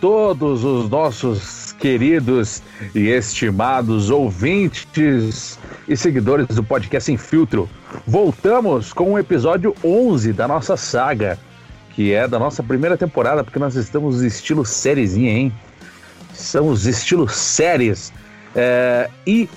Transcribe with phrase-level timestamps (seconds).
[0.00, 2.62] Todos os nossos queridos
[2.94, 7.68] e estimados ouvintes e seguidores do podcast Sem Filtro.
[8.06, 11.38] Voltamos com o episódio 11 da nossa saga,
[11.94, 15.52] que é da nossa primeira temporada, porque nós estamos estilo sériezinha, hein?
[16.32, 18.12] Estamos estilo séries.
[18.54, 19.48] É, e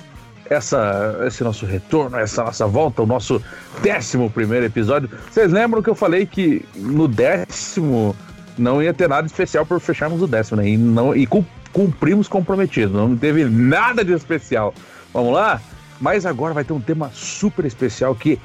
[0.50, 3.42] essa, esse nosso retorno, essa nossa volta, o nosso
[3.81, 5.09] décimo primeiro episódio.
[5.30, 8.16] Vocês lembram que eu falei que no décimo
[8.57, 10.69] não ia ter nada especial por fecharmos o décimo, né?
[10.69, 11.27] E, não, e
[11.71, 14.73] cumprimos comprometido, não teve nada de especial.
[15.13, 15.61] Vamos lá?
[15.99, 18.39] Mas agora vai ter um tema super especial que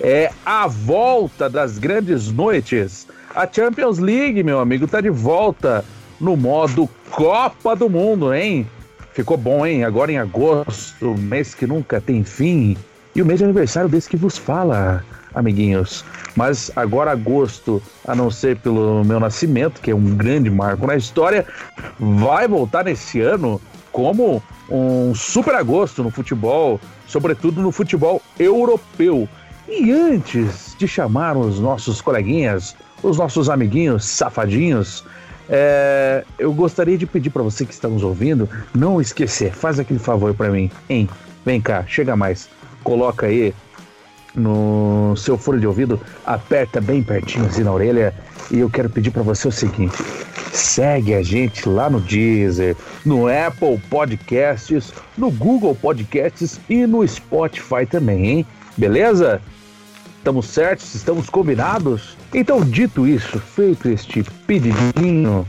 [0.00, 3.06] é a volta das grandes noites.
[3.34, 5.84] A Champions League, meu amigo, tá de volta
[6.20, 8.66] no modo Copa do Mundo, hein?
[9.12, 9.84] Ficou bom, hein?
[9.84, 12.76] Agora em agosto, mês que nunca tem fim.
[13.14, 16.04] E o mês de aniversário desse que vos fala, amiguinhos.
[16.36, 20.96] Mas agora agosto, a não ser pelo meu nascimento, que é um grande marco na
[20.96, 21.46] história,
[21.98, 23.60] vai voltar nesse ano
[23.92, 29.28] como um super agosto no futebol, sobretudo no futebol europeu.
[29.68, 35.04] E antes de chamar os nossos coleguinhas, os nossos amiguinhos safadinhos,
[35.48, 39.98] é, eu gostaria de pedir para você que está nos ouvindo, não esquecer, faz aquele
[39.98, 41.08] favor para mim, hein?
[41.44, 42.48] Vem cá, chega mais,
[42.82, 43.54] coloca aí
[44.34, 48.14] no seu fone de ouvido, aperta bem pertinho assim na orelha
[48.50, 49.96] e eu quero pedir para você o seguinte:
[50.52, 57.86] segue a gente lá no Deezer, no Apple Podcasts, no Google Podcasts e no Spotify
[57.88, 58.46] também, hein?
[58.76, 59.40] Beleza?
[60.18, 60.94] Estamos certos?
[60.94, 62.16] Estamos combinados?
[62.32, 65.46] Então, dito isso, feito este pedidinho,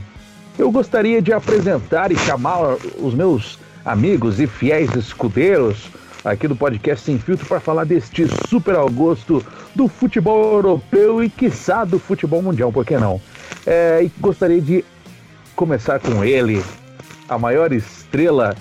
[0.60, 5.90] eu gostaria de apresentar e chamar os meus amigos e fiéis escudeiros
[6.26, 11.86] aqui do podcast Sem Filtro para falar deste super agosto do futebol europeu e, quiçá,
[11.86, 13.22] do futebol mundial, por que não?
[13.66, 14.84] É, e gostaria de
[15.56, 16.62] começar com ele,
[17.30, 18.56] a maior estrela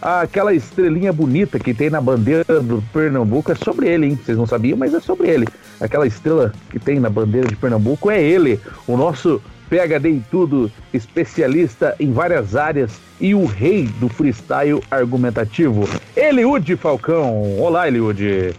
[0.00, 4.18] aquela estrelinha bonita que tem na bandeira do Pernambuco é sobre ele, hein?
[4.24, 5.46] Vocês não sabiam, mas é sobre ele.
[5.80, 10.70] Aquela estrela que tem na bandeira de Pernambuco é ele, o nosso PHD em tudo,
[10.92, 17.58] especialista em várias áreas e o rei do freestyle argumentativo, Eliude Falcão.
[17.58, 18.54] Olá, Eliude.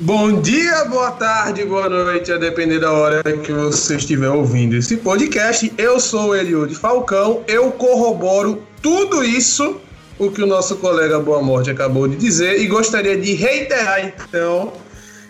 [0.00, 4.96] Bom dia, boa tarde, boa noite, a depender da hora que você estiver ouvindo esse
[4.98, 5.72] podcast.
[5.76, 9.80] Eu sou o Eliude Falcão, eu corroboro tudo isso
[10.18, 14.70] o que o nosso colega Boa Morte acabou de dizer e gostaria de reiterar então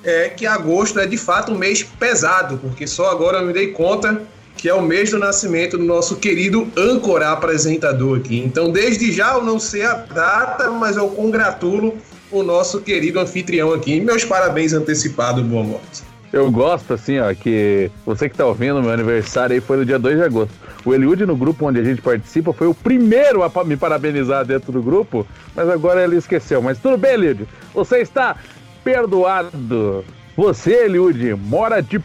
[0.03, 3.69] é que agosto é de fato um mês pesado, porque só agora eu me dei
[3.69, 4.21] conta
[4.61, 8.39] que é o mês do nascimento do nosso querido âncora apresentador aqui.
[8.39, 11.97] Então, desde já eu não sei a data, mas eu congratulo
[12.31, 13.99] o nosso querido anfitrião aqui.
[14.03, 16.03] Meus parabéns antecipados, Boa Morte.
[16.31, 19.99] Eu gosto, assim, ó, que você que tá ouvindo, meu aniversário aí foi no dia
[19.99, 20.53] 2 de agosto.
[20.85, 24.71] O Eliud, no grupo onde a gente participa, foi o primeiro a me parabenizar dentro
[24.71, 26.61] do grupo, mas agora ele esqueceu.
[26.61, 28.37] Mas tudo bem, Eliud, você está
[28.85, 30.05] perdoado.
[30.37, 31.99] Você, Eliud, mora de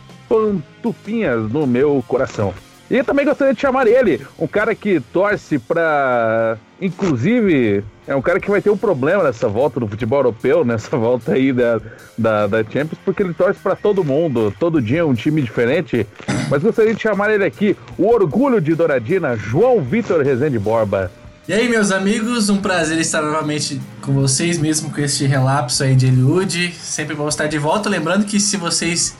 [0.86, 2.54] pantufinhas no meu coração.
[2.90, 8.40] E também gostaria de chamar ele, um cara que torce para, inclusive, é um cara
[8.40, 11.82] que vai ter um problema nessa volta do futebol europeu, nessa volta aí da,
[12.16, 16.06] da, da Champions, porque ele torce para todo mundo, todo dia um time diferente.
[16.48, 21.12] Mas gostaria de chamar ele aqui, o orgulho de Douradina, João Vitor Rezende Borba.
[21.48, 25.96] E aí, meus amigos, um prazer estar novamente com vocês, mesmo com este relapso aí
[25.96, 26.74] de Eliud.
[26.74, 27.88] Sempre vou estar de volta.
[27.88, 29.16] Lembrando que se vocês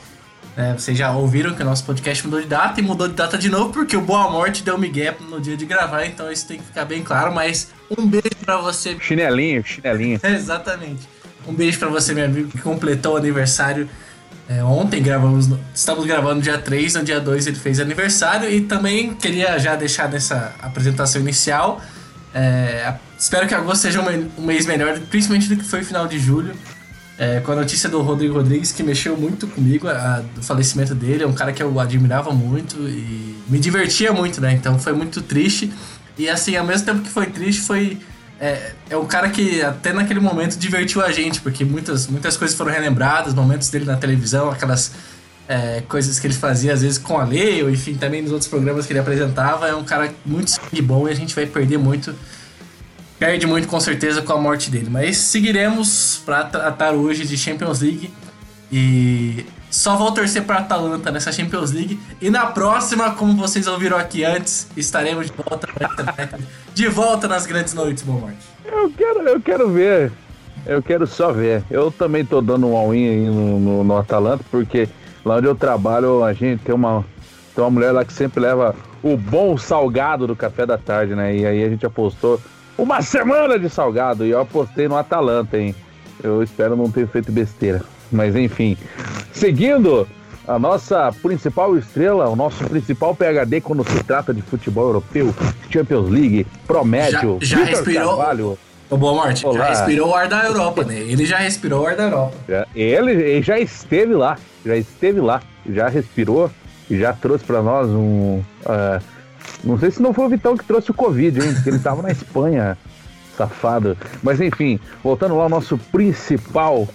[0.56, 3.36] é, vocês já ouviram que o nosso podcast mudou de data e mudou de data
[3.36, 6.58] de novo porque o Boa Morte deu migué no dia de gravar, então isso tem
[6.58, 7.34] que ficar bem claro.
[7.34, 7.68] Mas
[7.98, 8.96] um beijo para você.
[8.98, 10.18] Chinelinho, chinelinho.
[10.24, 11.06] Exatamente.
[11.46, 13.86] Um beijo para você, meu amigo, que completou o aniversário
[14.48, 15.02] é, ontem.
[15.02, 18.50] Gravamos, estamos gravando dia 3, no dia 2 ele fez aniversário.
[18.50, 21.82] E também queria já deixar nessa apresentação inicial.
[22.34, 26.08] É, espero que agosto seja um, um mês melhor, principalmente do que foi o final
[26.08, 26.54] de julho.
[27.18, 31.24] É, com a notícia do Rodrigo Rodrigues, que mexeu muito comigo, a, do falecimento dele.
[31.24, 34.52] É um cara que eu admirava muito e me divertia muito, né?
[34.52, 35.72] Então foi muito triste.
[36.18, 37.98] E assim, ao mesmo tempo que foi triste, foi.
[38.38, 42.54] É, é um cara que até naquele momento divertiu a gente, porque muitas, muitas coisas
[42.56, 44.92] foram relembradas, momentos dele na televisão, aquelas
[45.48, 48.48] é, coisas que ele fazia às vezes com a lei, ou enfim, também nos outros
[48.48, 49.68] programas que ele apresentava.
[49.68, 50.52] É um cara muito
[50.82, 52.14] bom e a gente vai perder muito
[53.18, 54.88] perde muito com certeza com a morte dele.
[54.90, 58.12] Mas seguiremos para tratar hoje de Champions League
[58.70, 63.96] e só vou torcer para Atalanta nessa Champions League e na próxima, como vocês ouviram
[63.96, 65.68] aqui antes, estaremos de volta
[66.74, 68.38] de volta nas grandes noites, bom morte.
[68.64, 70.12] Eu quero, eu quero ver.
[70.66, 71.62] Eu quero só ver.
[71.70, 74.88] Eu também tô dando um all-in aí no, no, no Atalanta porque
[75.24, 77.04] lá onde eu trabalho a gente tem uma
[77.54, 81.36] Tem uma mulher lá que sempre leva o bom salgado do café da tarde, né?
[81.36, 82.40] E aí a gente apostou
[82.78, 85.74] uma semana de salgado e eu apostei no Atalanta, hein?
[86.22, 87.82] Eu espero não ter feito besteira.
[88.10, 88.76] Mas enfim,
[89.32, 90.06] seguindo
[90.46, 95.34] a nossa principal estrela, o nosso principal PHD quando se trata de futebol europeu,
[95.70, 98.16] Champions League, Promédio, já, já respirou.
[98.16, 98.58] Carvalho.
[98.88, 99.58] Ô, Boa Morte, Olá.
[99.58, 101.00] já respirou o ar da Europa, né?
[101.00, 102.36] Ele já respirou o ar da Europa.
[102.48, 106.48] Já, ele, ele já esteve lá, já esteve lá, já respirou
[106.88, 108.38] e já trouxe para nós um.
[108.64, 109.15] Uh,
[109.64, 111.54] não sei se não foi o Vitão que trouxe o Covid, hein?
[111.54, 112.76] Porque ele tava na Espanha,
[113.36, 113.96] safado.
[114.22, 116.88] Mas enfim, voltando lá ao nosso principal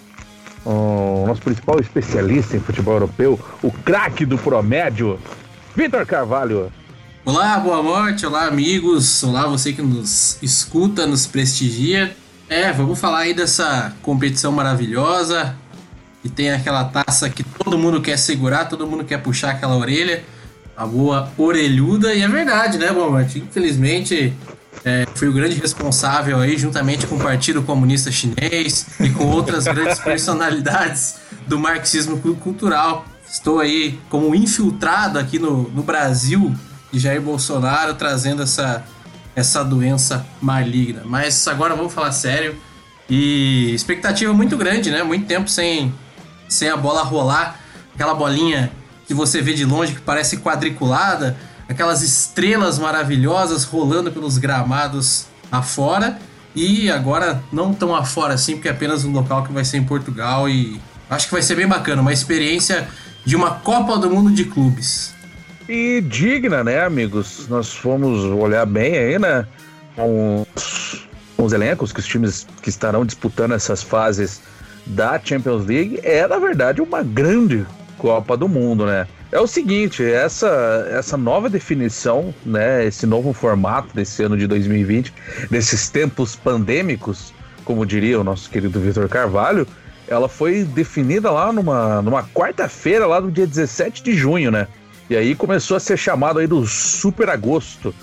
[0.66, 5.20] o nosso principal especialista em futebol europeu, o craque do promédio,
[5.76, 6.72] Vitor Carvalho.
[7.26, 12.16] Olá, boa noite, olá amigos, olá você que nos escuta, nos prestigia.
[12.50, 15.56] É, vamos falar aí dessa competição maravilhosa,
[16.22, 20.24] que tem aquela taça que todo mundo quer segurar, todo mundo quer puxar aquela orelha,
[20.82, 23.38] a boa orelhuda, e é verdade, né, Bomarte?
[23.38, 24.34] Infelizmente,
[24.84, 29.66] é, foi o grande responsável aí, juntamente com o Partido Comunista Chinês e com outras
[29.70, 31.18] grandes personalidades
[31.48, 33.06] do marxismo cultural.
[33.30, 36.52] Estou aí como infiltrado aqui no, no Brasil
[36.92, 38.84] de Jair Bolsonaro, trazendo essa,
[39.36, 41.04] essa doença maligna.
[41.06, 42.56] Mas agora vamos falar sério.
[43.08, 45.04] E expectativa muito grande, né?
[45.04, 45.94] Muito tempo sem,
[46.50, 47.60] sem a bola rolar.
[47.94, 48.72] Aquela bolinha
[49.12, 51.36] que você vê de longe que parece quadriculada
[51.68, 56.18] aquelas estrelas maravilhosas rolando pelos gramados afora.
[56.56, 59.84] E agora não tão afora assim, porque é apenas um local que vai ser em
[59.84, 60.80] Portugal e
[61.10, 62.88] acho que vai ser bem bacana, uma experiência
[63.26, 65.14] de uma Copa do Mundo de clubes.
[65.68, 67.48] E digna, né, amigos?
[67.50, 69.46] Nós fomos olhar bem aí, né?
[69.94, 74.42] Com os, com os elencos que os times que estarão disputando essas fases
[74.86, 77.66] da Champions League é, na verdade, uma grande
[78.02, 79.08] Copa do Mundo, né?
[79.32, 85.14] É o seguinte, essa, essa nova definição, né, esse novo formato desse ano de 2020,
[85.52, 87.32] desses tempos pandêmicos,
[87.64, 89.68] como diria o nosso querido Vitor Carvalho,
[90.08, 94.68] ela foi definida lá numa, numa quarta-feira, lá no dia 17 de junho, né?
[95.08, 97.94] E aí começou a ser chamado aí do Super Agosto,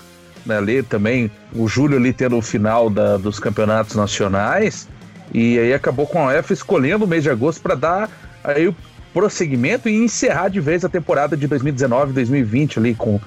[0.45, 0.59] né?
[0.59, 4.87] Ali também, o julho ali tendo o final da, dos campeonatos nacionais,
[5.33, 8.09] e aí acabou com a UEFA escolhendo o mês de agosto para dar
[8.41, 8.73] aí
[9.13, 13.19] prosseguimento e encerrar de vez a temporada de 2019-2020 ali com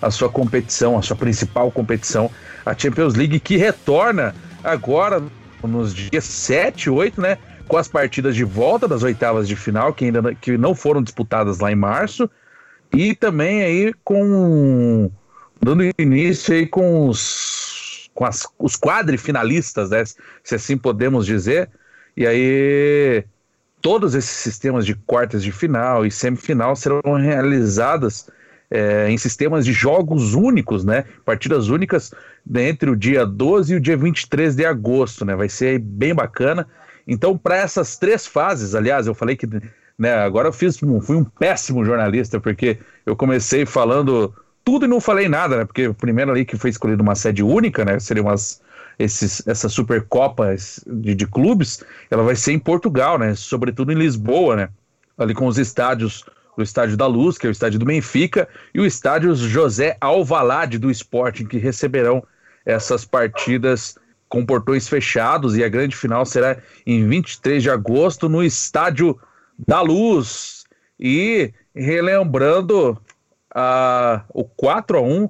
[0.00, 2.30] a sua competição, a sua principal competição,
[2.64, 5.22] a Champions League, que retorna agora
[5.62, 7.38] nos dias 7 e 8, né?
[7.68, 11.58] Com as partidas de volta das oitavas de final, que ainda que não foram disputadas
[11.60, 12.28] lá em março,
[12.92, 15.10] e também aí com
[15.62, 20.02] dando início aí com os com as, os quadrifinalistas, né?
[20.42, 21.70] Se assim podemos dizer.
[22.16, 23.24] E aí
[23.80, 28.28] todos esses sistemas de quartas de final e semifinal serão realizadas
[28.70, 31.04] é, em sistemas de jogos únicos, né?
[31.24, 32.12] Partidas únicas
[32.54, 35.34] entre o dia 12 e o dia 23 de agosto, né?
[35.34, 36.66] Vai ser bem bacana.
[37.06, 39.48] Então, para essas três fases, aliás, eu falei que
[39.98, 44.32] né, agora eu fiz, fui um péssimo jornalista, porque eu comecei falando
[44.64, 45.64] tudo e não falei nada, né?
[45.64, 47.98] Porque primeiro ali que foi escolhido uma sede única, né?
[47.98, 48.62] Seriam umas
[49.00, 50.54] esses, essa Supercopa
[50.86, 53.34] de, de clubes, ela vai ser em Portugal, né?
[53.34, 54.68] Sobretudo em Lisboa, né?
[55.16, 56.24] Ali com os estádios,
[56.56, 60.78] o Estádio da Luz, que é o estádio do Benfica, e o estádio José Alvalade
[60.78, 62.22] do Sporting, que receberão
[62.64, 63.96] essas partidas
[64.28, 69.18] com portões fechados, e a grande final será em 23 de agosto no Estádio
[69.66, 70.64] da Luz.
[70.98, 73.00] E relembrando
[73.56, 75.28] uh, o 4 a 1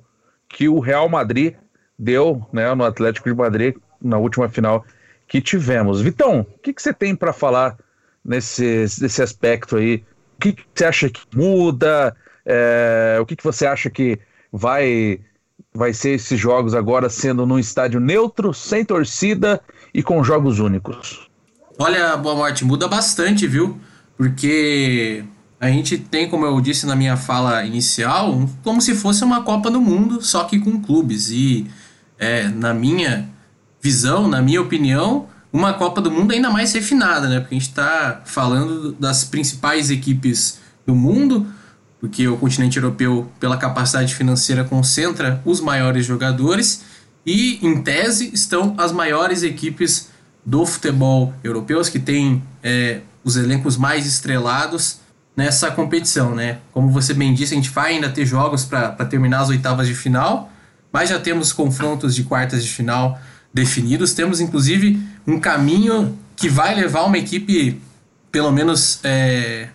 [0.49, 1.55] que o Real Madrid
[2.01, 4.85] deu né, no Atlético de Madrid na última final
[5.29, 6.01] que tivemos.
[6.01, 7.77] Vitão, o que, que você tem para falar
[8.25, 10.03] nesse, nesse aspecto aí?
[10.37, 12.17] O que, que você acha que muda?
[12.47, 14.19] É, o que, que você acha que
[14.51, 15.21] vai
[15.73, 19.61] vai ser esses jogos agora sendo num estádio neutro, sem torcida
[19.95, 21.29] e com jogos únicos?
[21.79, 23.79] Olha, Boa Morte, muda bastante, viu?
[24.17, 25.23] Porque
[25.61, 29.71] a gente tem, como eu disse na minha fala inicial, como se fosse uma Copa
[29.71, 31.31] do Mundo, só que com clubes.
[31.31, 31.67] E
[32.21, 33.27] é, na minha
[33.83, 37.41] visão, na minha opinião, uma Copa do Mundo ainda mais refinada, né?
[37.41, 41.47] Porque a gente está falando das principais equipes do mundo,
[41.99, 46.83] porque o continente europeu, pela capacidade financeira, concentra os maiores jogadores
[47.25, 50.11] e, em tese, estão as maiores equipes
[50.45, 55.01] do futebol europeu, que têm é, os elencos mais estrelados
[55.37, 56.59] nessa competição, né?
[56.73, 59.95] Como você bem disse, a gente vai ainda ter jogos para terminar as oitavas de
[59.95, 60.51] final,
[60.93, 63.21] mas já temos confrontos de quartas de final
[63.53, 64.13] definidos.
[64.13, 67.81] Temos inclusive um caminho que vai levar uma equipe,
[68.33, 69.69] pelo menos é,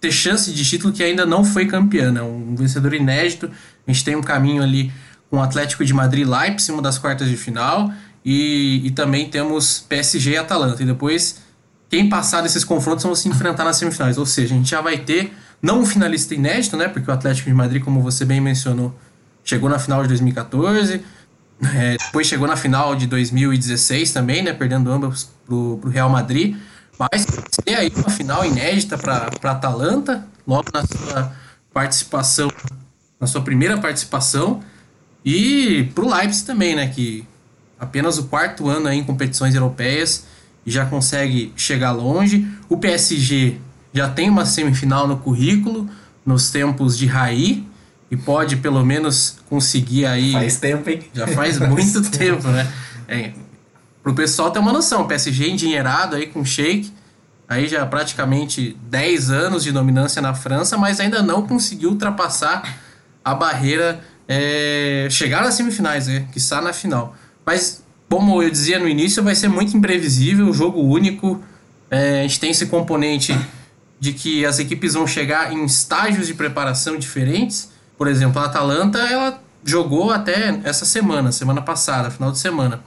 [0.00, 2.22] ter chance de título que ainda não foi campeã, né?
[2.22, 3.50] Um vencedor inédito.
[3.86, 4.92] A gente tem um caminho ali
[5.30, 7.92] com o Atlético de Madrid Leipzig, uma das quartas de final,
[8.24, 10.82] e, e também temos PSG e Atalanta.
[10.82, 11.40] E depois,
[11.88, 14.18] quem passar desses confrontos vão se enfrentar nas semifinais.
[14.18, 16.88] Ou seja, a gente já vai ter, não um finalista inédito, né?
[16.88, 18.96] Porque o Atlético de Madrid, como você bem mencionou,
[19.48, 21.02] chegou na final de 2014,
[21.74, 24.52] é, depois chegou na final de 2016 também, né?
[24.52, 26.54] Perdendo ambas pro, pro Real Madrid.
[26.98, 27.24] Mas
[27.64, 31.32] ter aí uma final inédita para Atalanta, logo na sua
[31.72, 32.50] participação,
[33.18, 34.60] na sua primeira participação,
[35.24, 36.88] e para o Leipzig também, né?
[36.88, 37.26] Que
[37.80, 40.26] apenas o quarto ano em competições europeias
[40.66, 42.46] e já consegue chegar longe.
[42.68, 43.56] O PSG
[43.94, 45.88] já tem uma semifinal no currículo,
[46.26, 47.67] nos tempos de Raí,
[48.10, 50.32] e pode pelo menos conseguir aí.
[50.32, 51.02] Faz tempo, hein?
[51.12, 52.70] Já faz muito tempo, né?
[53.06, 53.32] É,
[54.02, 56.92] pro pessoal ter uma noção, o PSG endinheirado aí com Sheik,
[57.48, 62.78] aí já praticamente 10 anos de dominância na França, mas ainda não conseguiu ultrapassar
[63.24, 66.26] a barreira, é, chegar nas semifinais, né?
[66.32, 67.14] Que está na final.
[67.44, 71.42] Mas, como eu dizia no início, vai ser muito imprevisível, jogo único.
[71.90, 73.38] É, a gente tem esse componente
[73.98, 77.70] de que as equipes vão chegar em estágios de preparação diferentes.
[77.98, 82.80] Por exemplo, a Atalanta, ela jogou até essa semana, semana passada, final de semana.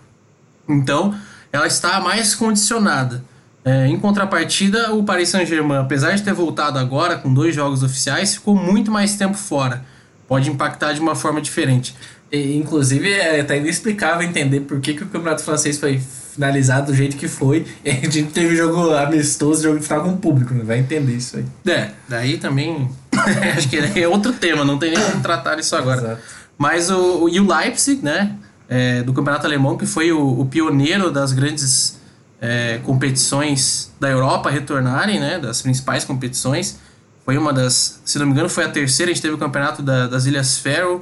[0.68, 1.14] Então,
[1.52, 3.24] ela está mais condicionada.
[3.64, 8.34] É, em contrapartida, o Paris Saint-Germain, apesar de ter voltado agora com dois jogos oficiais,
[8.36, 9.86] ficou muito mais tempo fora.
[10.28, 11.96] Pode impactar de uma forma diferente.
[12.32, 16.00] E, inclusive, é até inexplicável entender por que, que o Campeonato Francês foi
[16.34, 17.66] finalizado do jeito que foi.
[17.84, 20.64] E a gente teve jogo amistoso, jogo final com o público, né?
[20.64, 21.46] Vai entender isso aí.
[21.68, 22.90] É, daí também.
[23.58, 26.02] acho que é outro tema, não tem nem como tratar isso agora.
[26.02, 26.22] Exato.
[26.58, 28.38] Mas o, o, e o Leipzig, né?
[28.72, 32.00] é, do Campeonato Alemão, que foi o, o pioneiro das grandes
[32.40, 36.80] é, competições da Europa retornarem, né, das principais competições.
[37.26, 39.12] Foi uma das, se não me engano, foi a terceira.
[39.12, 41.02] A gente teve o campeonato da, das Ilhas Faroe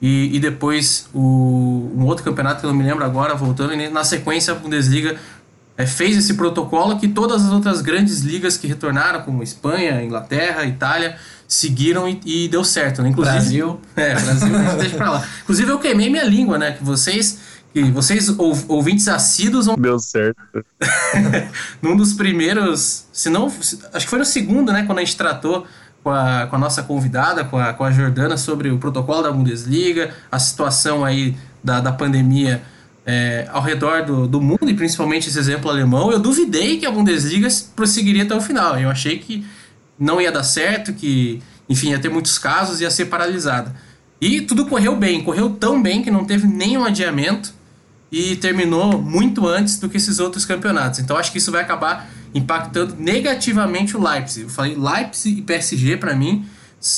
[0.00, 3.74] e, e depois o, um outro campeonato que eu não me lembro agora, voltando.
[3.74, 5.16] E na sequência, a Bundesliga
[5.76, 10.64] é, fez esse protocolo que todas as outras grandes ligas que retornaram, como Espanha, Inglaterra,
[10.64, 11.16] Itália,
[11.48, 13.08] seguiram e, e deu certo, né?
[13.08, 13.80] Inclusive, Brasil.
[13.96, 15.28] É, Brasil, deixa pra lá.
[15.42, 16.72] Inclusive, eu queimei minha língua, né?
[16.72, 17.38] Que vocês,
[17.72, 18.28] que vocês
[18.68, 19.74] ouvintes assíduos vão.
[19.76, 20.38] Deu certo.
[21.80, 24.84] num dos primeiros, se não, acho que foi no segundo, né?
[24.84, 25.66] Quando a gente tratou
[26.04, 29.32] com a, com a nossa convidada, com a, com a Jordana, sobre o protocolo da
[29.32, 32.62] Bundesliga, a situação aí da, da pandemia.
[33.10, 36.90] É, ao redor do, do mundo, e principalmente esse exemplo alemão, eu duvidei que a
[36.90, 38.78] Bundesliga prosseguiria até o final.
[38.78, 39.46] Eu achei que
[39.98, 43.74] não ia dar certo, que, enfim, ia ter muitos casos, ia ser paralisada.
[44.20, 47.52] E tudo correu bem, correu tão bem que não teve nenhum adiamento
[48.10, 50.98] e terminou muito antes do que esses outros campeonatos.
[50.98, 54.44] Então acho que isso vai acabar impactando negativamente o Leipzig.
[54.44, 56.46] Eu falei Leipzig e PSG para mim,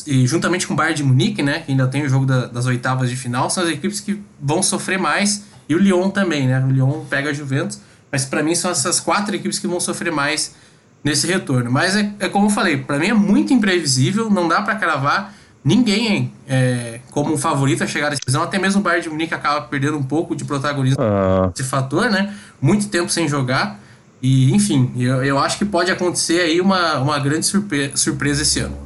[0.07, 2.66] e juntamente com o Bayern de Munique, né, que ainda tem o jogo da, das
[2.66, 6.64] oitavas de final, são as equipes que vão sofrer mais e o Lyon também, né?
[6.64, 7.80] O Lyon pega a Juventus,
[8.11, 10.54] mas para mim são essas quatro equipes que vão sofrer mais
[11.02, 11.71] nesse retorno.
[11.71, 15.35] Mas é, é como eu falei, para mim é muito imprevisível, não dá para cravar
[15.64, 18.42] ninguém é, como um favorito a chegar à decisão.
[18.42, 21.50] Até mesmo o Bayern de Munique acaba perdendo um pouco de protagonismo ah.
[21.54, 22.35] esse fator, né?
[22.61, 23.78] Muito tempo sem jogar.
[24.23, 28.61] E, enfim, eu, eu acho que pode acontecer aí uma, uma grande surpre surpresa esse
[28.61, 28.76] ano.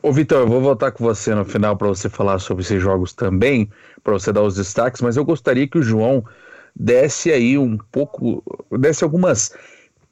[0.00, 3.12] Ô, Vitor, eu vou voltar com você no final para você falar sobre esses jogos
[3.12, 3.70] também,
[4.02, 6.22] para você dar os destaques, mas eu gostaria que o João
[6.76, 8.42] desse aí um pouco,
[8.78, 9.52] desse algumas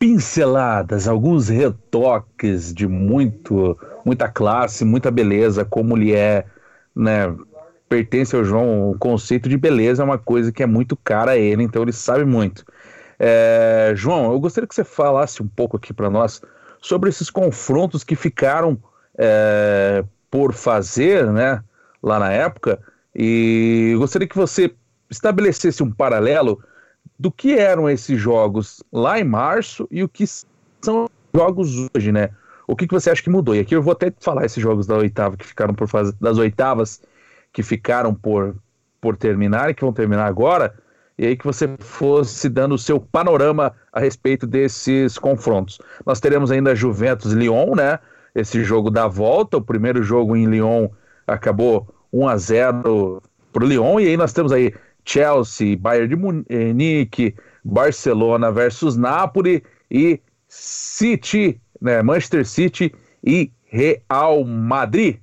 [0.02, 6.44] pinceladas, alguns retoques de muito, muita classe, muita beleza, como ele é,
[6.92, 7.32] né?
[7.88, 11.37] Pertence ao João, o conceito de beleza é uma coisa que é muito cara a
[11.37, 12.64] ele, então ele sabe muito.
[13.16, 16.42] É, João, eu gostaria que você falasse um pouco aqui para nós
[16.80, 18.76] sobre esses confrontos que ficaram
[19.16, 21.62] é, por fazer, né,
[22.02, 22.80] lá na época,
[23.14, 24.75] e gostaria que você
[25.09, 26.61] estabelecesse um paralelo
[27.23, 32.31] do que eram esses jogos lá em março e o que são jogos hoje, né?
[32.67, 33.55] O que, que você acha que mudou?
[33.55, 36.37] E aqui eu vou até falar esses jogos da oitava que ficaram por fazer, das
[36.37, 37.00] oitavas
[37.52, 38.57] que ficaram por,
[39.00, 40.75] por terminar e que vão terminar agora,
[41.17, 45.79] e aí que você fosse dando o seu panorama a respeito desses confrontos.
[46.05, 48.00] Nós teremos ainda Juventus Lyon, né?
[48.35, 50.88] Esse jogo da volta, o primeiro jogo em Lyon
[51.25, 56.16] acabou 1 a 0 para o Lyon, e aí nós temos aí Chelsea, Bayern de
[56.16, 62.94] Munique, Barcelona versus Napoli e City, né, Manchester City
[63.25, 65.18] e Real Madrid.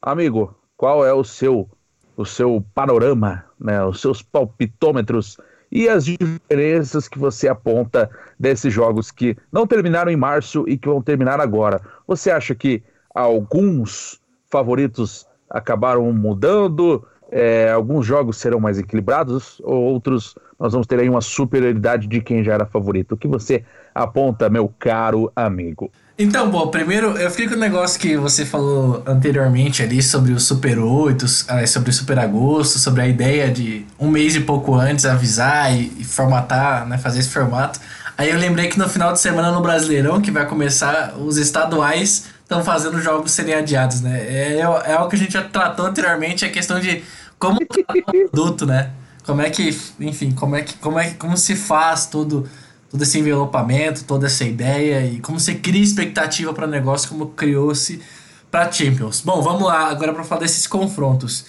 [0.00, 1.68] Amigo, qual é o seu
[2.14, 5.38] o seu panorama, né, os seus palpitômetros
[5.70, 10.88] e as diferenças que você aponta desses jogos que não terminaram em março e que
[10.88, 11.80] vão terminar agora?
[12.06, 12.82] Você acha que
[13.14, 14.20] alguns
[14.50, 21.22] favoritos acabaram mudando, é, alguns jogos serão mais equilibrados, outros nós vamos ter aí uma
[21.22, 23.12] superioridade de quem já era favorito.
[23.12, 25.90] O que você aponta, meu caro amigo?
[26.16, 30.38] Então, bom, primeiro eu fiquei com o negócio que você falou anteriormente ali sobre o
[30.38, 31.26] Super 8,
[31.66, 36.04] sobre o Super Agosto, sobre a ideia de um mês e pouco antes avisar e,
[36.04, 37.80] formatar, né, fazer esse formato.
[38.16, 42.26] Aí eu lembrei que no final de semana no Brasileirão, que vai começar, os estaduais
[42.42, 44.20] estão fazendo jogos serem adiados, né?
[44.20, 47.02] É, é algo que a gente já tratou anteriormente, a questão de
[47.42, 48.92] como o produto, né?
[49.24, 52.48] Como é que, enfim, como é que, como é como se faz tudo,
[52.88, 57.30] todo esse envelopamento, toda essa ideia e como você cria expectativa para o negócio, como
[57.30, 58.00] criou-se
[58.48, 59.22] para Champions.
[59.22, 61.46] Bom, vamos lá agora para falar desses confrontos.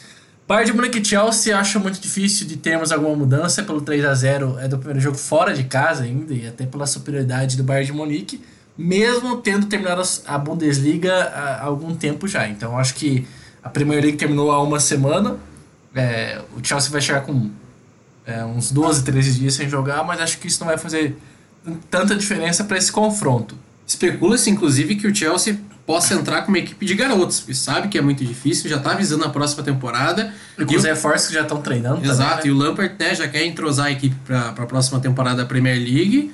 [0.47, 4.15] Bayern de Munique e Chelsea acho muito difícil de termos alguma mudança pelo 3 a
[4.15, 7.85] 0 é do primeiro jogo fora de casa ainda e até pela superioridade do Bayern
[7.85, 8.41] de Munique,
[8.75, 12.47] mesmo tendo terminado a Bundesliga há algum tempo já.
[12.47, 13.27] Então acho que
[13.61, 15.37] a Premier League terminou há uma semana,
[15.95, 17.49] é, o Chelsea vai chegar com
[18.25, 21.17] é, uns 12, 13 dias sem jogar, mas acho que isso não vai fazer
[21.89, 23.55] tanta diferença para esse confronto.
[23.85, 27.97] Especula-se, inclusive, que o Chelsea possa entrar com uma equipe de garotos, porque sabe que
[27.97, 30.33] é muito difícil, já está visando a próxima temporada.
[30.57, 32.03] E com os reforços que já estão treinando.
[32.05, 32.47] Exato, também, né?
[32.47, 35.77] e o Lampert né, já quer entrosar a equipe para a próxima temporada da Premier
[35.77, 36.31] League.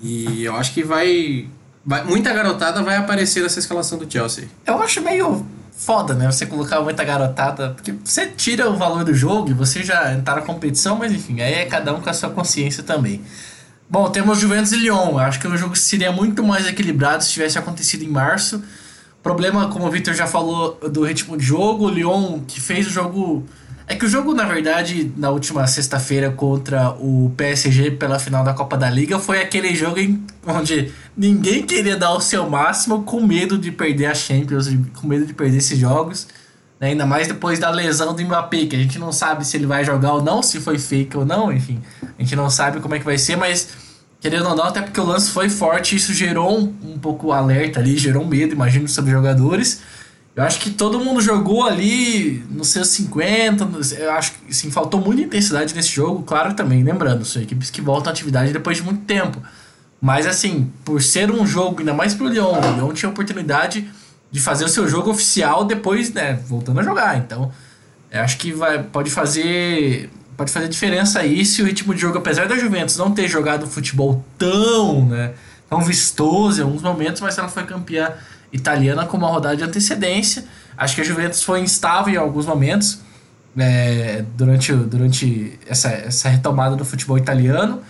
[0.00, 1.48] E eu acho que vai,
[1.84, 2.04] vai.
[2.04, 4.48] Muita garotada vai aparecer nessa escalação do Chelsea.
[4.66, 5.46] Eu acho meio
[5.78, 6.30] foda, né?
[6.30, 10.36] Você colocar muita garotada, porque você tira o valor do jogo e você já entrar
[10.36, 13.22] na competição, mas enfim, aí é cada um com a sua consciência também.
[13.88, 15.16] Bom, temos Juventus e Lyon.
[15.18, 18.62] Acho que o jogo seria muito mais equilibrado se tivesse acontecido em março.
[19.22, 21.86] Problema, como o Victor já falou, do ritmo de jogo.
[21.86, 23.46] O Lyon, que fez o jogo.
[23.90, 28.52] É que o jogo, na verdade, na última sexta-feira contra o PSG pela final da
[28.52, 33.26] Copa da Liga foi aquele jogo em, onde ninguém queria dar o seu máximo com
[33.26, 36.28] medo de perder a Champions, com medo de perder esses jogos.
[36.78, 36.88] Né?
[36.88, 39.82] Ainda mais depois da lesão do Mbappé, que a gente não sabe se ele vai
[39.86, 41.80] jogar ou não, se foi fake ou não, enfim.
[42.18, 43.70] A gente não sabe como é que vai ser, mas
[44.20, 47.80] querendo ou não, até porque o lance foi forte, isso gerou um, um pouco alerta
[47.80, 49.80] ali, gerou medo, imagino, sobre jogadores.
[50.38, 55.00] Eu acho que todo mundo jogou ali nos seus 50, eu acho que sim, faltou
[55.00, 58.84] muita intensidade nesse jogo, claro também, lembrando, são equipes que voltam à atividade depois de
[58.84, 59.42] muito tempo.
[60.00, 63.90] Mas assim, por ser um jogo, ainda mais pro Lyon, o Lyon tinha a oportunidade
[64.30, 67.18] de fazer o seu jogo oficial depois, né, voltando a jogar.
[67.18, 67.50] Então,
[68.08, 72.18] eu acho que vai, pode fazer pode fazer diferença aí se o ritmo de jogo,
[72.18, 75.32] apesar da Juventus não ter jogado futebol tão, né,
[75.68, 78.12] tão vistoso em alguns momentos, mas ela foi campeã
[78.52, 80.44] italiana com uma rodada de antecedência.
[80.76, 83.00] Acho que a Juventus foi instável em alguns momentos
[83.56, 87.80] é, durante, durante essa, essa retomada do futebol italiano.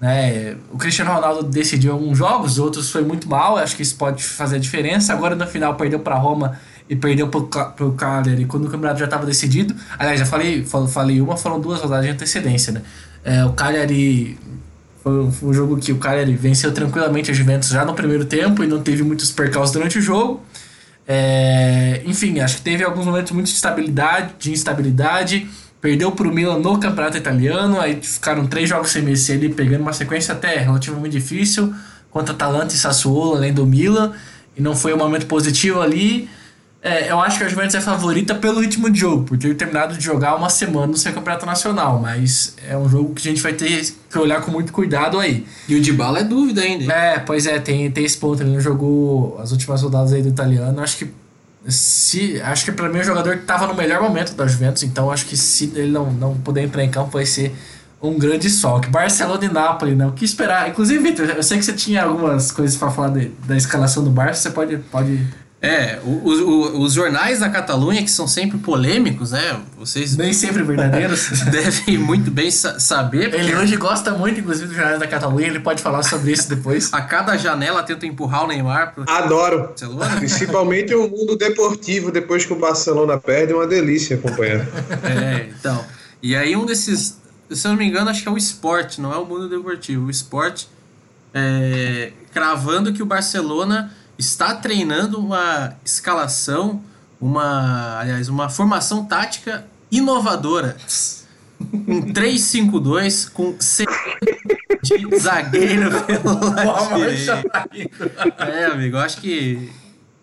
[0.00, 0.56] Né?
[0.72, 4.56] O Cristiano Ronaldo decidiu alguns jogos, outros foi muito mal, acho que isso pode fazer
[4.56, 5.12] a diferença.
[5.12, 9.04] Agora no final perdeu para Roma e perdeu pro, pro Cagliari quando o campeonato já
[9.04, 9.74] estava decidido.
[9.98, 12.82] Aliás, já falei, falei uma, foram duas rodadas de antecedência, né?
[13.24, 14.38] É, o Cagliari
[15.02, 18.66] foi, um jogo que o Cagliari venceu tranquilamente a Juventus já no primeiro tempo e
[18.66, 20.42] não teve muitos percalços durante o jogo.
[21.06, 25.48] É, enfim, acho que teve alguns momentos muito de instabilidade, de instabilidade
[25.80, 29.82] Perdeu para o Milan no campeonato italiano, aí ficaram três jogos sem vencer ali, pegando
[29.82, 31.72] uma sequência até relativamente difícil
[32.10, 34.12] contra Atalanta e Sassuolo, além do Milan,
[34.56, 36.28] e não foi um momento positivo ali.
[36.80, 39.96] É, eu acho que a Juventus é favorita pelo ritmo de jogo, por ter terminado
[39.96, 43.42] de jogar uma semana no seu campeonato nacional, mas é um jogo que a gente
[43.42, 45.44] vai ter que olhar com muito cuidado aí.
[45.68, 46.84] E o de bala é dúvida ainda.
[46.84, 46.90] Hein?
[46.90, 48.42] É, pois é, tem, tem esse ponto.
[48.42, 50.80] Ele não jogou as últimas rodadas aí do italiano.
[50.80, 51.10] Acho que
[51.66, 55.10] se acho que para mim o jogador que estava no melhor momento da Juventus, então
[55.10, 57.54] acho que se ele não, não puder entrar em campo vai ser
[58.00, 58.80] um grande sol.
[58.80, 60.06] Que Barcelona e Napoli, né?
[60.06, 60.68] O que esperar?
[60.70, 64.10] Inclusive, Vitor, eu sei que você tinha algumas coisas para falar de, da escalação do
[64.10, 65.26] Barça, você pode, pode
[65.60, 69.60] é, os, os jornais da Catalunha, que são sempre polêmicos, né?
[69.76, 70.16] Vocês.
[70.16, 71.30] Nem sempre verdadeiros.
[71.50, 73.34] devem muito bem sa saber.
[73.34, 76.90] Ele hoje gosta muito, inclusive, dos jornais da Catalunha, ele pode falar sobre isso depois.
[76.94, 79.04] A cada janela tenta empurrar o Neymar pro.
[79.08, 79.68] Adoro.
[79.68, 80.16] Barcelona.
[80.16, 84.60] Principalmente o mundo deportivo, depois que o Barcelona perde, é uma delícia acompanhar.
[85.02, 85.84] É, então.
[86.22, 87.18] E aí, um desses.
[87.50, 90.06] Se eu não me engano, acho que é o esporte, não é o mundo deportivo.
[90.06, 90.68] O esporte.
[91.34, 96.82] É, cravando que o Barcelona está treinando uma escalação,
[97.20, 100.76] uma, aliás, uma formação tática inovadora.
[101.60, 103.58] Um 3-5-2 com
[104.80, 107.02] de zagueiro pelo lado
[108.38, 109.68] É, amigo, acho que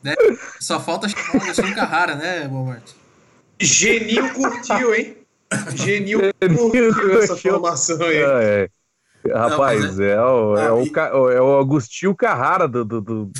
[0.01, 0.15] né,
[0.61, 2.89] só falta chamar o Anderson Carrara, né, Walmart?
[3.59, 5.17] Geninho curtiu, hein?
[5.75, 8.17] Geninho curtiu essa formação aí.
[8.17, 8.69] É, é.
[9.33, 10.09] Rapaz, não, é...
[10.11, 10.71] é, o, é,
[11.13, 12.83] o, é o Agostinho Carrara do.
[12.85, 13.31] do, do, do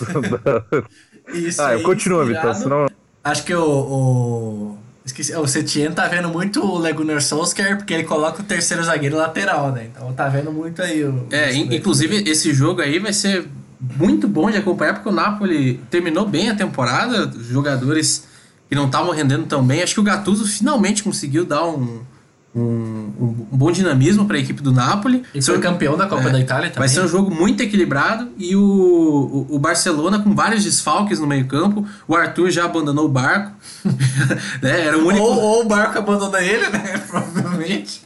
[1.34, 2.86] Isso Ah, aí, continua, inspirado- Vitor, senão...
[3.24, 3.64] Acho que o.
[3.64, 4.78] o...
[5.04, 9.16] Esqueci, o Setien tá vendo muito o Legunar Solskjaer, porque ele coloca o terceiro zagueiro
[9.16, 9.90] lateral, né?
[9.92, 11.28] Então tá vendo muito aí o.
[11.32, 13.48] É, inclusive esse jogo aí vai ser
[13.80, 18.28] muito bom de acompanhar, porque o Napoli terminou bem a temporada, os jogadores
[18.68, 19.84] que não estavam rendendo tão bem.
[19.84, 22.02] Acho que o Gattuso finalmente conseguiu dar um,
[22.56, 25.24] um, um bom dinamismo para a equipe do Napoli.
[25.34, 26.88] E foi campeão da Copa É, da Itália também.
[26.88, 31.28] Vai ser um jogo muito equilibrado e o, o, o Barcelona com vários desfalques no
[31.28, 31.86] meio-campo.
[32.08, 33.52] O Arthur já abandonou o barco.
[34.62, 35.24] né, Era o único.
[35.24, 37.04] Ou, ou o Barco abandona ele, né?
[37.10, 38.02] Provavelmente.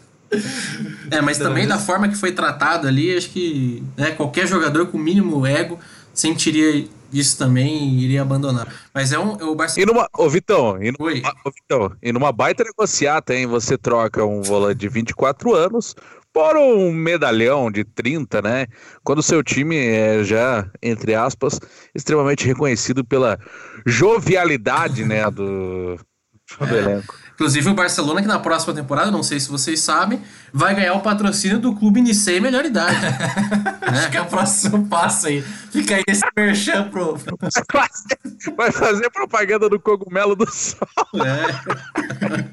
[1.11, 4.97] É, mas também da forma que foi tratado ali, acho que né, qualquer jogador com
[4.97, 5.79] mínimo ego
[6.13, 8.67] sentiria isso também e iria abandonar.
[8.93, 9.93] Mas é um é o E Barcelona.
[9.93, 10.09] numa.
[10.17, 11.21] Ô, Vitão, e numa, Oi.
[11.45, 13.47] ô, Vitão, e numa baita negociata, hein?
[13.47, 15.95] Você troca um volante de 24 anos
[16.33, 18.67] por um medalhão de 30, né?
[19.03, 21.59] Quando o seu time é já, entre aspas,
[21.95, 23.39] extremamente reconhecido pela
[23.85, 25.29] jovialidade, né?
[25.31, 25.95] Do,
[26.59, 27.15] do elenco.
[27.39, 30.19] Inclusive o Barcelona, que na próxima temporada, não sei se vocês sabem,
[30.51, 32.97] vai ganhar o patrocínio do Clube Nicei Melhor Idade.
[33.81, 35.41] Acho que é o próximo passo aí.
[35.71, 37.15] Fica aí esse merchan pro.
[37.15, 40.85] Vai fazer, vai fazer propaganda do cogumelo do sol.
[41.15, 42.45] É.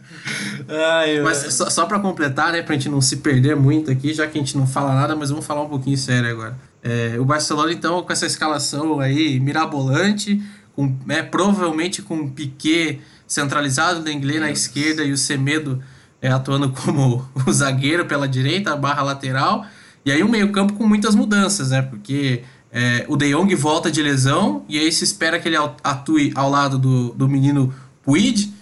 [1.02, 4.28] Ai, Mas só, só para completar, né, pra gente não se perder muito aqui, já
[4.28, 6.56] que a gente não fala nada, mas vamos falar um pouquinho sério agora.
[6.80, 10.40] É, o Barcelona, então, com essa escalação aí mirabolante,
[10.76, 15.82] com, né, provavelmente com o Piquet centralizado, o Lenglet na esquerda e o Semedo
[16.20, 19.66] é, atuando como o zagueiro pela direita, a barra lateral,
[20.04, 21.82] e aí um meio-campo com muitas mudanças, né?
[21.82, 26.32] Porque é, o De Jong volta de lesão, e aí se espera que ele atue
[26.34, 28.54] ao lado do, do menino Puig,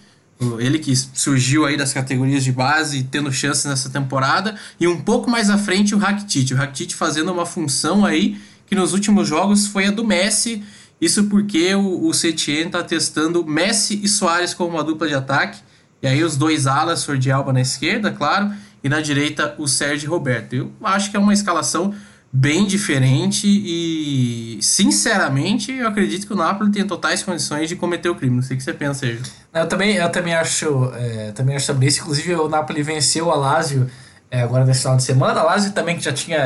[0.58, 5.30] ele que surgiu aí das categorias de base, tendo chances nessa temporada, e um pouco
[5.30, 6.52] mais à frente o Rakitic.
[6.52, 10.62] O Rakitic fazendo uma função aí que nos últimos jogos foi a do Messi,
[11.00, 15.58] isso porque o, o Setien está testando Messi e Soares como uma dupla de ataque,
[16.02, 18.52] e aí os dois alas, Jordi Alba na esquerda, claro,
[18.82, 20.54] e na direita o Sérgio Roberto.
[20.54, 21.94] Eu acho que é uma escalação
[22.36, 28.14] bem diferente e, sinceramente, eu acredito que o Napoli tem totais condições de cometer o
[28.16, 28.34] crime.
[28.34, 29.22] Não sei o que você pensa, Sérgio.
[29.54, 32.00] Eu também, eu também acho, é, também acho sobre isso.
[32.00, 33.88] Inclusive, o Napoli venceu a Lazio
[34.28, 35.40] é, agora nesse final de semana.
[35.40, 36.38] A Lazio também que já tinha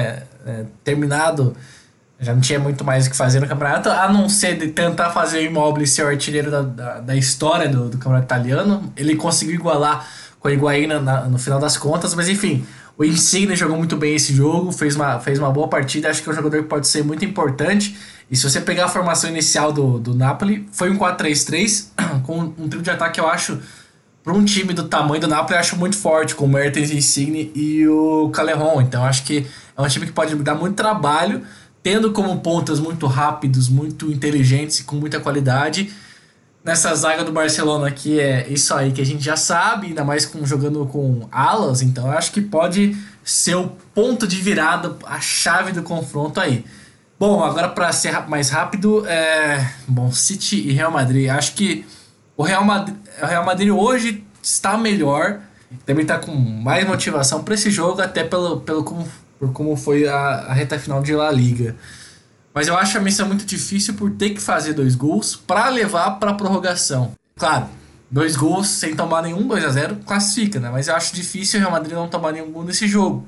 [0.46, 1.56] é, terminado,
[2.20, 5.10] já não tinha muito mais o que fazer no campeonato, a não ser de tentar
[5.10, 8.92] fazer o Immobile ser o artilheiro da, da, da história do, do campeonato italiano.
[8.96, 10.06] Ele conseguiu igualar
[10.40, 10.88] com a Higuaín
[11.30, 15.20] no final das contas, mas enfim, o Insigne jogou muito bem esse jogo, fez uma,
[15.20, 17.96] fez uma boa partida, acho que é um jogador que pode ser muito importante.
[18.28, 21.86] E se você pegar a formação inicial do, do Napoli, foi um 4-3-3,
[22.26, 23.60] com um trio de ataque, eu acho,
[24.24, 27.52] para um time do tamanho do Napoli, eu acho muito forte, com o Mertens, Insigne
[27.54, 28.82] e o Calerron.
[28.82, 31.42] Então acho que é um time que pode dar muito trabalho,
[31.88, 35.90] tendo como pontas muito rápidos, muito inteligentes e com muita qualidade.
[36.62, 40.26] Nessa zaga do Barcelona que é isso aí que a gente já sabe, ainda mais
[40.26, 45.72] com, jogando com alas, então acho que pode ser o ponto de virada, a chave
[45.72, 46.62] do confronto aí.
[47.18, 49.66] Bom, agora para ser mais rápido, é...
[49.88, 51.30] bom, City e Real Madrid.
[51.30, 51.86] Acho que
[52.36, 55.40] o Real Madrid, o Real Madrid hoje está melhor,
[55.86, 58.84] também está com mais motivação para esse jogo, até pelo, pelo
[59.38, 61.76] por como foi a, a reta final de La Liga.
[62.54, 66.12] Mas eu acho a missão muito difícil por ter que fazer dois gols para levar
[66.12, 67.12] para prorrogação.
[67.36, 67.66] Claro,
[68.10, 70.70] dois gols sem tomar nenhum 2 a 0 classifica, né?
[70.70, 73.26] Mas eu acho difícil o Real Madrid não tomar nenhum gol nesse jogo.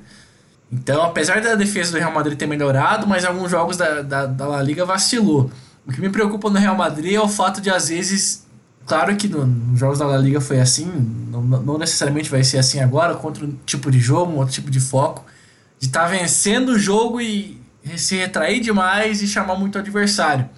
[0.73, 4.47] Então, apesar da defesa do Real Madrid ter melhorado, mas alguns jogos da, da, da
[4.47, 5.51] La Liga vacilou.
[5.87, 8.47] O que me preocupa no Real Madrid é o fato de, às vezes,
[8.87, 10.87] claro que no- nos jogos da La Liga foi assim,
[11.31, 14.71] não, não necessariamente vai ser assim agora, contra um tipo de jogo, um outro tipo
[14.71, 15.25] de foco,
[15.81, 17.59] de estar vencendo o jogo e
[17.97, 20.49] se retrair demais e chamar muito o adversário.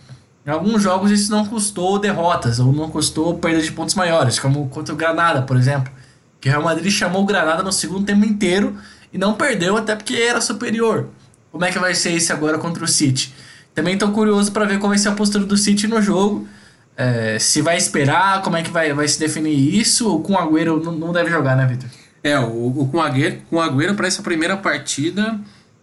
[0.45, 4.69] Em alguns jogos isso não custou derrotas ou não custou perda de pontos maiores, como
[4.69, 5.93] contra o Granada, por exemplo.
[6.41, 8.77] Que o Real Madrid chamou o Granada no segundo tempo inteiro
[9.13, 11.09] e não perdeu até porque era superior.
[11.53, 13.33] Como é que vai ser isso agora contra o City?
[13.73, 16.49] Também estou curioso para ver qual vai ser a postura do City no jogo.
[16.97, 20.37] É, se vai esperar, como é que vai, vai se definir isso, ou com o
[20.37, 21.89] Agüero não, não deve jogar, né, Victor?
[22.25, 25.41] É, o, o com Agüero, com Agüero para essa primeira partida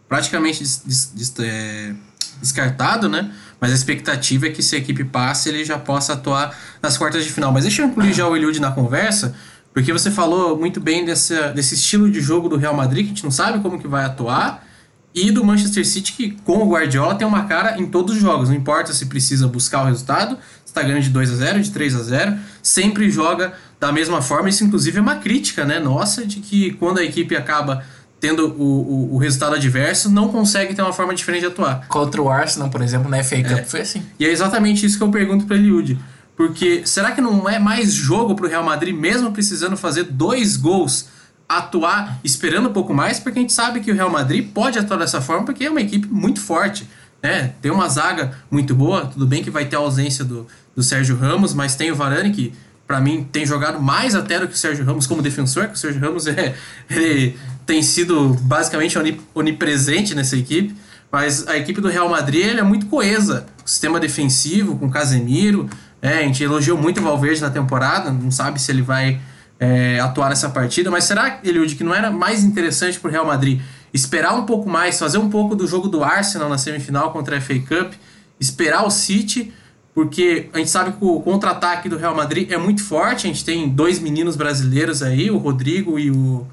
[0.08, 1.94] praticamente des- des- des- é,
[2.42, 3.32] descartado, né?
[3.60, 7.24] Mas a expectativa é que se a equipe passe, ele já possa atuar nas quartas
[7.26, 7.52] de final.
[7.52, 9.36] Mas deixa eu incluir já o Eliud na conversa,
[9.74, 13.16] porque você falou muito bem dessa, desse estilo de jogo do Real Madrid, que a
[13.16, 14.66] gente não sabe como que vai atuar,
[15.14, 18.48] e do Manchester City, que com o Guardiola tem uma cara em todos os jogos.
[18.50, 21.96] Não importa se precisa buscar o resultado, está ganhando de 2 a 0 de 3
[21.96, 24.50] a 0 sempre joga da mesma forma.
[24.50, 27.84] Isso, inclusive, é uma crítica né, nossa, de que quando a equipe acaba
[28.20, 31.88] tendo o, o, o, resultado adverso, não consegue ter uma forma diferente de atuar.
[31.88, 33.64] Contra o Arsenal, por exemplo, na FA Cup é.
[33.64, 34.04] foi assim.
[34.20, 35.98] E é exatamente isso que eu pergunto para Eliud.
[36.36, 40.58] Porque será que não é mais jogo para o Real Madrid, mesmo precisando fazer dois
[40.58, 41.08] gols,
[41.48, 43.20] atuar esperando um pouco mais?
[43.20, 45.82] Porque a gente sabe que o Real Madrid pode atuar dessa forma, porque é uma
[45.82, 46.88] equipe muito forte.
[47.22, 47.54] Né?
[47.62, 51.18] Tem uma zaga muito boa, tudo bem que vai ter a ausência do, do Sérgio
[51.18, 52.54] Ramos, mas tem o Varane que
[52.90, 55.78] para mim tem jogado mais até do que o Sérgio Ramos como defensor, que o
[55.78, 56.56] Sérgio Ramos é,
[56.90, 58.98] ele tem sido basicamente
[59.36, 60.76] onipresente nessa equipe,
[61.12, 65.70] mas a equipe do Real Madrid é muito coesa, o sistema defensivo com Casemiro,
[66.02, 69.22] é, a gente elogiou muito o Valverde na temporada, não sabe se ele vai
[69.60, 73.26] é, atuar nessa partida, mas será, Eliud, que não era mais interessante para o Real
[73.26, 73.62] Madrid
[73.94, 77.42] esperar um pouco mais, fazer um pouco do jogo do Arsenal na semifinal contra a
[77.42, 77.94] FA Cup,
[78.40, 79.54] esperar o City
[80.00, 83.28] porque a gente sabe que o contra-ataque do Real Madrid é muito forte.
[83.28, 86.48] A gente tem dois meninos brasileiros aí, o Rodrigo e o,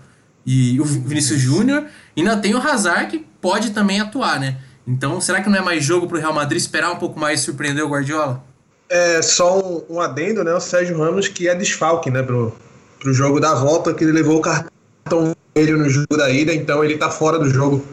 [0.45, 1.85] e o Vinícius Júnior.
[2.17, 4.57] E ainda tem o Hazard que pode também atuar, né?
[4.85, 7.39] Então, será que não é mais jogo para o Real Madrid esperar um pouco mais
[7.39, 8.43] e surpreender o Guardiola?
[8.91, 10.53] É só um, um, adendo, né?
[10.53, 12.25] O Sérgio Ramos que é desfalque, né?
[12.25, 12.53] Pro,
[12.99, 16.83] pro jogo da volta, que ele levou o cartão vermelho no jogo da ida, então
[16.83, 17.87] ele tá fora do jogo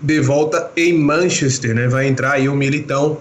[0.00, 1.86] de volta em Manchester, né?
[1.86, 3.20] Vai entrar aí o Militão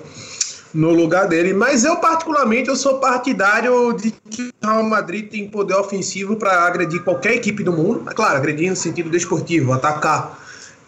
[0.75, 1.53] no lugar dele.
[1.53, 6.65] Mas eu, particularmente, eu sou partidário de que o Real Madrid tem poder ofensivo para
[6.65, 8.03] agredir qualquer equipe do mundo.
[8.09, 10.37] É claro, agredir no sentido desportivo, atacar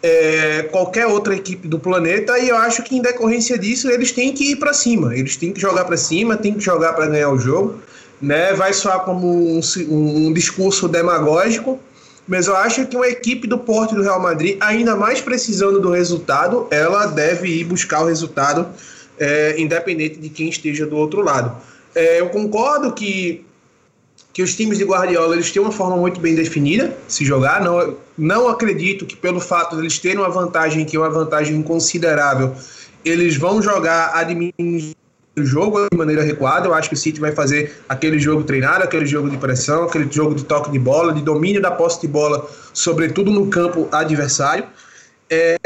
[0.02, 2.38] é, qualquer outra equipe do planeta.
[2.38, 5.16] E eu acho que, em decorrência disso, eles têm que ir para cima.
[5.16, 7.80] Eles têm que jogar para cima, têm que jogar para ganhar o jogo.
[8.20, 8.52] Né?
[8.52, 11.80] Vai soar como um, um discurso demagógico.
[12.26, 15.90] Mas eu acho que uma equipe do porte do Real Madrid, ainda mais precisando do
[15.90, 18.68] resultado, ela deve ir buscar o resultado
[19.18, 21.56] é, independente de quem esteja do outro lado.
[21.94, 23.44] É, eu concordo que,
[24.32, 27.62] que os times de Guardiola eles têm uma forma muito bem definida de se jogar.
[27.62, 31.60] Não, não acredito que pelo fato de eles terem uma vantagem, que é uma vantagem
[31.62, 32.54] considerável,
[33.04, 34.12] eles vão jogar
[35.36, 36.66] o jogo de maneira recuada.
[36.68, 40.10] Eu acho que o City vai fazer aquele jogo treinado, aquele jogo de pressão, aquele
[40.10, 44.64] jogo de toque de bola, de domínio da posse de bola, sobretudo no campo adversário.
[45.30, 45.58] É,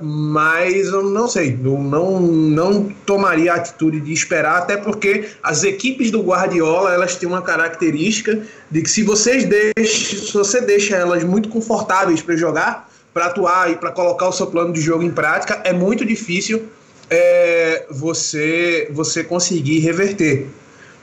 [0.00, 5.64] mas eu não sei, eu não, não tomaria a atitude de esperar, até porque as
[5.64, 10.96] equipes do Guardiola elas têm uma característica de que se vocês deixam, se você deixa
[10.96, 15.02] elas muito confortáveis para jogar, para atuar e para colocar o seu plano de jogo
[15.02, 16.68] em prática, é muito difícil
[17.10, 20.46] é, você você conseguir reverter,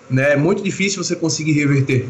[0.10, 0.34] né?
[0.34, 2.08] É muito difícil você conseguir reverter.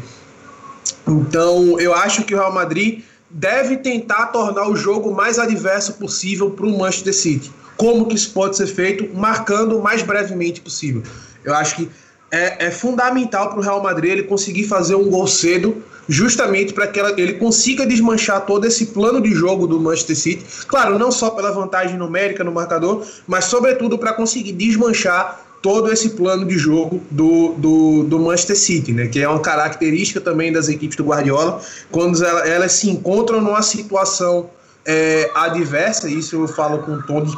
[1.06, 6.50] Então eu acho que o Real Madrid deve tentar tornar o jogo mais adverso possível
[6.50, 7.52] para o Manchester City.
[7.76, 9.14] Como que isso pode ser feito?
[9.14, 11.02] Marcando o mais brevemente possível.
[11.44, 11.90] Eu acho que
[12.30, 16.86] é, é fundamental para o Real Madrid ele conseguir fazer um gol cedo, justamente para
[16.86, 20.44] que ele consiga desmanchar todo esse plano de jogo do Manchester City.
[20.66, 26.10] Claro, não só pela vantagem numérica no marcador, mas sobretudo para conseguir desmanchar todo esse
[26.10, 29.08] plano de jogo do, do, do, Manchester City, né?
[29.08, 33.60] que é uma característica também das equipes do Guardiola, quando elas, elas se encontram numa
[33.62, 34.48] situação
[34.84, 37.36] é, adversa, isso eu falo com um tom de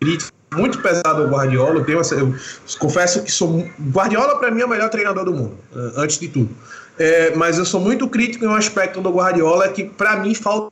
[0.00, 2.32] crítica muito pesado ao Guardiola, eu, tenho essa, eu
[2.78, 5.58] confesso que sou Guardiola para mim é o melhor treinador do mundo,
[5.96, 6.50] antes de tudo,
[6.96, 10.70] é, mas eu sou muito crítico em um aspecto do Guardiola que para mim falta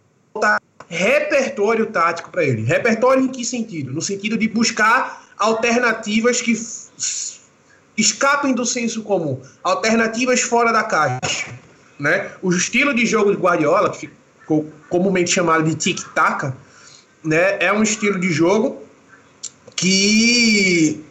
[0.89, 2.63] repertório tático para ele.
[2.63, 3.93] Repertório em que sentido?
[3.93, 6.55] No sentido de buscar alternativas que
[7.97, 11.53] escapem do senso comum, alternativas fora da caixa.
[11.99, 12.31] Né?
[12.43, 14.11] O estilo de jogo de Guardiola, que
[14.41, 16.53] ficou comumente chamado de tic-tac,
[17.23, 18.83] né, é um estilo de jogo
[19.77, 21.05] que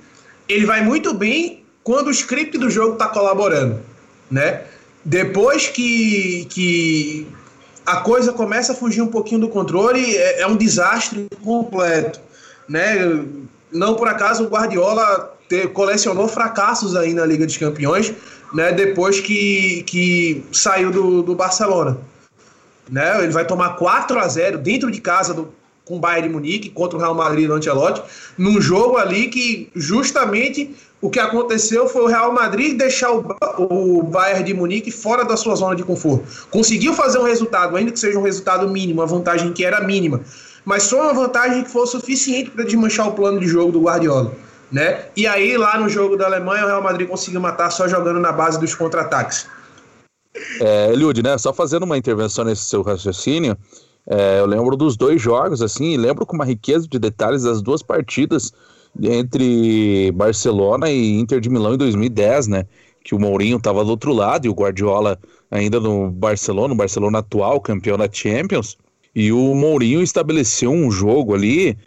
[0.47, 3.81] ele vai muito bem quando o script do jogo está colaborando.
[4.29, 4.63] Né?
[5.03, 7.27] Depois que, que
[7.85, 12.19] a coisa começa a fugir um pouquinho do controle, é, é um desastre completo.
[12.67, 13.25] Né?
[13.71, 18.13] Não por acaso o Guardiola ter, colecionou fracassos aí na Liga dos Campeões,
[18.53, 21.97] né, depois que, que saiu do, do Barcelona.
[22.89, 25.53] Né, ele vai tomar 4 a 0 dentro de casa do,
[25.85, 28.01] com o Bayern de Munique contra o Real Madrid no Ancelotti,
[28.37, 33.25] num jogo ali que justamente o que aconteceu foi o Real Madrid deixar o,
[33.59, 36.47] o Bayern de Munique fora da sua zona de conforto.
[36.49, 40.21] Conseguiu fazer um resultado, ainda que seja um resultado mínimo, uma vantagem que era mínima,
[40.63, 44.31] mas só uma vantagem que foi suficiente para desmanchar o plano de jogo do Guardiola.
[44.71, 45.05] Né?
[45.17, 48.31] E aí, lá no jogo da Alemanha, o Real Madrid conseguiu matar só jogando na
[48.31, 49.47] base dos contra-ataques.
[50.61, 51.37] É, Eliud, né?
[51.37, 53.57] Só fazendo uma intervenção nesse seu raciocínio,
[54.07, 57.83] é, eu lembro dos dois jogos, assim, lembro com uma riqueza de detalhes das duas
[57.83, 58.53] partidas
[59.01, 62.65] entre Barcelona e Inter de Milão em 2010, né?
[63.03, 67.19] Que o Mourinho estava do outro lado e o Guardiola ainda no Barcelona, o Barcelona
[67.19, 68.77] atual, campeão da Champions.
[69.13, 71.77] E o Mourinho estabeleceu um jogo ali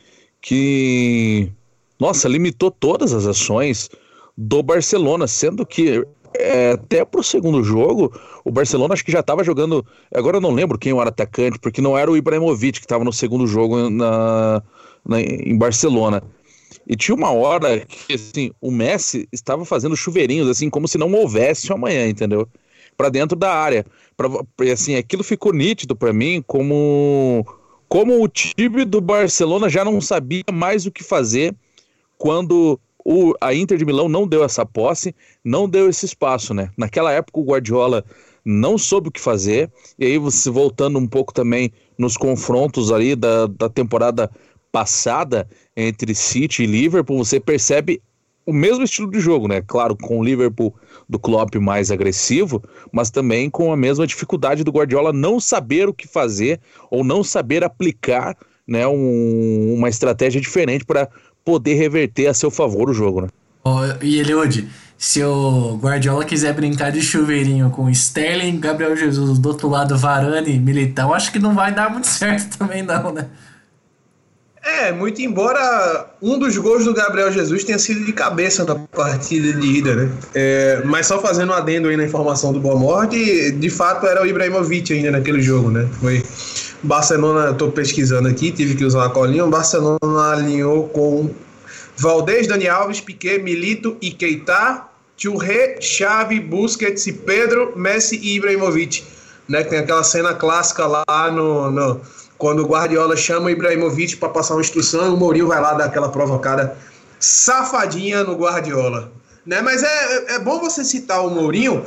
[0.41, 1.51] que,
[1.99, 3.89] nossa, limitou todas as ações
[4.37, 6.05] do Barcelona, sendo que
[6.37, 8.13] é, até pro segundo jogo,
[8.45, 9.87] o Barcelona acho que já estava jogando.
[10.13, 13.05] Agora eu não lembro quem era o atacante, porque não era o Ibrahimovic que estava
[13.05, 14.63] no segundo jogo na,
[15.05, 16.23] na, em Barcelona.
[16.87, 21.13] E tinha uma hora que assim, o Messi estava fazendo chuveirinhos, assim, como se não
[21.13, 22.49] houvesse amanhã, entendeu?
[22.97, 23.87] Para dentro da área.
[24.17, 24.29] Pra,
[24.73, 27.47] assim, aquilo ficou nítido para mim como
[27.89, 31.55] como o time do Barcelona já não sabia mais o que fazer
[32.19, 36.71] quando o, a Inter de Milão não deu essa posse, não deu esse espaço, né?
[36.77, 38.05] Naquela época o Guardiola
[38.45, 43.15] não soube o que fazer, e aí você voltando um pouco também nos confrontos ali
[43.15, 44.31] da, da temporada
[44.71, 48.03] passada entre City e Liverpool, você percebe
[48.47, 49.63] o mesmo estilo de jogo, né?
[49.67, 50.75] Claro, com o Liverpool
[51.09, 55.95] do Klopp mais agressivo, mas também com a mesma dificuldade do Guardiola não saber o
[55.95, 61.09] que fazer ou não saber aplicar né, um, uma estratégia diferente para
[61.45, 63.29] poder reverter a seu favor o jogo, né?
[63.65, 69.49] Oh, e Eliode, se o Guardiola quiser brincar de chuveirinho com Sterling, Gabriel Jesus, do
[69.49, 73.27] outro lado Varane, Militão, acho que não vai dar muito certo também não, né?
[74.65, 79.53] É, muito embora um dos gols do Gabriel Jesus tenha sido de cabeça na partida
[79.53, 80.11] de ida, né?
[80.35, 84.23] É, mas só fazendo um adendo aí na informação do Boa Morte, de fato era
[84.23, 85.87] o Ibrahimovic ainda naquele jogo, né?
[86.01, 86.25] Foi
[86.85, 89.45] Barcelona, estou pesquisando aqui, tive que usar uma colinha.
[89.45, 91.31] O Barcelona alinhou com
[91.97, 94.85] Valdez, Dani Alves, Piquet, Milito e Keita,
[95.17, 99.03] Churré, Xavi, Busquets e Pedro, Messi e Ibrahimovic.
[99.49, 99.65] Né?
[99.65, 102.01] Tem aquela cena clássica lá no, no
[102.37, 105.87] quando o Guardiola chama o Ibrahimovic para passar uma instrução, o Mourinho vai lá dar
[105.87, 106.77] aquela provocada
[107.19, 109.11] safadinha no Guardiola.
[109.47, 109.63] Né?
[109.63, 111.85] Mas é, é bom você citar o Mourinho,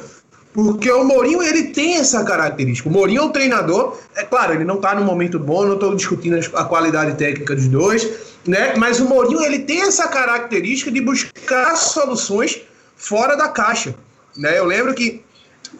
[0.58, 2.90] porque o Mourinho ele tem essa característica.
[2.90, 5.96] O Mourinho é um treinador, é claro, ele não está no momento bom, não estou
[5.96, 8.10] discutindo a qualidade técnica dos dois,
[8.44, 8.74] né?
[8.76, 12.60] Mas o Mourinho ele tem essa característica de buscar soluções
[12.96, 13.94] fora da caixa.
[14.36, 14.58] Né?
[14.58, 15.22] Eu lembro que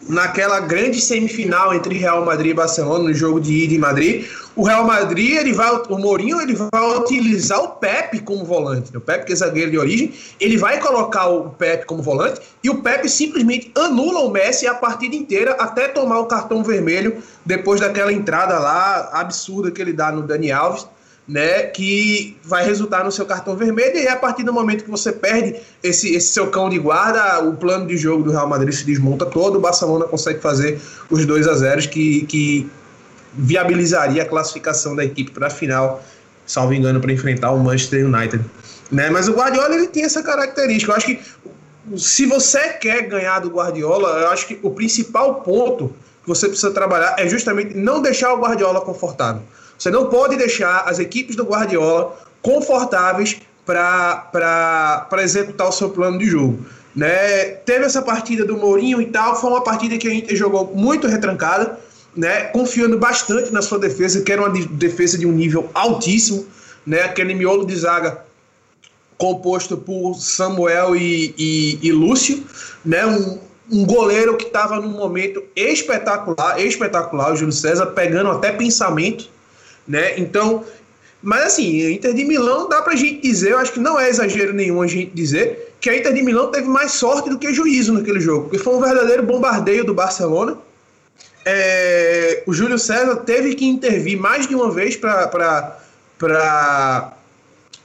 [0.08, 4.64] naquela grande semifinal entre Real Madrid e Barcelona, no jogo de ida em Madrid, o
[4.64, 8.90] Real Madrid, ele vai, o Mourinho, ele vai utilizar o Pepe como volante.
[8.92, 8.98] Né?
[8.98, 12.68] O Pepe, que é zagueiro de origem, ele vai colocar o Pepe como volante e
[12.68, 17.80] o Pepe simplesmente anula o Messi a partida inteira até tomar o cartão vermelho depois
[17.80, 20.86] daquela entrada lá absurda que ele dá no Dani Alves
[21.28, 25.12] né, que vai resultar no seu cartão vermelho, e a partir do momento que você
[25.12, 28.84] perde esse, esse seu cão de guarda, o plano de jogo do Real Madrid se
[28.84, 32.70] desmonta todo, o Barcelona consegue fazer os 2 a 0 que, que
[33.34, 36.02] viabilizaria a classificação da equipe para a final,
[36.46, 38.42] salvo engano, para enfrentar o Manchester United.
[38.90, 39.10] Né?
[39.10, 40.92] Mas o Guardiola ele tem essa característica.
[40.92, 41.20] Eu acho que
[41.94, 46.70] se você quer ganhar do Guardiola, eu acho que o principal ponto que você precisa
[46.70, 49.42] trabalhar é justamente não deixar o Guardiola confortável.
[49.78, 56.26] Você não pode deixar as equipes do Guardiola confortáveis para executar o seu plano de
[56.26, 56.66] jogo.
[56.96, 57.44] Né?
[57.64, 61.06] Teve essa partida do Mourinho e tal, foi uma partida que a Inter jogou muito
[61.06, 61.78] retrancada,
[62.16, 62.44] né?
[62.46, 66.46] confiando bastante na sua defesa, que era uma defesa de um nível altíssimo,
[66.84, 67.02] né?
[67.02, 68.24] aquele miolo de zaga
[69.16, 72.42] composto por Samuel e, e, e Lúcio,
[72.84, 73.06] né?
[73.06, 73.38] um,
[73.70, 79.28] um goleiro que estava num momento espetacular, espetacular, o Júlio César, pegando até pensamento,
[79.88, 80.18] né?
[80.18, 80.64] Então,
[81.22, 84.08] mas assim, a Inter de Milão dá pra gente dizer, eu acho que não é
[84.08, 87.52] exagero nenhum a gente dizer, que a Inter de Milão teve mais sorte do que
[87.52, 90.56] juízo naquele jogo, porque foi um verdadeiro bombardeio do Barcelona.
[91.44, 95.80] É, o Júlio César teve que intervir mais de uma vez para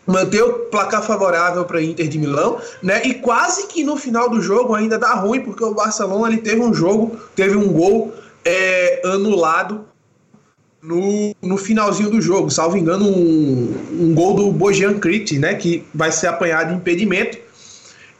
[0.05, 3.01] manter o placar favorável para a Inter de Milão, né?
[3.05, 6.61] E quase que no final do jogo ainda dá ruim, porque o Barcelona ele teve
[6.61, 9.85] um jogo, teve um gol é, anulado
[10.83, 15.85] no, no finalzinho do jogo, salvo engano, um, um gol do Bojan Kritic, né, que
[15.93, 17.37] vai ser apanhado em impedimento,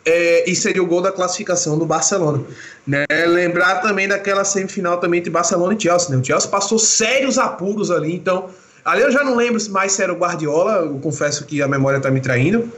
[0.06, 2.42] é, e seria o gol da classificação do Barcelona.
[2.88, 3.06] Né?
[3.28, 6.18] Lembrar também daquela semifinal também entre Barcelona e Chelsea, né?
[6.18, 8.50] o Chelsea passou sérios apuros ali, então,
[8.86, 11.98] ali eu já não lembro mais se era o Guardiola, eu confesso que a memória
[11.98, 12.72] está me traindo,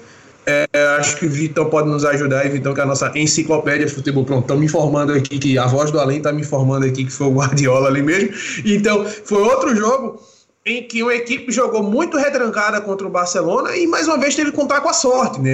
[0.45, 0.67] é,
[0.97, 3.93] acho que o Vitão pode nos ajudar, e Vitão, que é a nossa enciclopédia de
[3.93, 4.23] futebol.
[4.23, 7.11] Pronto, estão me informando aqui que a voz do além está me informando aqui que
[7.11, 8.29] foi o Guardiola ali mesmo.
[8.65, 10.21] Então, foi outro jogo
[10.65, 14.51] em que uma equipe jogou muito retrancada contra o Barcelona e mais uma vez teve
[14.51, 15.53] que contar com a sorte, né?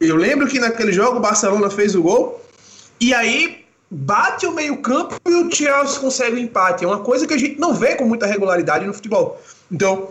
[0.00, 2.44] eu lembro que naquele jogo o Barcelona fez o gol
[3.00, 6.84] e aí bate o meio-campo e o Chelsea consegue o empate.
[6.84, 9.40] É uma coisa que a gente não vê com muita regularidade no futebol.
[9.70, 10.08] Então,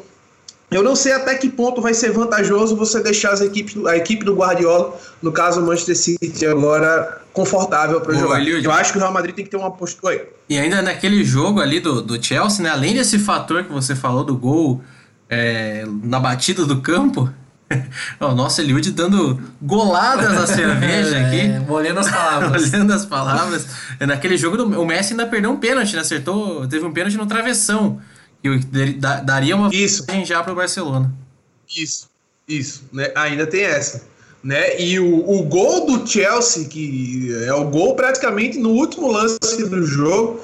[0.72, 4.24] eu não sei até que ponto vai ser vantajoso você deixar as equipes, a equipe
[4.24, 8.42] do Guardiola, no caso o Manchester City, agora confortável para jogar.
[8.42, 10.26] Eu acho que o Real Madrid tem que ter uma postura.
[10.48, 12.70] E ainda naquele jogo ali do, do Chelsea, né?
[12.70, 14.82] Além desse fator que você falou do gol
[15.30, 17.30] é, na batida do campo,
[18.18, 21.40] o nosso Eliud dando goladas na cerveja aqui.
[21.42, 22.64] É, molhando as palavras.
[22.72, 23.68] molhando as palavras.
[24.00, 26.02] Naquele jogo, o Messi ainda perdeu um pênalti, né?
[26.02, 28.00] Acertou, teve um pênalti no travessão
[28.42, 28.60] que
[29.24, 30.06] daria uma isso.
[30.26, 31.14] já para o Barcelona.
[31.76, 32.10] Isso,
[32.48, 33.12] isso, né?
[33.16, 34.10] Ainda tem essa.
[34.44, 34.82] Né?
[34.82, 39.86] E o, o gol do Chelsea, que é o gol praticamente no último lance do
[39.86, 40.42] jogo,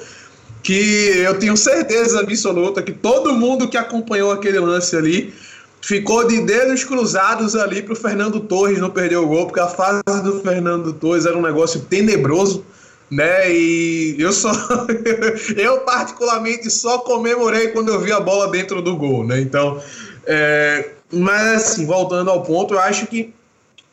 [0.62, 5.34] que eu tenho certeza absoluta que todo mundo que acompanhou aquele lance ali
[5.80, 9.68] ficou de dedos cruzados ali para o Fernando Torres não perder o gol, porque a
[9.68, 12.64] fase do Fernando Torres era um negócio tenebroso
[13.10, 13.50] né?
[13.50, 14.50] E eu só
[15.56, 19.40] eu particularmente só comemorei quando eu vi a bola dentro do gol, né?
[19.40, 19.80] Então,
[20.26, 23.32] é, mas assim, voltando ao ponto, eu acho que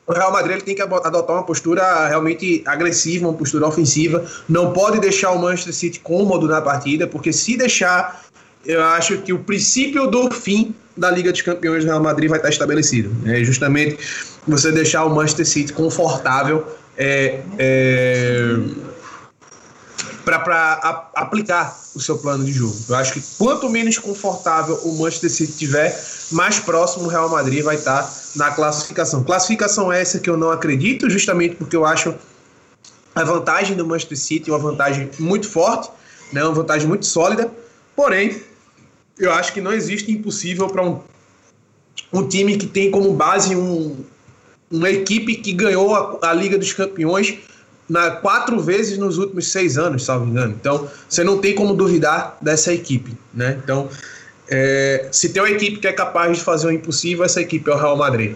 [0.08, 4.24] o Real Madrid tem que adotar uma postura realmente agressiva, uma postura ofensiva.
[4.48, 8.24] Não pode deixar o Manchester City cômodo na partida, porque se deixar,
[8.64, 12.38] eu acho que o princípio do fim da Liga dos Campeões do Real Madrid vai
[12.38, 13.12] estar estabelecido.
[13.26, 13.98] É justamente
[14.48, 16.68] você deixar o Manchester City confortável.
[16.98, 18.56] É, é
[20.24, 22.76] para aplicar o seu plano de jogo.
[22.90, 27.64] Eu acho que quanto menos confortável o Manchester City tiver, mais próximo o Real Madrid
[27.64, 29.24] vai estar na classificação.
[29.24, 32.14] Classificação essa que eu não acredito, justamente porque eu acho
[33.14, 35.90] a vantagem do Manchester City uma vantagem muito forte,
[36.34, 37.50] né, uma vantagem muito sólida.
[37.96, 38.42] Porém,
[39.18, 41.00] eu acho que não existe impossível para um,
[42.12, 44.04] um time que tem como base um,
[44.70, 47.38] uma equipe que ganhou a, a Liga dos Campeões
[47.90, 50.56] na, quatro vezes nos últimos seis anos, salvo engano.
[50.60, 53.60] Então, você não tem como duvidar dessa equipe, né?
[53.64, 53.90] Então,
[54.48, 57.74] é, se tem uma equipe que é capaz de fazer o impossível, essa equipe é
[57.74, 58.36] o Real Madrid.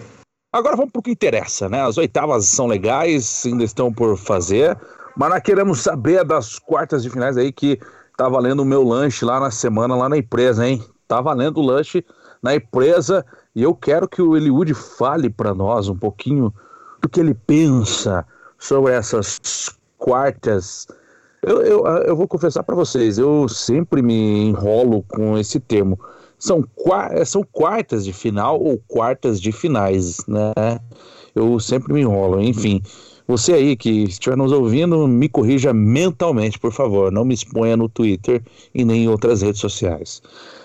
[0.52, 1.82] Agora vamos para o que interessa, né?
[1.82, 4.76] As oitavas são legais, ainda estão por fazer,
[5.16, 7.78] mas nós queremos saber das quartas de finais aí que
[8.16, 10.84] tá valendo o meu lanche lá na semana, lá na empresa, hein?
[11.06, 12.04] Tá valendo o lanche
[12.42, 13.24] na empresa
[13.54, 16.52] e eu quero que o Eliud fale para nós um pouquinho
[17.00, 18.26] do que ele pensa
[18.60, 20.86] sobre essas quartas.
[21.42, 25.98] Eu, eu, eu vou confessar para vocês, eu sempre me enrolo com esse termo.
[26.38, 26.64] São,
[27.26, 30.52] são quartas de final ou quartas de finais, né?
[31.34, 32.40] Eu sempre me enrolo.
[32.40, 32.82] Enfim,
[33.26, 37.12] você aí que estiver nos ouvindo, me corrija mentalmente, por favor.
[37.12, 38.42] Não me exponha no Twitter
[38.74, 40.22] e nem em outras redes sociais.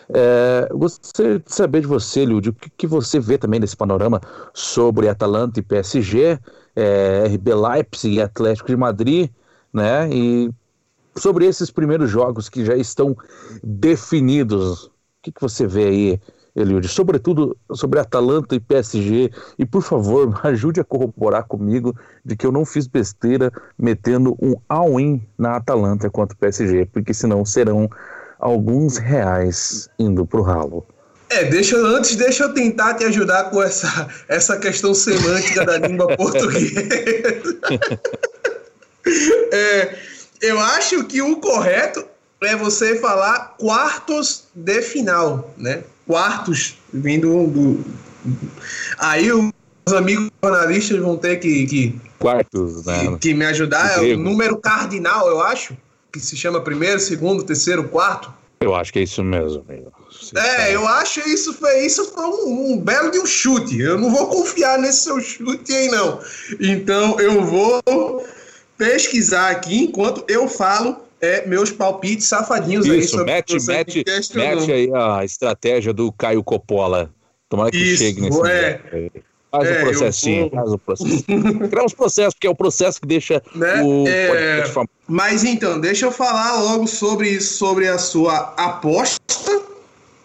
[0.10, 4.22] É, gostaria de saber de você, Lúdio, o que, que, você vê também nesse panorama
[4.54, 6.40] sobre Atalanta e PSG,
[6.76, 9.30] é, RB Leipzig e Atlético de Madrid,
[9.74, 10.10] né?
[10.12, 10.50] E
[11.18, 13.16] sobre esses primeiros jogos que já estão
[13.64, 14.92] definidos, o
[15.24, 16.22] que, que você vê aí,
[16.56, 16.88] Eliud?
[16.88, 19.32] Sobretudo sobre Atalanta e PSG.
[19.58, 24.56] E por favor, ajude a corroborar comigo de que eu não fiz besteira metendo um
[24.68, 27.90] all-in na Atalanta contra o PSG, porque senão serão
[28.40, 30.86] alguns reais indo pro ralo.
[31.30, 36.08] É, deixa antes deixa eu tentar te ajudar com essa, essa questão semântica da língua
[36.18, 37.60] portuguesa.
[39.52, 39.96] é,
[40.42, 42.06] eu acho que o correto
[42.42, 45.84] é você falar quartos de final, né?
[46.06, 47.84] Quartos vindo do.
[49.00, 51.66] Aí os amigos jornalistas vão ter que.
[51.66, 53.12] que quartos, né?
[53.14, 54.04] Que, que me ajudar.
[54.04, 55.76] É o número cardinal, eu acho
[56.12, 58.32] que se chama primeiro, segundo, terceiro, quarto.
[58.62, 59.92] Eu acho que é isso mesmo, amigo.
[60.36, 63.80] É, eu acho isso foi isso foi um, um, belo de um chute.
[63.80, 66.20] Eu não vou confiar nesse seu chute aí não.
[66.60, 68.26] Então eu vou
[68.78, 74.04] pesquisar aqui enquanto eu falo é, meus palpites safadinhos isso, aí sobre mete, mete,
[74.36, 77.10] mete aí a estratégia do Caio Coppola.
[77.50, 79.12] Tomara que isso, chegue nesse é.
[79.52, 80.50] Faz é, o processinho, vou...
[80.50, 81.24] faz o processo.
[81.70, 83.82] Criar os processos, porque é o processo que deixa né?
[83.82, 84.64] o é...
[85.08, 89.22] Mas então, deixa eu falar logo sobre, sobre a sua aposta.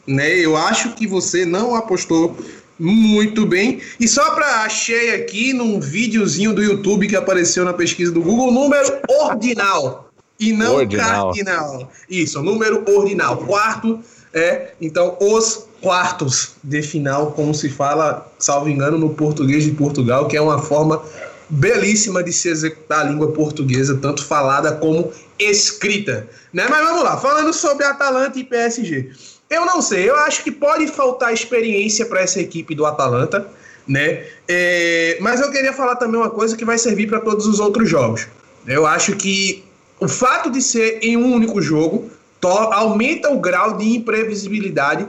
[0.06, 0.38] Né?
[0.38, 2.36] Eu acho que você não apostou
[2.78, 3.80] muito bem.
[3.98, 8.50] E só para achei aqui num videozinho do YouTube que apareceu na pesquisa do Google,
[8.50, 11.26] número ordinal e não ordinal.
[11.26, 11.92] cardinal.
[12.08, 13.36] Isso, número ordinal.
[13.38, 14.00] Quarto
[14.32, 20.28] é, então, os quartos de final, como se fala, salvo engano, no português de Portugal,
[20.28, 21.02] que é uma forma
[21.48, 26.28] belíssima de se executar a língua portuguesa, tanto falada como escrita.
[26.52, 26.66] Né?
[26.70, 29.10] Mas vamos lá, falando sobre Atalanta e PSG.
[29.50, 33.48] Eu não sei, eu acho que pode faltar experiência para essa equipe do Atalanta,
[33.86, 34.24] né?
[34.46, 37.88] É, mas eu queria falar também uma coisa que vai servir para todos os outros
[37.90, 38.28] jogos.
[38.64, 39.64] Eu acho que
[39.98, 42.08] o fato de ser em um único jogo
[42.70, 45.06] aumenta o grau de imprevisibilidade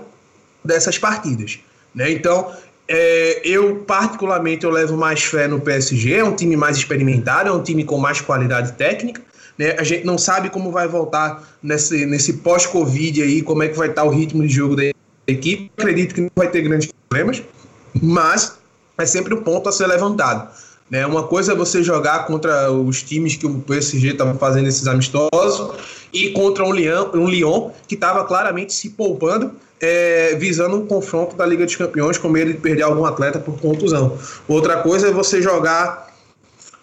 [0.65, 1.59] dessas partidas.
[1.93, 2.11] Né?
[2.11, 2.51] Então,
[2.87, 7.51] é, eu particularmente eu levo mais fé no PSG, é um time mais experimentado, é
[7.51, 9.21] um time com mais qualidade técnica.
[9.57, 9.75] Né?
[9.77, 13.89] A gente não sabe como vai voltar nesse, nesse pós-Covid aí, como é que vai
[13.89, 14.83] estar o ritmo de jogo da
[15.27, 15.71] equipe.
[15.77, 17.43] Acredito que não vai ter grandes problemas,
[18.01, 18.57] mas
[18.97, 20.49] é sempre um ponto a ser levantado.
[20.89, 21.05] Né?
[21.05, 25.77] Uma coisa é você jogar contra os times que o PSG estava fazendo esses amistosos
[26.13, 31.35] e contra um Lyon, um Lyon que estava claramente se poupando, é, visando um confronto
[31.35, 34.17] da Liga dos Campeões com medo de perder algum atleta por contusão.
[34.47, 36.10] Outra coisa é você jogar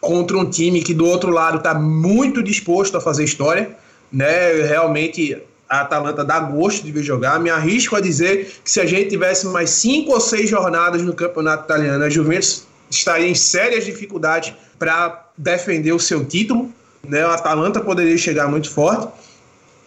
[0.00, 3.76] contra um time que do outro lado está muito disposto a fazer história,
[4.12, 4.52] né?
[4.62, 7.38] Realmente a Atalanta dá gosto de ver jogar.
[7.38, 11.12] Me arrisco a dizer que se a gente tivesse mais cinco ou seis jornadas no
[11.12, 16.72] campeonato italiano, a Juventus estaria em sérias dificuldades para defender o seu título.
[17.06, 17.26] Né?
[17.26, 19.08] O Atalanta poderia chegar muito forte.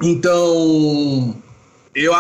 [0.03, 1.36] Então,
[1.93, 2.14] eu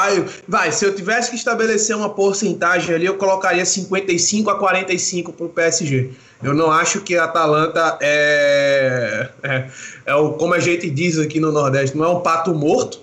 [0.47, 5.45] vai, se eu tivesse que estabelecer uma porcentagem ali, eu colocaria 55 a 45 para
[5.45, 6.11] o PSG.
[6.43, 9.69] Eu não acho que a Atalanta é, é,
[10.05, 12.99] é o, como a gente diz aqui no Nordeste, não é um pato morto,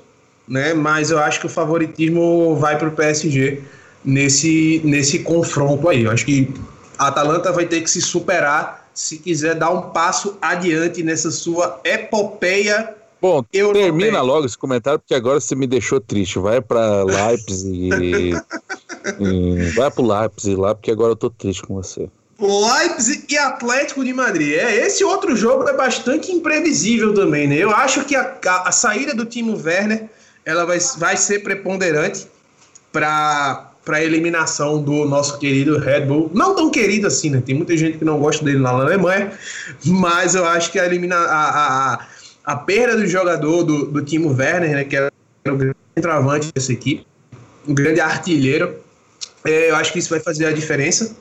[0.47, 0.74] né?
[0.74, 3.62] Mas eu acho que o favoritismo vai para o PSG
[4.05, 6.05] nesse, nesse confronto aí.
[6.05, 6.53] Eu acho que
[6.99, 11.80] a Atalanta vai ter que se superar se quiser dar um passo adiante nessa sua
[11.84, 12.97] epopeia.
[13.20, 13.84] Bom, europeia.
[13.84, 16.41] termina logo esse comentário porque agora você me deixou triste.
[16.41, 18.32] Vai para Leipzig e,
[19.22, 22.09] e vai para Leipzig lá porque agora eu tô triste com você.
[22.41, 24.55] Leipzig e Atlético de Madrid.
[24.55, 27.57] É, esse outro jogo é bastante imprevisível também, né?
[27.57, 30.09] Eu acho que a, a, a saída do Timo Werner
[30.45, 32.28] ela vai, vai ser preponderante
[32.93, 36.30] para a eliminação do nosso querido Red Bull.
[36.32, 37.43] Não tão querido assim, né?
[37.45, 39.32] Tem muita gente que não gosta dele lá na Alemanha,
[39.84, 42.07] mas eu acho que a, elimina, a, a,
[42.45, 44.84] a perda do jogador do, do Timo Werner, né?
[44.84, 45.11] Que era
[45.49, 47.05] o grande travante dessa equipe,
[47.66, 48.76] um grande artilheiro,
[49.45, 51.16] é, eu acho que isso vai fazer a diferença.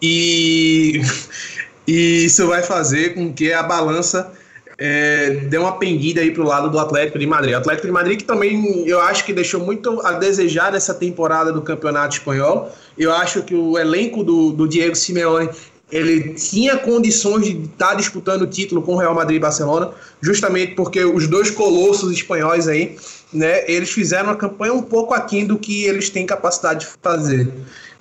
[0.00, 1.00] E,
[1.86, 4.32] e isso vai fazer com que a balança
[4.78, 7.54] é, uma pendida aí pro lado do Atlético de Madrid.
[7.54, 11.52] O Atlético de Madrid que também eu acho que deixou muito a desejar nessa temporada
[11.52, 12.70] do Campeonato Espanhol.
[12.96, 15.50] Eu acho que o elenco do, do Diego Simeone
[15.90, 19.90] ele tinha condições de estar tá disputando o título com o Real Madrid e Barcelona,
[20.20, 22.96] justamente porque os dois colossos espanhóis aí,
[23.32, 27.50] né, eles fizeram uma campanha um pouco aquém do que eles têm capacidade de fazer.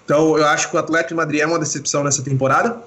[0.07, 2.81] Então, eu acho que o Atlético de Madrid é uma decepção nessa temporada.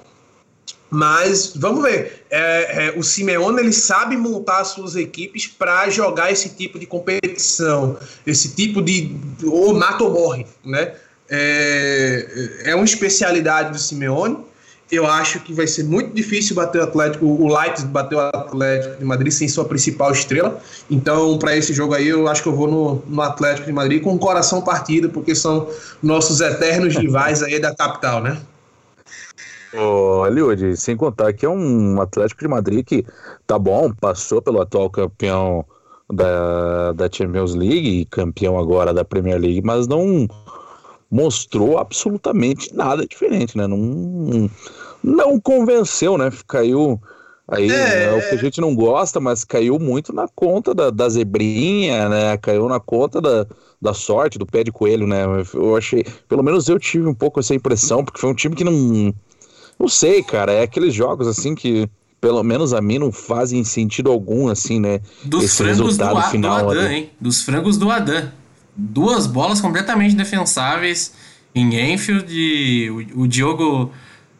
[0.89, 2.25] Mas vamos ver.
[2.31, 7.95] É, é, o Simeone ele sabe montar suas equipes para jogar esse tipo de competição,
[8.25, 9.15] esse tipo de
[9.45, 10.95] ou mata ou morre, né?
[11.29, 14.39] É, é uma especialidade do Simeone.
[14.91, 18.97] Eu acho que vai ser muito difícil bater o Atlético, o Leipzig bater o Atlético
[18.97, 20.59] de Madrid sem sua principal estrela.
[20.89, 24.03] Então, para esse jogo aí, eu acho que eu vou no, no Atlético de Madrid
[24.03, 25.69] com o coração partido, porque são
[26.03, 28.41] nossos eternos rivais aí da capital, né?
[29.73, 33.05] Ô, Eliud, sem contar que é um Atlético de Madrid que
[33.47, 35.63] tá bom, passou pelo atual campeão
[36.11, 40.27] da, da Champions League, campeão agora da Premier League, mas não
[41.09, 43.67] mostrou absolutamente nada diferente, né?
[43.67, 44.49] Não,
[45.03, 46.31] não convenceu, né?
[46.47, 47.01] Caiu
[47.47, 50.89] aí, é, é o que a gente não gosta, mas caiu muito na conta da,
[50.89, 52.37] da zebrinha, né?
[52.37, 53.45] Caiu na conta da,
[53.81, 55.23] da sorte, do pé de coelho, né?
[55.53, 58.63] Eu achei, pelo menos eu tive um pouco essa impressão, porque foi um time que
[58.63, 59.13] não
[59.81, 60.53] não sei, cara.
[60.53, 61.89] É aqueles jogos assim que,
[62.19, 65.01] pelo menos a mim, não fazem sentido algum, assim, né?
[65.23, 66.95] Dos Esse frangos do, a, final, do Adam, ali.
[66.95, 67.09] hein?
[67.19, 68.31] Dos frangos do Adam.
[68.75, 71.13] Duas bolas completamente defensáveis
[71.55, 72.31] em Enfield.
[72.31, 73.91] E o, o Diogo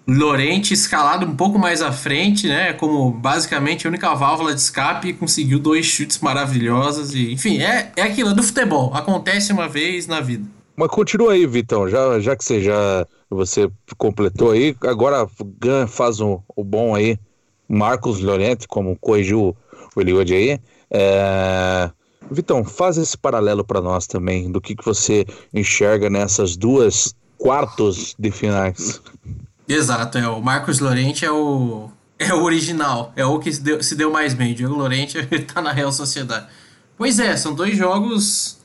[0.08, 2.74] Lorente escalado um pouco mais à frente, né?
[2.74, 7.14] Como basicamente a única válvula de escape, conseguiu dois chutes maravilhosos.
[7.14, 8.94] e Enfim, é, é aquilo é do futebol.
[8.94, 10.46] Acontece uma vez na vida.
[10.76, 15.28] Mas continua aí, Vitão, já, já que você já você completou aí, agora
[15.88, 17.18] faz o, o bom aí,
[17.68, 19.56] Marcos Llorente, como corrigiu
[19.96, 20.60] o Eliud aí.
[20.90, 21.90] É...
[22.30, 28.16] Vitão, faz esse paralelo para nós também, do que, que você enxerga nessas duas quartos
[28.18, 29.02] de finais.
[29.74, 33.82] Exato, é o Marcos Llorente é o é o original, é o que se deu,
[33.82, 34.52] se deu mais bem.
[34.52, 36.46] O Diego Llorente está na Real Sociedade.
[36.96, 38.62] Pois é, são dois jogos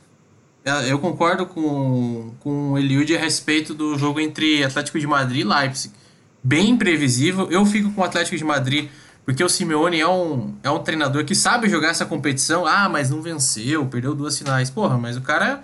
[0.66, 5.42] é, eu concordo com, com o Eliud a respeito do jogo entre Atlético de Madrid
[5.42, 5.94] e Leipzig.
[6.42, 7.48] Bem imprevisível.
[7.52, 8.88] Eu fico com o Atlético de Madrid
[9.24, 12.66] porque o Simeone é um, é um treinador que sabe jogar essa competição.
[12.66, 14.68] Ah, mas não venceu, perdeu duas finais.
[14.68, 15.62] Porra, mas o cara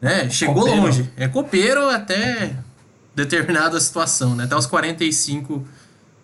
[0.00, 0.80] né, chegou copeiro.
[0.80, 1.10] longe.
[1.16, 2.56] É copeiro até
[3.24, 4.44] determinada situação, né?
[4.44, 5.64] Até os 45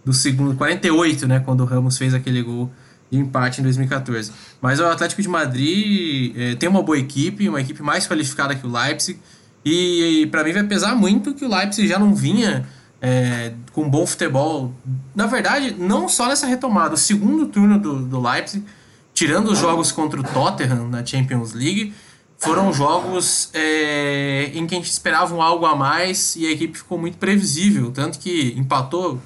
[0.05, 1.41] do segundo, 48, né?
[1.41, 2.71] Quando o Ramos fez aquele gol
[3.11, 4.33] de empate em 2014.
[4.61, 8.67] Mas o Atlético de Madrid é, tem uma boa equipe, uma equipe mais qualificada que
[8.67, 9.19] o Leipzig.
[9.65, 12.67] E, e para mim vai pesar muito que o Leipzig já não vinha
[13.01, 14.73] é, com bom futebol.
[15.15, 16.95] Na verdade, não só nessa retomada.
[16.95, 18.65] O segundo turno do, do Leipzig,
[19.13, 21.93] tirando os jogos contra o Tottenham na Champions League,
[22.39, 26.99] foram jogos é, em que a gente esperava algo a mais e a equipe ficou
[26.99, 27.91] muito previsível.
[27.91, 29.21] Tanto que empatou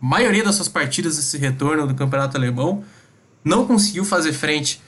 [0.00, 2.84] a maioria das suas partidas desse retorno do campeonato alemão.
[3.44, 4.80] Não conseguiu fazer frente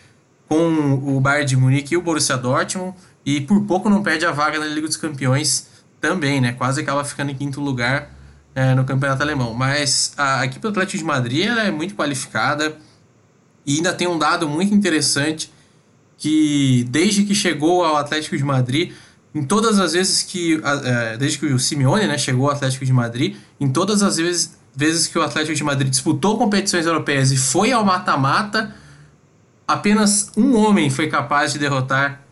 [0.48, 2.94] com o Bayern de Munique e o Borussia Dortmund
[3.24, 5.68] e por pouco não perde a vaga na Liga dos Campeões
[6.00, 6.52] também, né?
[6.52, 8.10] Quase acaba ficando em quinto lugar
[8.54, 9.54] é, no campeonato alemão.
[9.54, 12.76] Mas a equipe do Atlético de Madrid é muito qualificada
[13.64, 15.50] e ainda tem um dado muito interessante
[16.24, 18.92] que desde que chegou ao Atlético de Madrid,
[19.34, 22.94] em todas as vezes que é, desde que o Simeone né, chegou ao Atlético de
[22.94, 27.36] Madrid, em todas as vezes, vezes que o Atlético de Madrid disputou competições europeias e
[27.36, 28.74] foi ao mata-mata,
[29.68, 32.22] apenas um homem foi capaz de derrotar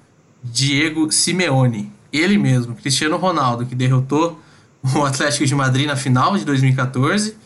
[0.42, 1.92] Diego Simeone.
[2.10, 4.40] Ele mesmo, Cristiano Ronaldo, que derrotou
[4.96, 7.36] o Atlético de Madrid na final de 2014,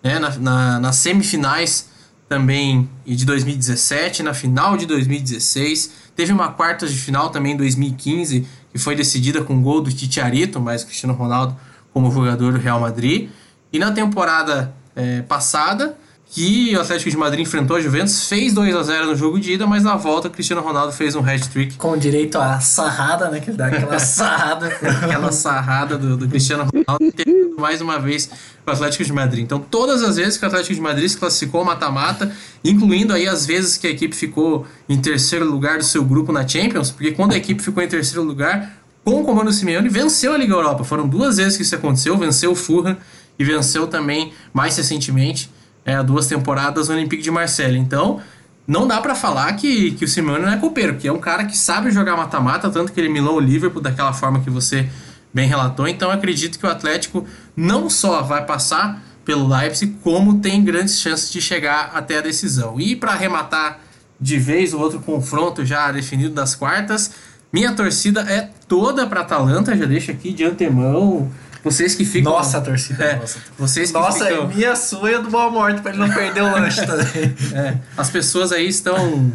[0.00, 1.90] né, na, na, nas semifinais
[2.28, 5.92] também de 2017, na final de 2016.
[6.14, 10.60] Teve uma quarta de final também em 2015, que foi decidida com gol do Titiarito,
[10.60, 11.56] mas Cristiano Ronaldo
[11.92, 13.30] como jogador do Real Madrid.
[13.72, 15.96] E na temporada é, passada,
[16.30, 19.52] que o Atlético de Madrid enfrentou a Juventus, fez 2 a 0 no jogo de
[19.52, 21.76] ida, mas na volta o Cristiano Ronaldo fez um hat-trick.
[21.76, 23.40] Com direito à sarrada, né?
[23.40, 24.66] Que ele dá aquela sarrada.
[24.66, 27.14] aquela sarrada do, do Cristiano Ronaldo,
[27.58, 28.30] mais uma vez
[28.66, 29.42] o Atlético de Madrid.
[29.42, 32.30] Então, todas as vezes que o Atlético de Madrid se classificou mata-mata,
[32.62, 36.46] incluindo aí as vezes que a equipe ficou em terceiro lugar do seu grupo na
[36.46, 40.36] Champions, porque quando a equipe ficou em terceiro lugar, com o comando Simeone, venceu a
[40.36, 40.84] Liga Europa.
[40.84, 42.96] Foram duas vezes que isso aconteceu, venceu o Fulham
[43.38, 45.48] e venceu também, mais recentemente,
[45.88, 47.78] é, duas temporadas o Olympique de Marseille.
[47.78, 48.20] Então,
[48.66, 51.46] não dá para falar que, que o Simeone não é copeiro, porque é um cara
[51.46, 54.86] que sabe jogar mata-mata, tanto que ele milou o Liverpool daquela forma que você
[55.32, 55.88] bem relatou.
[55.88, 57.26] Então, acredito que o Atlético
[57.56, 62.78] não só vai passar pelo Leipzig, como tem grandes chances de chegar até a decisão.
[62.78, 63.80] E para arrematar
[64.20, 67.12] de vez o outro confronto já definido das quartas,
[67.50, 71.30] minha torcida é toda para Atalanta, já deixo aqui de antemão
[71.62, 72.32] vocês que ficam.
[72.32, 73.04] Nossa, torcida.
[73.04, 73.38] É, nossa.
[73.58, 74.44] Vocês que nossa, ficam...
[74.44, 77.34] é minha sua e do Boa Morte pra ele não perder o lanche também.
[77.54, 79.32] É, as pessoas aí estão.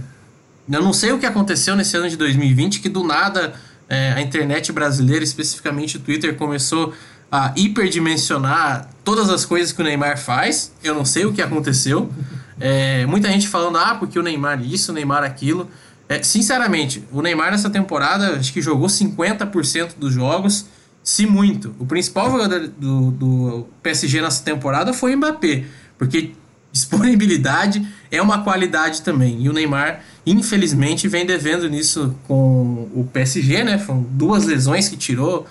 [0.72, 3.54] Eu não sei o que aconteceu nesse ano de 2020, que do nada
[3.90, 6.94] é, a internet brasileira, especificamente o Twitter, começou
[7.32, 10.72] a hiperdimensionar todas as coisas que o Neymar faz.
[10.84, 12.12] Eu não sei o que aconteceu.
[12.60, 15.70] É, muita gente falando, ah, porque o Neymar isso, o Neymar aquilo.
[16.08, 20.66] É, sinceramente, o Neymar nessa temporada acho que jogou 50% dos jogos
[21.04, 21.76] se muito.
[21.78, 25.66] O principal jogador do, do PSG nessa temporada foi o Mbappé,
[25.98, 26.32] porque
[26.72, 29.44] disponibilidade é uma qualidade também.
[29.44, 33.78] E o Neymar, infelizmente, vem devendo nisso com o PSG, né?
[33.78, 35.46] Foram duas lesões que tirou,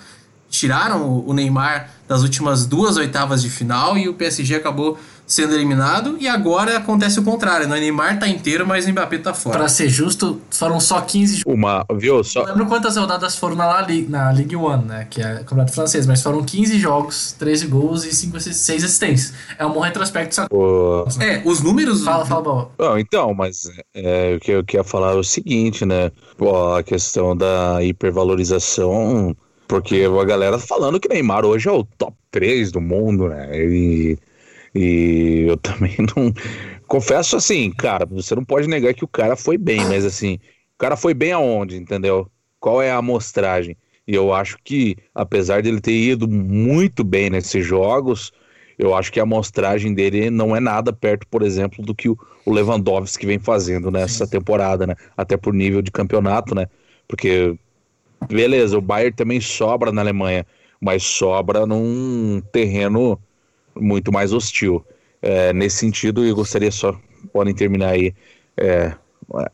[0.49, 6.17] tiraram o Neymar das últimas duas oitavas de final e o PSG acabou sendo eliminado.
[6.19, 7.77] E agora acontece o contrário, né?
[7.77, 9.57] O Neymar tá inteiro, mas o Mbappé tá fora.
[9.57, 11.53] Pra ser justo, foram só 15 jogos.
[11.53, 12.23] Uma, viu?
[12.23, 12.41] Só...
[12.41, 15.07] Não lembro quantas rodadas foram na, La Ligue, na Ligue 1, né?
[15.09, 19.33] Que é o campeonato francês, mas foram 15 jogos, 13 gols e 5, 6 assistências.
[19.57, 20.35] É um bom retrospecto.
[20.35, 20.49] Sabe?
[20.51, 21.05] O...
[21.19, 22.03] É, os números.
[22.03, 22.71] Fala, fala, bom.
[22.77, 26.11] Não, então, mas é, o que eu queria falar é o seguinte, né?
[26.37, 29.35] Pô, a questão da hipervalorização.
[29.67, 33.49] Porque a galera tá falando que Neymar hoje é o top 3 do mundo, né?
[33.57, 34.17] E
[34.73, 36.33] e eu também não.
[36.87, 40.35] Confesso assim, cara, você não pode negar que o cara foi bem, mas assim,
[40.75, 42.29] o cara foi bem aonde, entendeu?
[42.59, 43.77] Qual é a amostragem?
[44.07, 48.31] E eu acho que, apesar dele ter ido muito bem nesses jogos,
[48.77, 52.17] eu acho que a amostragem dele não é nada perto, por exemplo, do que o
[52.45, 54.95] Lewandowski vem fazendo nessa temporada, né?
[55.15, 56.67] Até por nível de campeonato, né?
[57.07, 57.57] Porque,
[58.29, 60.45] beleza, o Bayern também sobra na Alemanha,
[60.81, 63.17] mas sobra num terreno
[63.75, 64.85] muito mais hostil.
[65.21, 66.97] É, nesse sentido, eu gostaria só,
[67.31, 68.13] podem terminar aí
[68.57, 68.93] é,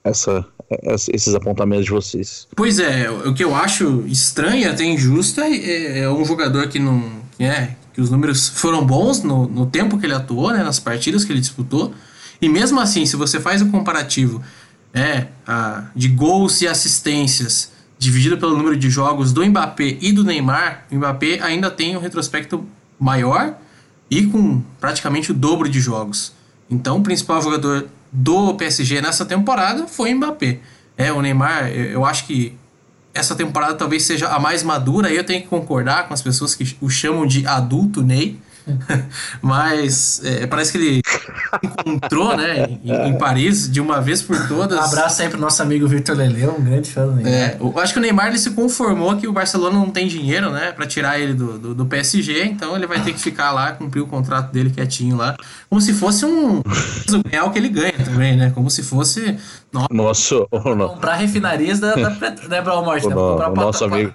[0.04, 0.46] essa,
[1.14, 2.48] esses apontamentos de vocês.
[2.56, 7.20] Pois é, o que eu acho estranho, até injusto, é, é um jogador que não.
[7.38, 10.80] Que é, que os números foram bons no, no tempo que ele atuou, né, nas
[10.80, 11.94] partidas que ele disputou.
[12.42, 14.42] E mesmo assim, se você faz o comparativo
[14.94, 20.24] é, a, de gols e assistências dividido pelo número de jogos do Mbappé e do
[20.24, 22.66] Neymar, o Mbappé ainda tem um retrospecto
[22.98, 23.58] maior
[24.10, 26.34] e com praticamente o dobro de jogos.
[26.70, 30.60] Então, o principal jogador do PSG nessa temporada foi o Mbappé.
[30.98, 32.58] É, o Neymar, eu acho que
[33.14, 36.78] essa temporada talvez seja a mais madura, eu tenho que concordar com as pessoas que
[36.82, 38.40] o chamam de adulto Ney,
[39.42, 41.02] Mas é, parece que ele
[41.64, 44.78] encontrou, né, em, em, Paris, de uma vez por todas.
[44.78, 47.34] Um abraço aí pro nosso amigo Victor Leleu, um grande fã do Neymar.
[47.34, 50.50] É, eu acho que o Neymar ele se conformou que o Barcelona não tem dinheiro,
[50.52, 53.72] né, pra tirar ele do, do, do PSG, então ele vai ter que ficar lá,
[53.72, 55.36] cumprir o contrato dele quietinho lá.
[55.70, 56.62] Como se fosse um
[57.30, 58.52] real que ele ganha também, né?
[58.54, 59.38] Como se fosse.
[59.72, 59.88] Nossa,
[60.88, 63.16] comprar refinarias da, da, da, da Belmort, né?
[63.16, 64.14] O nosso amigo.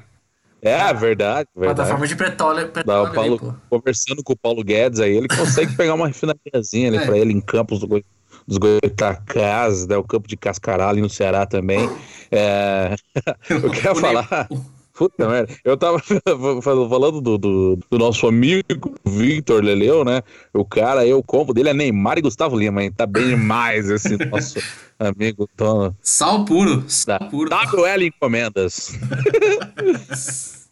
[0.64, 1.76] É, verdade, verdade.
[1.76, 2.68] Plataforma de petróleo.
[2.68, 6.96] petróleo Paulo, ali, conversando com o Paulo Guedes aí, ele consegue pegar uma refinariazinha ali
[7.04, 7.06] é.
[7.06, 8.02] pra ele em Campos do,
[8.48, 11.88] dos Goitacás, né, o campo de Cascará ali no Ceará também.
[12.30, 12.94] É...
[13.50, 14.48] Eu quero falar.
[14.94, 15.52] Puta merda.
[15.64, 16.00] Eu tava
[16.62, 18.62] falando do, do, do, nosso amigo
[19.04, 20.22] Victor Leleu, né?
[20.52, 22.92] O cara, eu, o combo dele é Neymar e Gustavo Lima, hein?
[22.92, 24.60] Tá bem demais esse nosso
[24.98, 25.92] amigo Tom.
[26.00, 26.84] Sal puro.
[26.86, 27.50] Sal puro.
[27.50, 28.96] WL Encomendas.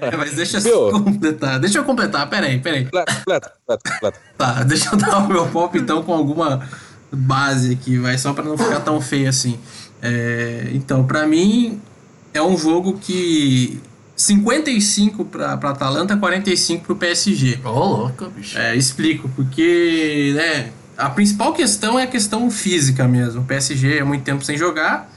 [0.00, 1.60] É, mas deixa eu completar.
[1.60, 2.84] Deixa eu completar, peraí, peraí.
[2.84, 4.18] Completa, completa.
[4.38, 6.66] Tá, deixa eu dar o meu pop então com alguma
[7.12, 9.60] base aqui, vai, só pra não ficar tão feio assim.
[10.00, 11.78] É, então, pra mim,
[12.34, 13.80] é um jogo que
[14.16, 17.60] 55 para Atalanta, 45 para o PSG.
[17.64, 18.58] Ô, oh, louco, bicho.
[18.58, 23.42] É, explico, porque né, a principal questão é a questão física mesmo.
[23.42, 25.10] O PSG é muito tempo sem jogar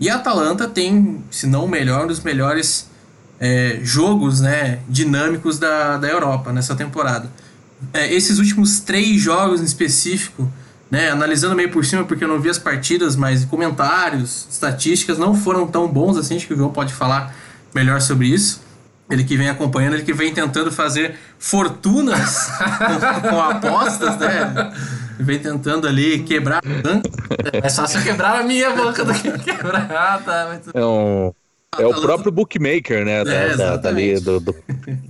[0.00, 2.88] e a Atalanta tem, se não o melhor, um dos melhores
[3.40, 7.30] é, jogos né, dinâmicos da, da Europa nessa temporada.
[7.92, 10.50] É, esses últimos três jogos em específico,
[10.90, 15.34] né, analisando meio por cima porque eu não vi as partidas, mas comentários, estatísticas não
[15.34, 17.34] foram tão bons assim, acho que o João pode falar
[17.74, 18.66] melhor sobre isso.
[19.10, 22.50] Ele que vem acompanhando, ele que vem tentando fazer fortunas
[23.22, 24.72] com, com, apostas, né?
[25.18, 26.60] Vem tentando ali quebrar.
[27.54, 29.90] É só se quebrar a minha boca do que quebrar.
[29.90, 30.48] Ah, tá.
[30.50, 30.70] Muito...
[30.74, 31.32] É um
[31.76, 33.24] é o próprio bookmaker, né?
[33.24, 34.54] Da, é, da, dali, do, do,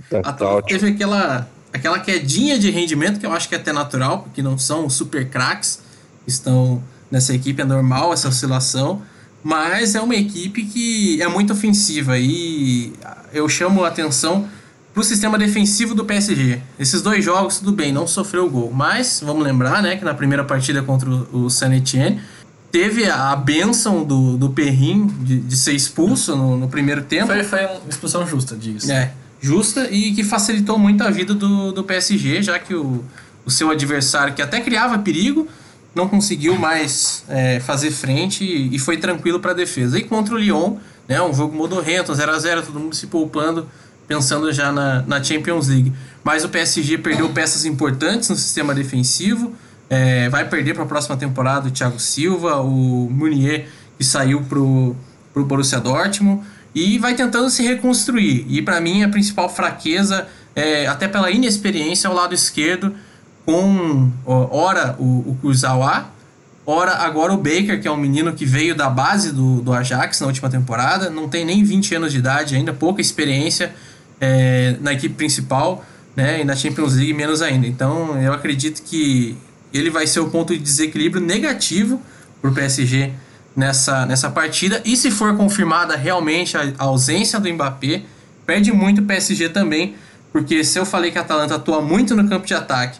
[0.09, 4.41] da teve aquela, aquela quedinha de rendimento que eu acho que é até natural, porque
[4.41, 5.81] não são super craques
[6.23, 9.01] que estão nessa equipe, é normal essa oscilação,
[9.43, 12.93] mas é uma equipe que é muito ofensiva e
[13.33, 14.47] eu chamo a atenção
[14.93, 16.59] para o sistema defensivo do PSG.
[16.77, 20.43] Esses dois jogos, tudo bem, não sofreu gol, mas vamos lembrar né, que na primeira
[20.43, 22.21] partida contra o Saint Etienne
[22.71, 27.27] teve a benção do, do Perrin de, de ser expulso no, no primeiro tempo.
[27.27, 28.91] Foi, foi uma expulsão justa, diga-se.
[28.91, 33.03] É, justa e que facilitou muito a vida do, do PSG, já que o,
[33.45, 35.47] o seu adversário, que até criava perigo,
[35.95, 39.97] não conseguiu mais é, fazer frente e, e foi tranquilo para a defesa.
[39.97, 40.77] E contra o Lyon,
[41.07, 43.67] né, um jogo modorrento, 0 a 0 todo mundo se poupando,
[44.07, 45.91] pensando já na, na Champions League.
[46.23, 49.53] Mas o PSG perdeu peças importantes no sistema defensivo,
[49.89, 53.67] é, vai perder para a próxima temporada o Thiago Silva, o Munier,
[53.97, 54.95] que saiu para o
[55.35, 56.43] Borussia Dortmund,
[56.79, 58.45] e vai tentando se reconstruir.
[58.47, 62.95] E para mim a principal fraqueza, é, até pela inexperiência, é o lado esquerdo,
[63.45, 66.09] com ora o, o Kurzawa,
[66.65, 70.21] ora agora o Baker, que é um menino que veio da base do, do Ajax
[70.21, 73.73] na última temporada, não tem nem 20 anos de idade ainda, pouca experiência
[74.21, 75.83] é, na equipe principal,
[76.15, 77.67] né, e na Champions League menos ainda.
[77.67, 79.35] Então eu acredito que
[79.73, 82.01] ele vai ser o ponto de desequilíbrio negativo
[82.41, 83.11] para o PSG
[83.55, 84.81] nessa, nessa partida.
[84.85, 88.03] E se for confirmada realmente a, a ausência do Mbappé,
[88.45, 89.95] perde muito o PSG também,
[90.31, 92.99] porque se eu falei que a Atalanta atua muito no campo de ataque,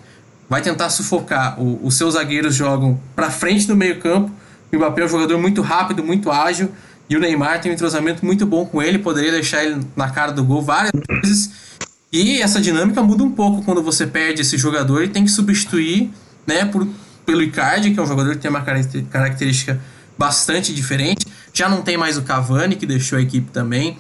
[0.50, 4.32] vai tentar sufocar, o, os seus zagueiros jogam para frente no meio campo,
[4.72, 6.72] o Mbappé é um jogador muito rápido, muito ágil,
[7.10, 10.32] e o Neymar tem um entrosamento muito bom com ele, poderia deixar ele na cara
[10.32, 11.52] do gol várias vezes.
[12.12, 16.12] E essa dinâmica muda um pouco quando você perde esse jogador e tem que substituir
[16.45, 16.88] né, por,
[17.26, 19.80] pelo Icardi, que é um jogador que tem uma característica
[20.20, 21.26] bastante diferente.
[21.53, 23.97] Já não tem mais o Cavani, que deixou a equipe também.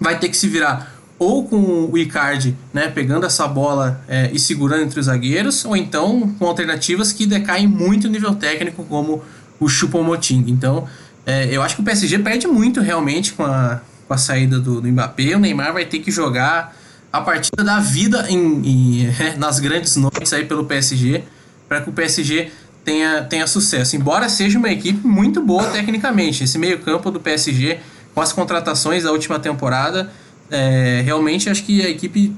[0.00, 4.38] Vai ter que se virar ou com o Icardi né, pegando essa bola é, e
[4.38, 9.22] segurando entre os zagueiros, ou então com alternativas que decaem muito o nível técnico, como
[9.60, 10.44] o Choupo-Moting.
[10.48, 10.88] Então,
[11.24, 14.80] é, eu acho que o PSG perde muito realmente com a, com a saída do,
[14.80, 15.36] do Mbappé.
[15.36, 16.76] O Neymar vai ter que jogar
[17.12, 21.22] a partida da vida em, em, nas grandes noites aí pelo PSG
[21.68, 22.50] para que o PSG
[22.84, 23.96] tenha, tenha sucesso.
[23.96, 27.78] Embora seja uma equipe muito boa tecnicamente, esse meio-campo do PSG,
[28.14, 30.10] com as contratações da última temporada,
[30.50, 32.32] é, realmente acho que a equipe,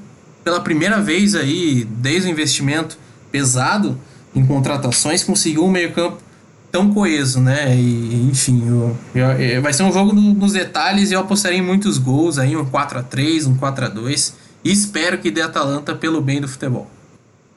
[0.45, 2.99] pela primeira vez aí, desde o investimento
[3.31, 3.99] pesado
[4.35, 6.19] em contratações, conseguiu um meio-campo
[6.71, 7.75] tão coeso, né?
[7.77, 11.63] E, enfim, eu, eu, eu, vai ser um jogo nos detalhes e eu apostaria em
[11.63, 15.41] muitos gols aí, um 4 a 3 um 4 a 2 e espero que dê
[15.41, 16.91] Atalanta pelo bem do futebol.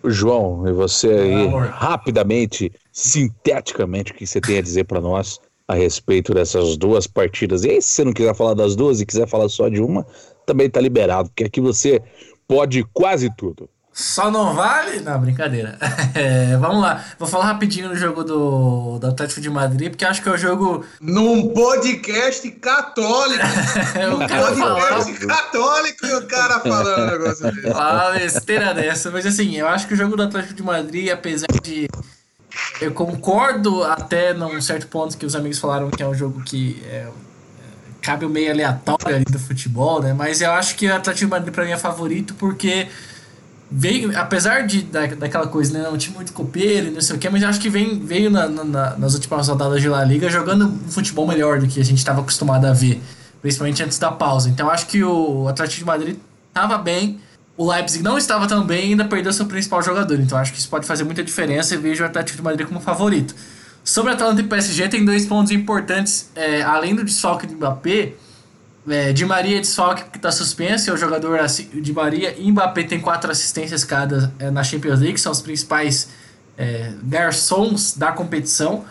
[0.04, 5.74] João, e você aí, rapidamente, sinteticamente, o que você tem a dizer para nós a
[5.74, 7.64] respeito dessas duas partidas?
[7.64, 10.06] E aí, se você não quiser falar das duas e quiser falar só de uma,
[10.45, 12.02] também está liberado, porque aqui você
[12.47, 13.70] pode quase tudo.
[14.00, 15.02] Só não vale?
[15.02, 15.78] Não, brincadeira.
[16.16, 17.04] É, vamos lá.
[17.20, 20.38] Vou falar rapidinho no jogo do, do Atlético de Madrid, porque acho que é o
[20.38, 20.84] jogo.
[21.00, 23.43] Num podcast católico.
[23.95, 27.68] o Num cara podcast católico e o cara falando um negócio desse.
[27.70, 29.12] Uma besteira dessa.
[29.12, 31.88] Mas assim, eu acho que o jogo do Atlético de Madrid, apesar de.
[32.82, 36.82] Eu concordo até num certo ponto que os amigos falaram que é um jogo que
[36.86, 37.12] é, é,
[38.02, 40.14] cabe o meio aleatório ali do futebol, né?
[40.14, 42.88] Mas eu acho que o Atlético de Madrid pra mim é favorito porque
[43.72, 45.88] veio, apesar de da, daquela coisa, né?
[45.89, 48.47] Um time muito copeiro e não sei o que, mas acho que vem, veio na,
[48.47, 51.97] na- nas últimas rodadas de La Liga jogando um futebol melhor do que a gente
[51.99, 53.01] estava acostumado a ver,
[53.41, 54.49] principalmente antes da pausa.
[54.49, 56.17] Então acho que o Atlético de Madrid
[56.47, 57.20] estava bem,
[57.55, 60.20] o Leipzig não estava tão bem e ainda perdeu seu principal jogador.
[60.20, 62.80] Então acho que isso pode fazer muita diferença e vejo o Atlético de Madrid como
[62.80, 63.36] favorito.
[63.84, 66.30] Sobre Atalanta e PSG, tem dois pontos importantes.
[66.36, 68.13] é, além do desfalque do Mbappé,
[68.90, 71.40] é, Di Maria é desfalque que está suspenso, é o jogador
[71.82, 76.10] Di Maria e Mbappé tem quatro assistências cada é, na Champions League, são os principais
[76.58, 78.84] é, garçons da competição.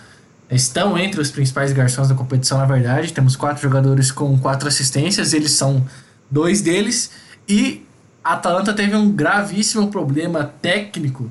[0.51, 3.13] Estão entre os principais garçons da competição, na verdade.
[3.13, 5.87] Temos quatro jogadores com quatro assistências, eles são
[6.31, 7.11] dois deles.
[7.47, 7.87] E
[8.25, 11.31] a Atalanta teve um gravíssimo problema técnico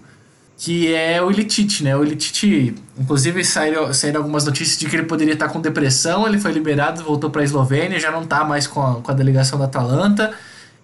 [0.57, 1.95] que é o Ilitite, né?
[1.95, 6.39] O Ilitite, inclusive saíram, saíram algumas notícias de que ele poderia estar com depressão, ele
[6.39, 9.59] foi liberado, voltou para a Eslovênia, já não está mais com a, com a delegação
[9.59, 10.33] da Atalanta.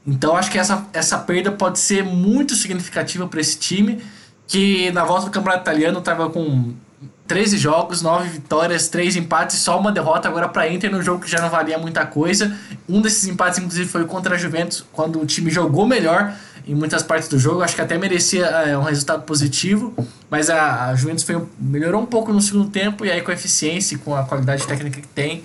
[0.06, 4.00] Então acho que essa, essa perda pode ser muito significativa para esse time,
[4.48, 6.74] que na volta do Campeonato Italiano estava com
[7.34, 11.32] 13 jogos, 9 vitórias, 3 empates só uma derrota agora para Inter no jogo que
[11.32, 12.56] já não valia muita coisa.
[12.88, 16.32] Um desses empates, inclusive, foi contra a Juventus, quando o time jogou melhor
[16.68, 17.64] em muitas partes do jogo.
[17.64, 19.96] Acho que até merecia é, um resultado positivo,
[20.30, 23.34] mas a, a Juventus foi, melhorou um pouco no segundo tempo e aí com a
[23.34, 25.44] eficiência e com a qualidade técnica que tem,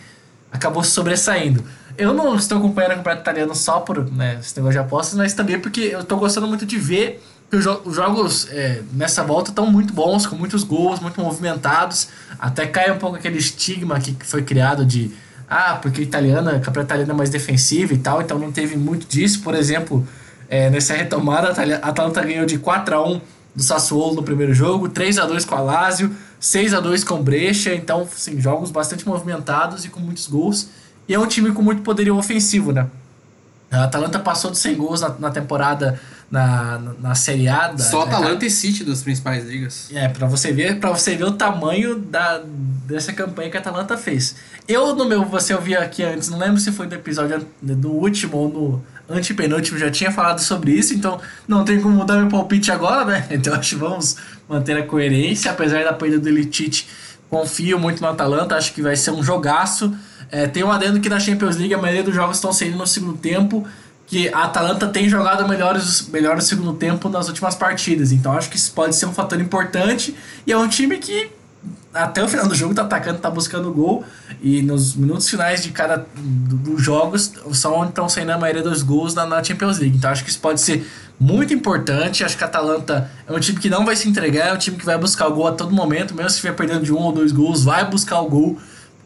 [0.53, 1.65] acabou sobressaindo.
[1.97, 5.33] Eu não estou acompanhando o campeonato italiano só por né, esse negócio de apostas, mas
[5.33, 9.67] também porque eu estou gostando muito de ver jo- os jogos é, nessa volta estão
[9.71, 12.09] muito bons, com muitos gols, muito movimentados.
[12.39, 15.11] Até cai um pouco aquele estigma que, foi criado de
[15.49, 18.77] ah, porque o italiano, o campeonato italiano é mais defensivo e tal, então não teve
[18.77, 19.41] muito disso.
[19.41, 20.07] Por exemplo,
[20.49, 23.21] é, nessa retomada, a a Atalanta ganhou de 4 a 1
[23.57, 27.15] do Sassuolo no primeiro jogo, 3 a 2 com a Lazio, 6 a 2 com
[27.15, 30.69] o Brescia, então, assim, jogos bastante movimentados e com muitos gols.
[31.09, 32.87] E é um time com muito poderio ofensivo, né?
[33.71, 36.01] A Atalanta passou de 100 gols na, na temporada
[36.31, 37.69] na, na, Série A.
[37.69, 39.89] Da, Só Atalanta e City das principais ligas.
[39.93, 42.43] é, pra você ver, para você ver o tamanho da,
[42.87, 44.37] dessa campanha que a Atalanta fez.
[44.67, 48.37] Eu, no meu, você ouvia aqui antes, não lembro se foi do episódio do último
[48.37, 52.71] ou no antepenúltimo, já tinha falado sobre isso, então não tem como mudar meu palpite
[52.71, 53.27] agora, né?
[53.33, 54.17] Então acho que vamos
[54.49, 56.89] manter a coerência, apesar da perda do Elitite,
[57.31, 59.95] confio muito no Atalanta, acho que vai ser um jogaço.
[60.31, 62.87] É, tem um adendo que na Champions League a maioria dos jogos estão saindo no
[62.87, 63.67] segundo tempo,
[64.07, 68.13] que a Atalanta tem jogado melhores, melhor no segundo tempo nas últimas partidas.
[68.13, 70.15] Então acho que isso pode ser um fator importante.
[70.47, 71.31] E é um time que
[71.93, 74.05] até o final do jogo tá atacando, tá buscando gol.
[74.41, 78.63] E nos minutos finais de cada do- dos jogos são onde estão saindo a maioria
[78.63, 79.97] dos gols na, na Champions League.
[79.97, 80.87] Então acho que isso pode ser
[81.21, 82.25] muito importante.
[82.25, 84.77] Acho que a Atalanta é um time que não vai se entregar, é um time
[84.79, 87.13] que vai buscar o gol a todo momento, mesmo se estiver perdendo de um ou
[87.13, 88.59] dois gols, vai buscar o gol.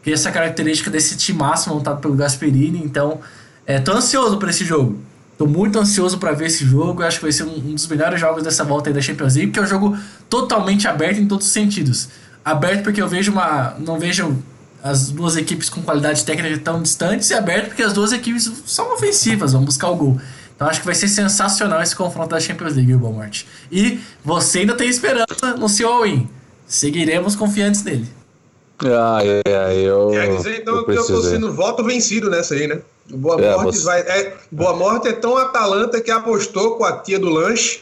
[0.05, 2.81] Essa é a característica desse timaço montado pelo Gasperini.
[2.83, 3.19] Então,
[3.65, 4.99] é, tô ansioso para esse jogo.
[5.37, 7.01] Tô muito ansioso para ver esse jogo.
[7.03, 9.51] Acho que vai ser um, um dos melhores jogos dessa volta aí da Champions League,
[9.51, 9.97] porque é um jogo
[10.29, 12.09] totalmente aberto em todos os sentidos.
[12.43, 13.75] Aberto porque eu vejo uma.
[13.79, 14.37] não vejo
[14.83, 18.93] as duas equipes com qualidade técnica tão distantes, e aberto porque as duas equipes são
[18.93, 20.21] ofensivas, vão buscar o gol.
[20.55, 23.47] Então acho que vai ser sensacional esse confronto da Champions League, Morte.
[23.71, 26.27] E você ainda tem esperança no seu all-in.
[26.67, 28.07] Seguiremos confiantes nele.
[28.85, 30.09] Ah, é, eu.
[30.11, 32.81] Quer dizer, então, eu que eu tô sendo voto vencido nessa aí, né?
[33.09, 34.01] Boa É, Morte você- vai.
[34.01, 37.81] É, Boa Morte é tão Atalanta que apostou com a tia do lanche.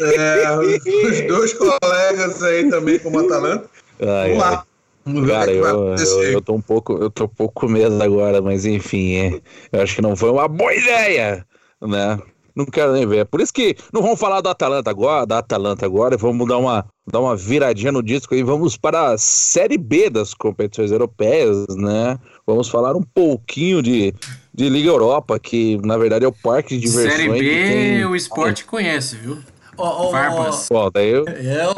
[0.00, 3.68] É, os dois colegas aí também como Atalanta.
[4.00, 4.64] Ai, Vamos lá.
[5.04, 6.34] Vamos ver o Cara, que eu, vai eu, acontecer.
[6.34, 9.40] eu tô um pouco, eu tô um pouco com medo agora, mas enfim, é,
[9.72, 11.44] eu acho que não foi uma boa ideia,
[11.80, 12.18] né?
[12.54, 13.24] Não quero nem ver.
[13.24, 16.84] Por isso que não vamos falar da Atalanta agora, da Atalanta agora, vamos dar uma,
[17.10, 22.18] dar uma viradinha no disco e vamos para a Série B das competições europeias, né?
[22.46, 24.14] Vamos falar um pouquinho de,
[24.54, 27.12] de Liga Europa, que na verdade é o parque de diversões.
[27.14, 29.38] Série B, tem- o esporte conhece, viu?
[29.76, 30.66] Ó, ó, ó, Farpas.
[30.70, 31.74] Bom, daí eu, É, ó,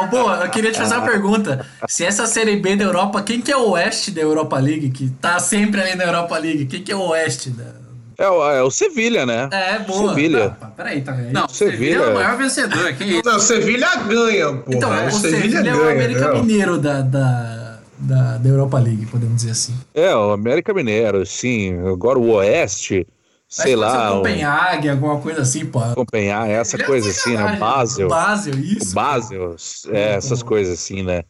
[0.00, 1.66] ó, boa, eu queria te fazer uma pergunta.
[1.88, 4.90] Se essa série B da Europa, quem que é o Oeste da Europa League?
[4.90, 6.66] Que tá sempre ali na Europa League.
[6.66, 7.82] Quem que é o Oeste da.
[8.18, 9.48] É, o- é o Sevilha, né?
[9.52, 10.08] É, boa.
[10.10, 10.56] Sevilha.
[10.60, 11.32] Ah, peraí, tá vendo?
[11.32, 11.76] Não, Sevilha.
[11.78, 12.92] Sevilha é o maior vencedor.
[12.94, 13.22] Que?
[13.24, 14.72] Não, Sevilha ganha, pô.
[14.72, 16.44] Então, o Sevilha, é o América não.
[16.44, 19.74] Mineiro da, da, da, da Europa League, podemos dizer assim.
[19.94, 21.78] É, o América Mineiro, sim.
[21.86, 23.06] Agora o Oeste,
[23.48, 24.12] sei lá.
[24.12, 24.92] Copenhague, um...
[24.92, 25.80] alguma coisa assim, pô.
[25.94, 27.56] Copenhague, essa é coisa assim, né?
[27.56, 28.08] Basel.
[28.08, 28.90] Basel, isso.
[28.92, 29.56] O Basel,
[29.90, 31.22] é, essas coisas assim, né?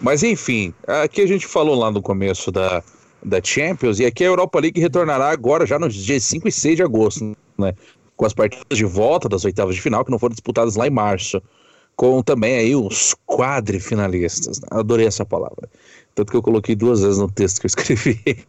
[0.00, 2.82] Mas enfim, aqui a gente falou lá no começo da,
[3.24, 6.76] da Champions, e aqui a Europa League retornará agora, já nos dias 5 e 6
[6.76, 7.74] de agosto, né?
[8.16, 10.90] Com as partidas de volta das oitavas de final, que não foram disputadas lá em
[10.90, 11.42] março.
[11.96, 14.60] Com também aí os quadrifinalistas.
[14.70, 15.68] Adorei essa palavra.
[16.14, 18.46] Tanto que eu coloquei duas vezes no texto que eu escrevi.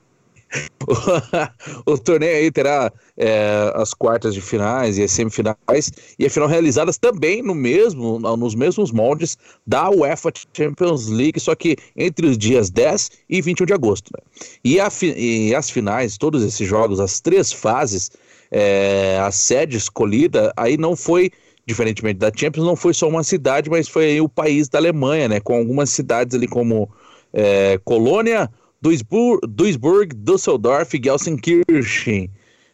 [1.86, 6.48] o torneio aí terá é, as quartas de finais e as semifinais e a final
[6.48, 12.38] realizadas também no mesmo, nos mesmos moldes da UEFA Champions League, só que entre os
[12.38, 14.12] dias 10 e 21 de agosto.
[14.16, 14.24] Né?
[14.64, 18.12] E, a, e, as finais, todos esses jogos, as três fases,
[18.52, 21.32] é, a sede escolhida aí não foi
[21.66, 25.40] diferentemente da Champions, não foi só uma cidade, mas foi o país da Alemanha, né?
[25.40, 26.90] Com algumas cidades ali como
[27.32, 28.50] é, Colônia,
[28.84, 32.30] Duisburg, Duisburg, Düsseldorf e Gelsenkirchen,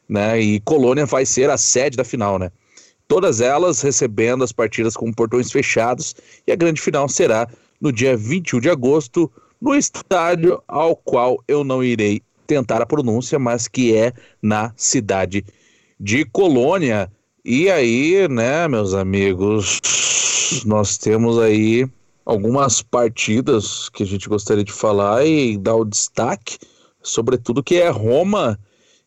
[0.10, 0.41] né?
[0.41, 2.51] E Colônia vai ser a sede da final, né?
[3.07, 6.16] Todas elas recebendo as partidas com portões fechados
[6.47, 7.47] e a grande final será
[7.80, 9.32] no dia 21 de agosto
[9.62, 15.45] no estádio ao qual eu não irei tentar a pronúncia, mas que é na cidade
[15.99, 17.12] de Colônia.
[17.45, 19.80] E aí, né, meus amigos,
[20.66, 21.88] nós temos aí
[22.30, 26.59] algumas partidas que a gente gostaria de falar e dar o destaque,
[27.01, 28.59] sobretudo que é Roma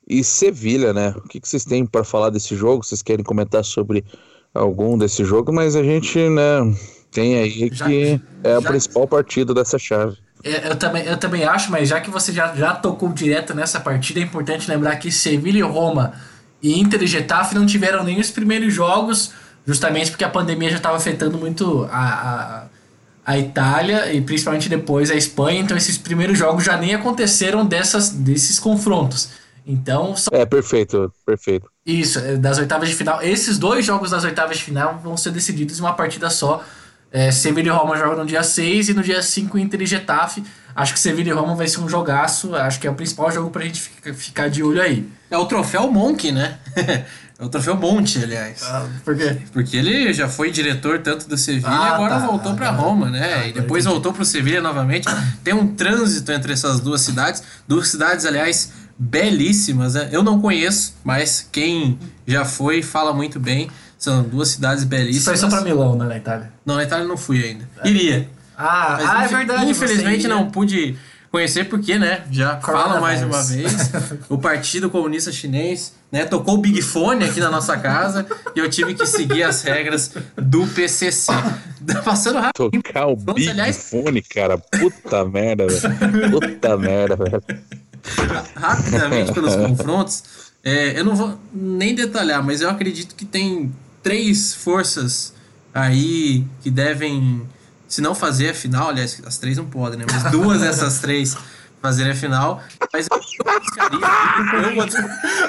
[0.08, 1.14] e Sevilha, né?
[1.16, 2.82] O que, que vocês têm para falar desse jogo?
[2.82, 4.04] Vocês querem comentar sobre
[4.52, 5.52] algum desse jogo?
[5.52, 6.74] Mas a gente, né,
[7.12, 10.16] tem aí já, que é a já, principal partida dessa chave.
[10.42, 13.78] É, eu também, eu também acho, mas já que você já, já tocou direto nessa
[13.78, 16.14] partida, é importante lembrar que Sevilha e Roma
[16.60, 19.30] e Inter e Getafe não tiveram nem os primeiros jogos,
[19.64, 22.71] justamente porque a pandemia já estava afetando muito a, a
[23.24, 25.60] a Itália e principalmente depois a Espanha.
[25.60, 29.30] Então esses primeiros jogos já nem aconteceram dessas, desses confrontos.
[29.66, 30.36] Então são...
[30.36, 31.70] é perfeito, perfeito.
[31.86, 33.22] Isso, é, das oitavas de final.
[33.22, 36.64] Esses dois jogos das oitavas de final vão ser decididos em uma partida só.
[37.12, 40.42] É, Sevilha e Roma jogam no dia 6 e no dia 5 Inter e Getafe.
[40.74, 42.54] Acho que Sevilha e Roma vai ser um jogaço.
[42.56, 43.80] Acho que é o principal jogo pra gente
[44.14, 45.06] ficar de olho aí.
[45.30, 46.58] É o troféu Monk, né?
[47.38, 48.62] É o troféu Monte, aliás.
[48.62, 49.36] Ah, por quê?
[49.52, 53.10] Porque ele já foi diretor tanto do Sevilha ah, e agora tá, voltou para Roma,
[53.10, 53.34] né?
[53.34, 55.08] Ah, e depois voltou para o Sevilha novamente.
[55.42, 57.42] Tem um trânsito entre essas duas cidades.
[57.66, 60.08] Duas cidades, aliás, belíssimas, né?
[60.12, 63.68] Eu não conheço, mas quem já foi fala muito bem.
[63.98, 65.24] São duas cidades belíssimas.
[65.24, 66.52] Foi só para Milão, né, na Itália?
[66.66, 67.68] Não, na Itália não fui ainda.
[67.84, 67.88] É.
[67.88, 68.28] Iria.
[68.56, 69.70] Ah, ah é verdade.
[69.70, 70.96] Infelizmente não pude
[71.32, 73.90] conhecer porque, né, já fala mais uma vez,
[74.28, 78.68] o Partido Comunista Chinês, né, tocou o Big Fone aqui na nossa casa e eu
[78.68, 81.32] tive que seguir as regras do PCC.
[82.04, 82.70] Passando rápido.
[82.70, 83.88] Tocar o Big aliás...
[83.90, 86.30] Fone, cara, puta merda, velho.
[86.30, 87.42] Puta merda, velho.
[88.54, 90.22] Rapidamente pelos confrontos,
[90.62, 93.72] é, eu não vou nem detalhar, mas eu acredito que tem
[94.02, 95.32] três forças
[95.72, 97.42] aí que devem
[97.92, 100.06] se não fazer a final, aliás, as três não podem, né?
[100.10, 101.36] Mas duas dessas três
[101.82, 102.62] fazerem a final.
[102.90, 103.20] Mas eu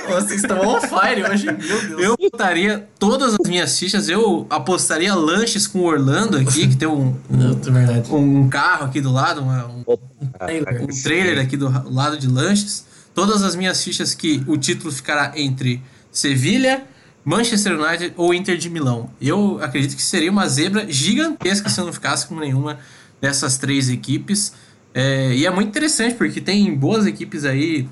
[0.09, 2.01] eu Vocês estão on fire hoje, meu Deus.
[2.01, 7.15] Eu botaria todas as minhas fichas, eu apostaria lanches com Orlando aqui, que tem um,
[7.29, 10.83] um, é um carro aqui do lado, um, um, trailer.
[10.83, 12.85] um trailer aqui do lado de lanches.
[13.15, 15.81] Todas as minhas fichas que o título ficará entre
[16.11, 16.83] Sevilha
[17.25, 19.09] Manchester United ou Inter de Milão.
[19.21, 22.79] Eu acredito que seria uma zebra gigantesca se não ficasse com nenhuma
[23.21, 24.53] dessas três equipes.
[24.93, 27.87] É, e é muito interessante porque tem boas equipes aí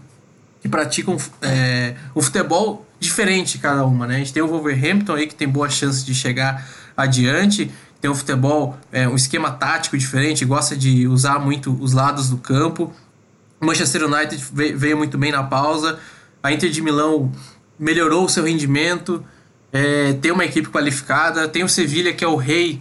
[0.61, 4.15] que praticam é, um futebol diferente cada uma, né?
[4.15, 8.15] A gente tem o Wolverhampton aí que tem boa chance de chegar adiante, tem um
[8.15, 12.93] futebol, é, um esquema tático diferente, gosta de usar muito os lados do campo.
[13.59, 14.43] O Manchester United
[14.75, 15.99] veio muito bem na pausa.
[16.43, 17.31] A Inter de Milão
[17.81, 19.25] melhorou o seu rendimento,
[19.73, 22.79] é, tem uma equipe qualificada, tem o Sevilha que é o rei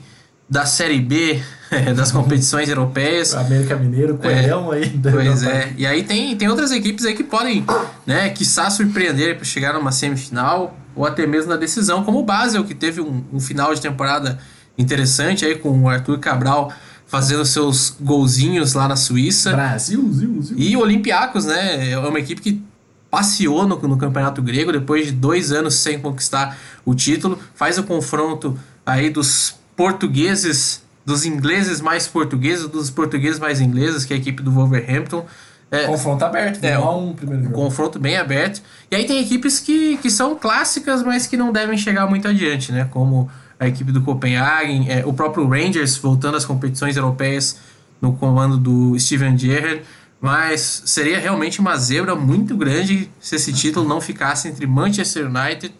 [0.48, 1.40] da Série B
[1.96, 3.34] das competições europeias.
[3.34, 5.00] América Mineiro, coelhão é, aí.
[5.00, 5.72] Pois é.
[5.78, 7.64] E aí tem, tem outras equipes aí que podem,
[8.06, 12.64] né, quiçá surpreender para chegar numa semifinal ou até mesmo na decisão, como o Basel,
[12.64, 14.38] que teve um, um final de temporada
[14.76, 16.72] interessante aí com o Arthur Cabral
[17.06, 19.52] fazendo seus golzinhos lá na Suíça.
[19.52, 20.58] Brasil, Zil, Zil.
[20.58, 22.62] E o Olympiacos, né, é uma equipe que
[23.10, 27.38] passeou no, no campeonato grego depois de dois anos sem conquistar o título.
[27.54, 34.12] Faz o confronto aí dos portugueses, dos ingleses mais portugueses, dos portugueses mais ingleses, que
[34.12, 35.26] é a equipe do Wolverhampton.
[35.70, 37.54] É, confronto aberto, é um, primeiro jogo.
[37.54, 38.60] confronto bem aberto.
[38.90, 42.72] E aí tem equipes que, que são clássicas, mas que não devem chegar muito adiante,
[42.72, 42.88] né?
[42.90, 47.58] Como a equipe do Copenhagen, é, o próprio Rangers voltando às competições europeias
[48.00, 49.82] no comando do Steven Gerrard
[50.20, 55.74] Mas seria realmente uma zebra muito grande se esse título não ficasse entre Manchester United,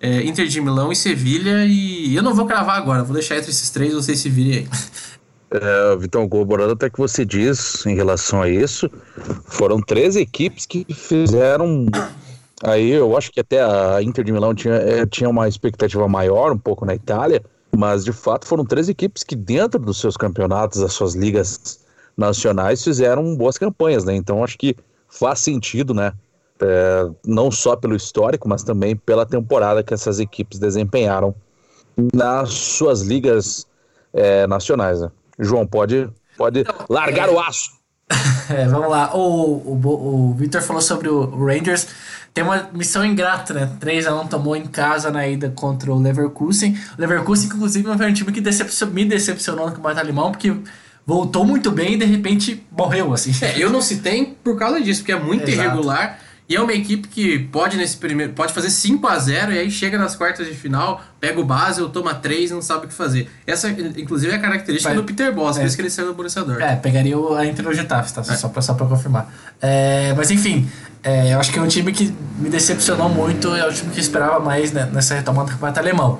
[0.00, 1.64] é, Inter de Milão e Sevilha.
[1.66, 4.68] E eu não vou cravar agora, vou deixar entre esses três, vocês se virem aí.
[5.52, 8.88] É, Vitão, corroborando até que você diz em relação a isso,
[9.46, 11.86] foram três equipes que fizeram.
[12.62, 16.52] Aí eu acho que até a Inter de Milão tinha, é, tinha uma expectativa maior,
[16.52, 17.42] um pouco na Itália,
[17.76, 21.80] mas de fato foram três equipes que, dentro dos seus campeonatos, das suas ligas
[22.16, 24.14] nacionais, fizeram boas campanhas, né?
[24.14, 24.76] Então acho que
[25.08, 26.12] faz sentido, né?
[26.62, 31.34] É, não só pelo histórico, mas também pela temporada que essas equipes desempenharam
[32.12, 33.66] nas suas ligas
[34.12, 35.10] é, nacionais, né?
[35.38, 37.32] João, pode, pode então, largar é...
[37.32, 37.70] o aço.
[38.50, 39.14] É, vamos lá.
[39.14, 41.86] O, o, o Victor falou sobre o Rangers.
[42.34, 43.70] Tem uma missão ingrata, né?
[43.80, 46.76] 3x1 tomou em casa na ida contra o Leverkusen.
[46.98, 50.52] O Leverkusen, inclusive, foi um time que decepcionou, me decepcionou no Campeonato Alemão, porque
[51.06, 53.32] voltou muito bem e de repente morreu, assim.
[53.44, 55.68] É, eu não citei por causa disso, porque é muito Exato.
[55.68, 56.18] irregular.
[56.50, 58.32] E é uma equipe que pode nesse primeiro.
[58.32, 61.88] Pode fazer 5 a 0 e aí chega nas quartas de final, pega o Basel,
[61.90, 63.30] toma 3 e não sabe o que fazer.
[63.46, 65.60] Essa, inclusive, é a característica Vai, do Peter Boss, é.
[65.60, 68.00] por isso que ele saiu do Borussia É, pegaria o, a Inter tá?
[68.00, 68.36] É.
[68.36, 69.32] Só, pra, só pra confirmar.
[69.62, 70.68] É, mas enfim,
[71.04, 74.00] é, eu acho que é um time que me decepcionou muito, é o time que
[74.00, 76.18] esperava mais né, nessa retomada do campeonato alemão.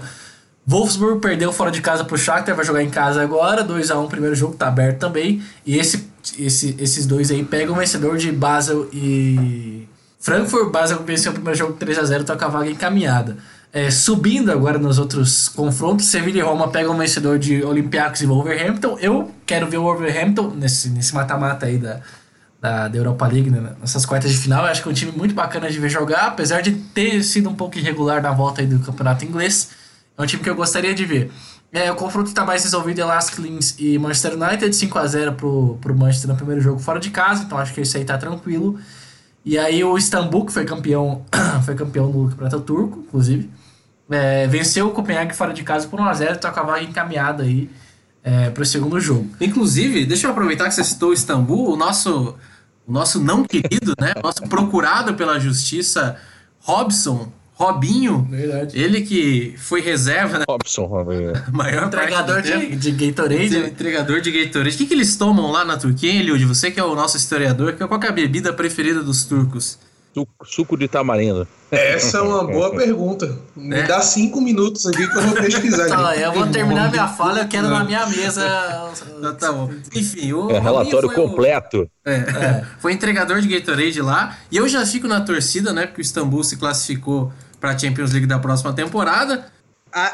[0.70, 4.06] Wolfsburg perdeu fora de casa pro Shakhtar, vai jogar em casa agora, 2 a 1
[4.06, 5.42] primeiro jogo, tá aberto também.
[5.66, 6.08] E esse,
[6.38, 9.88] esse, esses dois aí pegam o vencedor de Basel e
[10.20, 13.36] Frankfurt, Basel venceu o primeiro jogo 3 a 0 tá com a vaga encaminhada.
[13.72, 18.26] É, subindo agora nos outros confrontos, Sevilla e Roma pegam o vencedor de Olympiacos e
[18.26, 18.96] Wolverhampton.
[19.00, 22.00] Eu quero ver o Wolverhampton nesse mata-mata aí da,
[22.60, 24.64] da, da, Europa League, né, nessas quartas de final.
[24.64, 27.48] Eu acho que é um time muito bacana de ver jogar, apesar de ter sido
[27.48, 29.79] um pouco irregular na volta aí do campeonato inglês.
[30.20, 31.32] É um time que eu gostaria de ver.
[31.72, 35.32] É, o confronto está mais resolvido é Lask Linz e Manchester United, 5 a 0
[35.34, 38.18] pro, pro Manchester no primeiro jogo fora de casa, então acho que isso aí tá
[38.18, 38.78] tranquilo.
[39.44, 41.24] E aí o Istambul, que foi campeão,
[41.64, 43.48] foi campeão do Campeonato Turco, inclusive,
[44.10, 47.44] é, venceu o Copenhague fora de casa por 1x0 e tá com a vaga encaminhada
[47.44, 47.70] aí
[48.22, 49.30] é, para o segundo jogo.
[49.40, 52.34] Inclusive, deixa eu aproveitar que você citou o Istambul, o nosso,
[52.86, 56.16] o nosso não querido, né, nosso procurado pela justiça,
[56.58, 58.80] Robson, Robinho, Verdade.
[58.80, 60.44] ele que foi reserva, né?
[60.48, 61.32] Robson, Robinho.
[61.52, 63.50] Maior entregador de, de Gatorade.
[63.50, 63.68] Né?
[63.68, 64.74] Entregador de Gatorade.
[64.74, 66.42] O que, que eles tomam lá na Turquia, hein, Liud?
[66.46, 69.78] Você que é o nosso historiador, qual é a bebida preferida dos turcos?
[70.14, 71.46] Suco, suco de tamarindo.
[71.70, 73.38] Essa é uma boa pergunta.
[73.54, 73.82] Me é.
[73.84, 75.86] dá cinco minutos aqui que eu vou pesquisar.
[75.90, 78.40] Tá, eu vou terminar minha fala, eu quero na minha mesa.
[79.20, 79.70] Tá, tá bom.
[79.94, 80.50] Enfim, o.
[80.50, 81.82] É relatório completo.
[81.82, 84.36] O, é, é, foi entregador de Gatorade lá.
[84.50, 85.86] E eu já fico na torcida, né?
[85.86, 87.30] Porque o Istambul se classificou
[87.60, 89.52] para a Champions League da próxima temporada.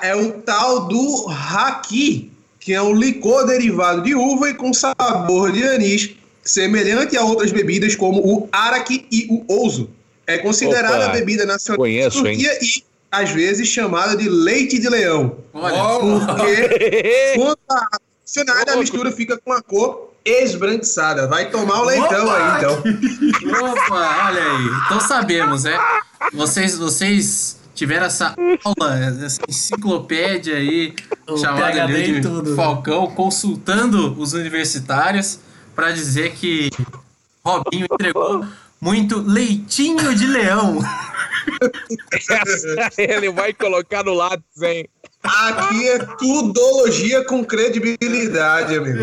[0.03, 5.53] É o tal do Haki, que é um licor derivado de uva e com sabor
[5.53, 9.91] de anis, semelhante a outras bebidas como o Arak e o Ouzo.
[10.27, 12.59] É considerada Opa, a bebida nacional conheço, da Turquia hein?
[12.63, 15.37] e às vezes chamada de leite de leão.
[15.55, 17.87] Olha, porque quando a
[18.23, 21.29] adicionada a mistura fica com a cor esbranquiçada.
[21.29, 22.37] Vai tomar o leitão Opa!
[22.37, 23.71] aí, então.
[23.71, 24.67] Opa, olha aí.
[24.85, 25.79] Então sabemos, né?
[26.33, 30.95] Vocês, vocês tiveram essa aula, essa enciclopédia aí,
[31.29, 32.51] o chamada de tudo.
[32.51, 32.57] Né?
[32.57, 35.39] Falcão, consultando os universitários
[35.75, 36.71] para dizer que
[37.45, 38.45] Robinho entregou
[38.81, 40.81] muito leitinho de leão.
[42.99, 44.89] ele vai colocar no lápis, hein?
[45.27, 48.99] Aqui é tudologia com credibilidade, amigo.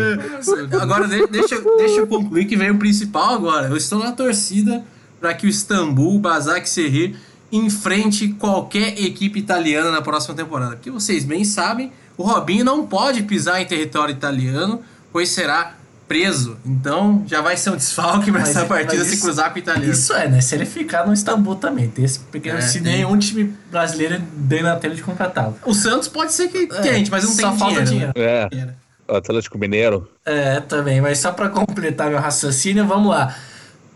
[0.80, 3.68] Agora, deixa, deixa eu concluir que vem o principal agora.
[3.68, 4.84] Eu estou na torcida
[5.20, 7.16] para que o Istambul, Basak Serri,
[7.52, 10.76] enfrente qualquer equipe italiana na próxima temporada.
[10.76, 14.82] Porque vocês bem sabem, o Robinho não pode pisar em território italiano,
[15.12, 15.74] pois será
[16.14, 16.56] preso.
[16.64, 19.92] Então já vai ser um desfalque para essa partida isso, se cruzar com o italiano.
[19.92, 20.40] Isso é, né?
[20.40, 21.88] Se ele ficar no Istambul também.
[21.88, 22.58] Tem esse pequeno.
[22.58, 22.92] É, se tem.
[22.92, 25.56] nenhum time brasileiro dê na tela de contratá-lo.
[25.66, 28.12] O Santos pode ser que é, tente, mas não só tem falta dinheiro.
[28.14, 28.48] dinheiro.
[28.52, 28.68] É.
[29.12, 30.08] O Atlético Mineiro.
[30.24, 31.00] É, também.
[31.00, 33.34] Mas só para completar meu raciocínio, vamos lá.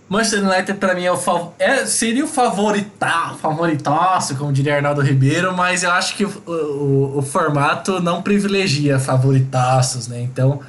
[0.09, 5.03] Manchester United para mim é o fav é, seria o favorita favoritaço, como diria Arnaldo
[5.03, 10.23] Ribeiro, mas eu acho que o, o, o formato não privilegia favoritaços, né?
[10.23, 10.63] Então,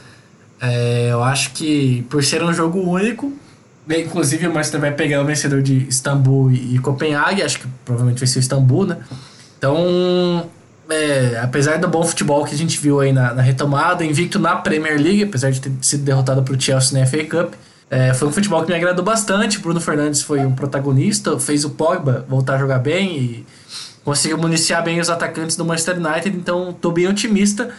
[0.61, 3.34] é, eu acho que por ser um jogo único,
[3.90, 8.19] inclusive o Manchester vai pegar o vencedor de Istambul e, e Copenhague, acho que provavelmente
[8.19, 8.98] vai ser Istambul, né?
[9.57, 10.49] Então,
[10.90, 14.56] é, apesar do bom futebol que a gente viu aí na, na, retomada, invicto na
[14.56, 17.53] Premier League, apesar de ter sido derrotado para o Chelsea na FA Cup,
[17.90, 19.60] é, foi um futebol que me agradou bastante.
[19.60, 23.45] Bruno Fernandes foi um protagonista, fez o Pogba voltar a jogar bem e
[24.03, 27.69] conseguiu municiar bem os atacantes do Manchester United, então estou bem otimista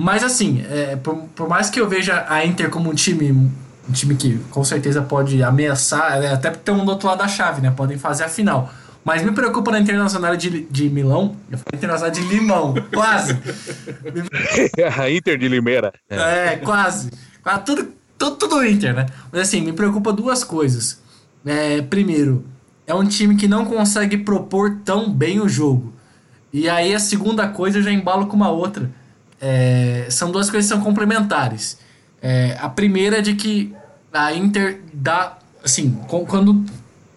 [0.00, 3.50] mas assim, é, por, por, mais que eu veja a Inter como um time
[3.86, 7.28] um time que com certeza pode ameaçar, é, até ter um do outro lado da
[7.28, 7.70] chave, né?
[7.70, 8.72] Podem fazer a final.
[9.04, 11.36] Mas me preocupa na Internacional de, de Milão.
[11.50, 13.36] Eu falei Internacional de Limão, quase.
[14.98, 15.92] a Inter de Limeira.
[16.08, 17.10] É, quase.
[17.42, 19.06] quase tudo, tudo, tudo Inter, né?
[19.30, 21.02] Mas assim, me preocupa duas coisas.
[21.44, 22.46] É, primeiro,
[22.86, 25.92] é um time que não consegue propor tão bem o jogo.
[26.50, 28.90] E aí a segunda coisa eu já embalo com uma outra.
[29.40, 31.78] É, são duas coisas que são complementares.
[32.22, 33.74] É, a primeira é de que
[34.12, 35.38] a Inter dá.
[35.64, 36.64] Assim, quando,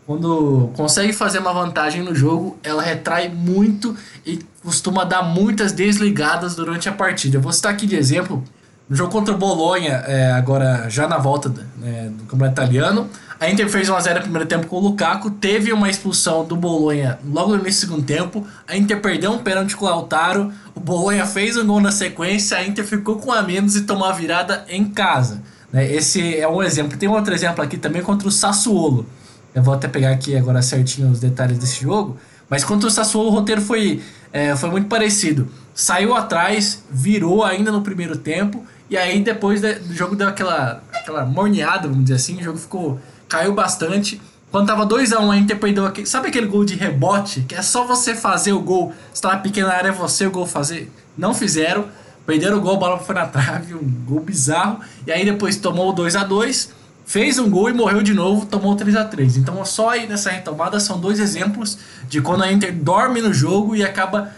[0.05, 3.95] quando consegue fazer uma vantagem no jogo, ela retrai muito
[4.25, 7.37] e costuma dar muitas desligadas durante a partida.
[7.37, 8.43] Eu vou citar aqui de exemplo.
[8.89, 13.09] No jogo contra o Bolonha, é, agora já na volta né, do campeonato italiano,
[13.43, 17.19] a Inter fez 1x0 no primeiro tempo com o Lukaku, teve uma expulsão do Bolonha
[17.25, 20.79] logo no início do segundo tempo, a Inter perdeu um pênalti com o Lautaro, o
[20.79, 24.13] Bolonha fez um gol na sequência, a Inter ficou com a menos e tomou a
[24.13, 25.41] virada em casa.
[25.73, 25.91] Né?
[25.91, 26.97] Esse é um exemplo.
[26.97, 29.05] Tem outro exemplo aqui também contra o Sassuolo.
[29.53, 32.17] Eu vou até pegar aqui agora certinho os detalhes desse jogo.
[32.49, 34.01] Mas contra o Sassuolo o roteiro foi,
[34.31, 35.49] é, foi muito parecido.
[35.73, 38.63] Saiu atrás, virou ainda no primeiro tempo.
[38.89, 42.37] E aí depois do jogo deu aquela, aquela morneada, vamos dizer assim.
[42.39, 42.99] O jogo ficou
[43.33, 44.21] caiu bastante.
[44.51, 46.05] Quando tava 2x1, um, a Inter perdeu aquele.
[46.05, 47.41] Sabe aquele gol de rebote?
[47.41, 48.93] Que é só você fazer o gol.
[49.11, 50.91] Se tá na pequena área, é você o gol fazer.
[51.17, 51.87] Não fizeram.
[52.27, 54.79] Perderam o gol, a bola foi na trave, um gol bizarro.
[55.07, 58.45] E aí depois tomou o 2 a 2 fez um gol e morreu de novo,
[58.45, 61.77] tomou 3 a 3 Então só aí nessa retomada são dois exemplos
[62.07, 64.31] de quando a Inter dorme no jogo e acaba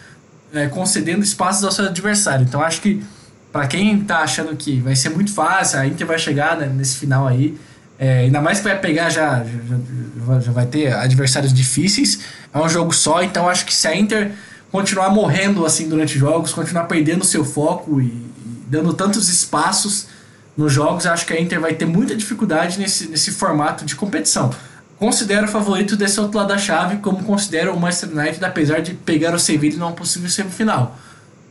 [0.51, 2.43] é, concedendo espaços ao seu adversário.
[2.43, 3.03] Então acho que
[3.51, 6.97] para quem tá achando que vai ser muito fácil, a Inter vai chegar né, nesse
[6.97, 7.55] final aí.
[7.97, 12.19] É, ainda mais que vai pegar já, já, já vai ter adversários difíceis.
[12.53, 14.31] É um jogo só, então acho que se a Inter
[14.71, 20.07] continuar morrendo assim durante jogos, continuar perdendo seu foco e, e dando tantos espaços
[20.57, 24.51] nos jogos, acho que a Inter vai ter muita dificuldade nesse, nesse formato de competição.
[24.97, 28.93] Considero o favorito desse outro lado da chave, como considero o Manchester United, apesar de
[28.93, 30.97] pegar o Sevilla numa possível semifinal.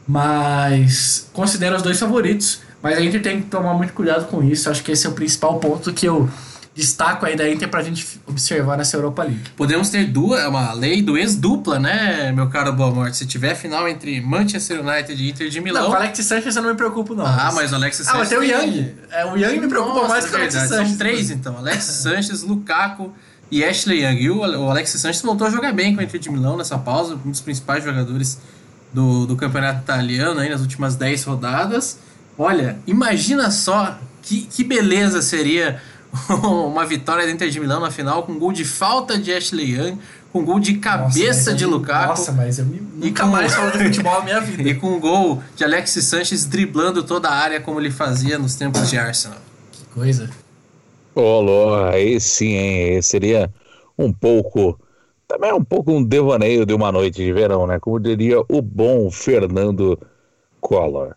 [0.07, 4.69] Mas considero os dois favoritos, mas a Inter tem que tomar muito cuidado com isso.
[4.69, 6.29] Acho que esse é o principal ponto que eu
[6.75, 9.41] destaco aí da Inter pra gente observar nessa Europa League.
[9.57, 13.17] Podemos ter duas, é uma lei do ex-dupla, né, meu caro Boa Morte?
[13.17, 15.85] Se tiver final entre Manchester United e Inter de Milão.
[15.85, 17.25] Não, o Alexis Sanchez eu não me preocupo, não.
[17.25, 18.15] Ah, mas o Alexis Sanchez.
[18.15, 18.95] Ah, mas tem o Young.
[19.11, 20.89] É, o Young me preocupa Nossa, mais que o Alexis Sanchez.
[20.89, 21.57] São três, então.
[21.57, 23.15] Alexis Sanchez, Lukaku
[23.51, 24.21] e Ashley Young.
[24.21, 27.19] E o, Alexis Sanchez voltou a jogar bem com a Inter de Milão nessa pausa,
[27.25, 28.39] um dos principais jogadores
[28.93, 31.99] do, do campeonato italiano aí nas últimas 10 rodadas.
[32.39, 35.81] Olha, imagina só que, que beleza seria
[36.43, 39.99] uma vitória Inter de Milão na final com gol de falta de Ashley Young,
[40.33, 42.09] com gol de cabeça nossa, de Lukaku.
[42.09, 44.69] Nossa, mas eu nunca com, mais falo de futebol na minha vida.
[44.69, 48.55] E com um gol de Alexis Sanches driblando toda a área como ele fazia nos
[48.57, 49.39] tempos de Arsenal.
[49.71, 50.31] Que coisa.
[51.15, 53.03] Ô, aí sim, hein?
[53.03, 53.53] Seria
[53.97, 54.79] um pouco.
[55.29, 57.79] Também um pouco um devaneio de uma noite de verão, né?
[57.79, 59.99] Como diria o bom Fernando
[60.61, 61.15] Collor.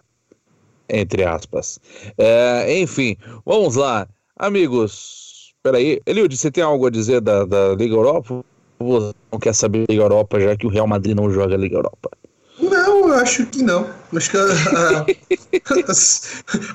[0.90, 1.80] Entre aspas.
[2.18, 4.08] É, enfim, vamos lá.
[4.38, 6.02] Amigos, peraí.
[6.06, 8.44] Eliud, você tem algo a dizer da, da Liga Europa?
[8.80, 11.58] Você não quer saber da Liga Europa, já que o Real Madrid não joga a
[11.58, 12.12] Liga Europa?
[12.60, 13.88] Não, eu acho que não.
[14.16, 14.44] Acho que a,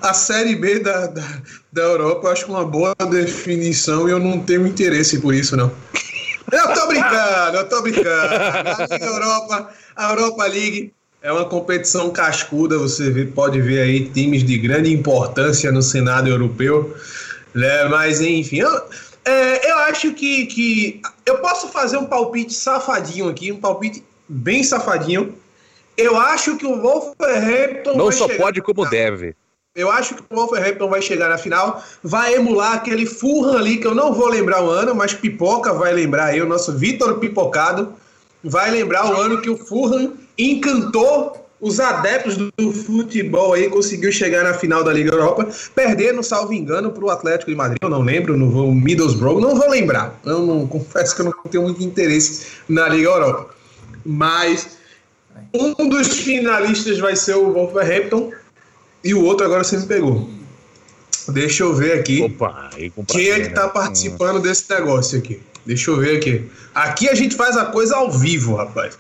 [0.03, 4.19] a, a Série B da, da, da Europa eu acho uma boa definição e eu
[4.19, 5.73] não tenho interesse por isso, não.
[6.53, 8.09] Eu tô brincando, eu tô brincando.
[8.09, 14.43] A Liga Europa, a Europa League é uma competição cascuda, você pode ver aí times
[14.43, 16.95] de grande importância no cenário europeu.
[17.55, 17.85] Né?
[17.85, 18.83] Mas enfim, eu,
[19.25, 24.65] é, eu acho que, que eu posso fazer um palpite safadinho aqui, um palpite bem
[24.65, 25.35] safadinho.
[25.97, 27.95] Eu acho que o Wolverhampton.
[27.95, 29.37] Não só pode, como deve.
[29.75, 33.87] Eu acho que o Wolverhampton vai chegar na final, vai emular aquele Fulham ali, que
[33.87, 37.95] eu não vou lembrar o ano, mas Pipoca vai lembrar aí, o nosso Vitor Pipocado
[38.45, 40.15] vai lembrar o ano que o Fulham
[40.51, 46.53] encantou os adeptos do, futebol aí conseguiu chegar na final da Liga Europa, perdendo, salvo
[46.53, 47.79] engano, para o Atlético de Madrid.
[47.81, 50.19] Eu não lembro, no vou Middlesbrough, não vou lembrar.
[50.27, 53.55] Eu não confesso que eu não tenho muito interesse na Liga Europa.
[54.05, 54.77] Mas
[55.55, 58.33] um dos finalistas vai ser o Wolverhampton
[59.05, 60.29] e o outro agora você me pegou.
[61.29, 62.23] Deixa eu ver aqui.
[62.23, 62.71] Opa,
[63.07, 64.43] quem é que tá participando hum.
[64.43, 65.41] desse negócio aqui?
[65.65, 66.51] Deixa eu ver aqui.
[66.75, 68.99] Aqui a gente faz a coisa ao vivo, rapaz.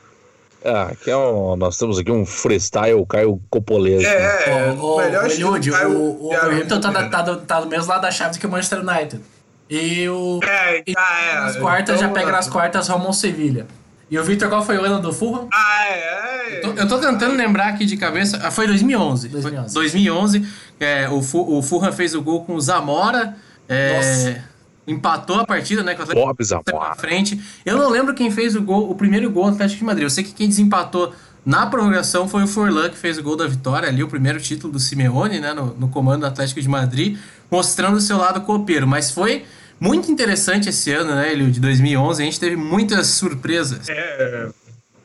[0.65, 4.07] Ah, que é um, nós temos aqui um freestyle Caio Copolese.
[4.07, 4.69] É, né?
[4.69, 8.39] é, o, melhor o, o, o Wolverhampton tá, tá, tá do mesmo lado da chave
[8.39, 9.21] que o Manchester United.
[9.69, 10.41] E o.
[10.45, 13.67] É, e é, nas quartas, então, já pega nas quartas Romão Sevilha.
[14.11, 15.49] E o Victor, qual foi o ano do Fulham?
[15.51, 16.59] Ah, é, é.
[16.59, 18.39] Eu, tô, eu tô tentando lembrar aqui de cabeça.
[18.43, 19.29] Ah, foi 2011.
[19.29, 19.73] 2011.
[19.73, 20.47] Foi 2011
[20.79, 23.35] é, o, o Fulham fez o gol com o Zamora
[23.69, 24.43] É,
[24.87, 25.95] empatou a partida, né?
[25.95, 26.89] Com o Atlético Zamora.
[26.89, 27.41] na frente.
[27.65, 30.05] Eu não lembro quem fez o gol, o primeiro gol do Atlético de Madrid.
[30.05, 31.13] Eu sei que quem desempatou
[31.45, 34.73] na prorrogação foi o Forlan, que fez o gol da vitória ali, o primeiro título
[34.73, 35.53] do Simeone, né?
[35.53, 37.19] No, no comando do Atlético de Madrid,
[37.51, 38.87] mostrando o seu lado copeiro.
[38.87, 39.45] Mas foi
[39.79, 42.23] muito interessante esse ano, né, Elio, de 2011.
[42.23, 43.89] A gente teve muitas surpresas.
[43.89, 44.49] É,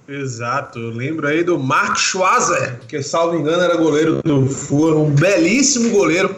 [0.07, 0.77] exato.
[0.77, 5.05] Eu lembro aí do Mark Schwarzer, que, salvo engano, era goleiro do Fulham.
[5.05, 6.35] Um belíssimo goleiro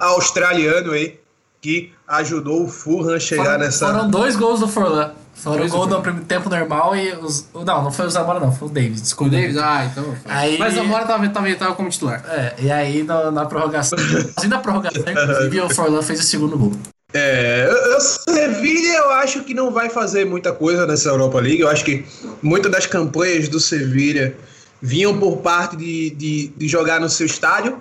[0.00, 1.18] australiano aí,
[1.66, 3.86] que ajudou o Fulham a chegar Foram, nessa...
[3.88, 5.10] foram dois gols do Forlan.
[5.34, 7.48] Foram o gol do no primeiro tempo normal e os.
[7.52, 9.00] Não, não foi o Zamora, não, foi o Davis.
[9.00, 9.32] O Desculpa.
[9.32, 10.14] Davis, ah, então.
[10.24, 12.24] Aí- Mas agora tava, tava, tava como titular.
[12.28, 13.98] É, e aí na, na prorrogação.
[14.38, 16.72] Assim na prorrogação, inclusive, o Forlan fez o segundo gol.
[17.12, 21.60] É, o Sevilha eu acho que não vai fazer muita coisa nessa Europa League.
[21.60, 22.06] Eu acho que
[22.40, 24.36] muitas das campanhas do Sevilha
[24.80, 27.80] vinham por parte de, de, de jogar no seu estádio,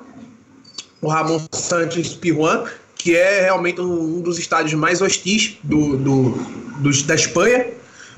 [1.02, 2.66] o Ramon Santos Pirjuan,
[3.06, 6.30] que é realmente um, dos estádios mais hostis do, do,
[6.80, 7.68] dos- da Espanha,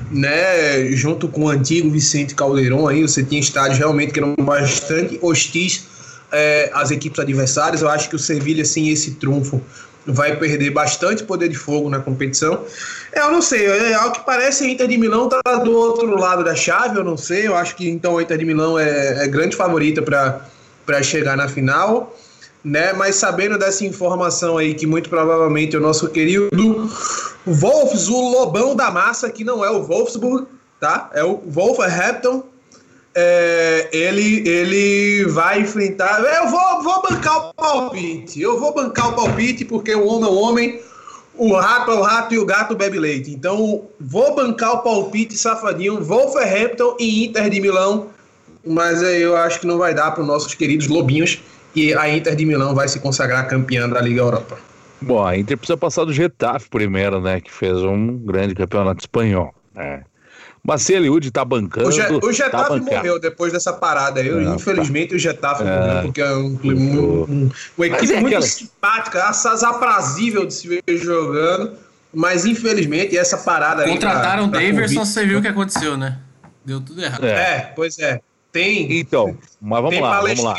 [0.09, 0.89] né?
[0.93, 5.83] Junto com o antigo Vicente Caldeirão aí, você tinha estádios realmente que eram bastante hostis
[6.31, 7.81] é, às equipes adversárias.
[7.81, 9.61] Eu acho que o Sevilha, sem esse trunfo,
[10.05, 12.63] vai perder bastante poder de fogo na competição.
[13.11, 16.17] É, Eu não sei, é, ao que parece a Inter de Milão tá do outro
[16.17, 17.45] lado da chave, eu não sei.
[17.45, 21.49] Eu acho que então a Inter de Milão é, é grande favorita para chegar na
[21.49, 22.15] final.
[22.67, 22.91] Né?
[22.91, 26.49] Mas sabendo dessa informação aí, que muito provavelmente o nosso querido
[27.45, 30.45] Wolfs, o Lobão da Massa, que não é o Wolfsburg,
[30.77, 31.09] tá?
[31.13, 32.43] É o Wolverhampton.
[33.15, 36.19] É, ele, ele vai enfrentar.
[36.21, 38.41] Eu vou, vou bancar o palpite.
[38.41, 40.81] Eu vou bancar o palpite porque o homem é o homem,
[41.35, 43.31] o rato é o rato e o gato bebe leite.
[43.31, 46.03] Então, vou bancar o palpite safadinho.
[46.03, 48.07] Wolverhampton e Inter de Milão.
[48.65, 51.39] Mas aí eu acho que não vai dar para os nossos queridos lobinhos.
[51.77, 54.57] E a Inter de Milão vai se consagrar campeã da Liga Europa.
[54.99, 57.39] Bom, a Inter precisa passar do Getafe primeiro, né?
[57.39, 59.53] Que fez um grande campeonato espanhol.
[59.75, 60.03] né?
[60.63, 61.87] Mas se Eliud tá bancando.
[61.87, 62.95] O, Ge o tá Getafe bancado.
[62.95, 64.21] morreu depois dessa parada.
[64.21, 65.65] Eu, Não, infelizmente, o Getafe É.
[65.65, 70.53] morreu, porque é um, um, um, uma equipe é muito aquela- simpática, assaz aprazível de
[70.55, 71.73] se ver jogando.
[72.13, 73.91] Mas infelizmente essa parada aí.
[73.91, 76.17] Contrataram o da- da Daverson, você viu o que aconteceu, né?
[76.65, 77.23] Deu tudo errado.
[77.25, 77.29] É.
[77.57, 78.19] É, pois é.
[78.51, 78.99] Tem.
[78.99, 80.55] Então, mas vamos tem lá, vamos lá.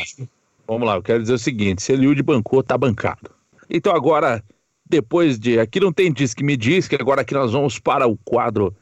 [0.68, 3.30] Vamos lá, eu quero dizer o seguinte: se Eliud bancou, tá bancado.
[3.70, 4.44] Então agora,
[4.84, 5.58] depois de.
[5.58, 8.76] Aqui não tem diz que me diz, que agora aqui nós vamos para o quadro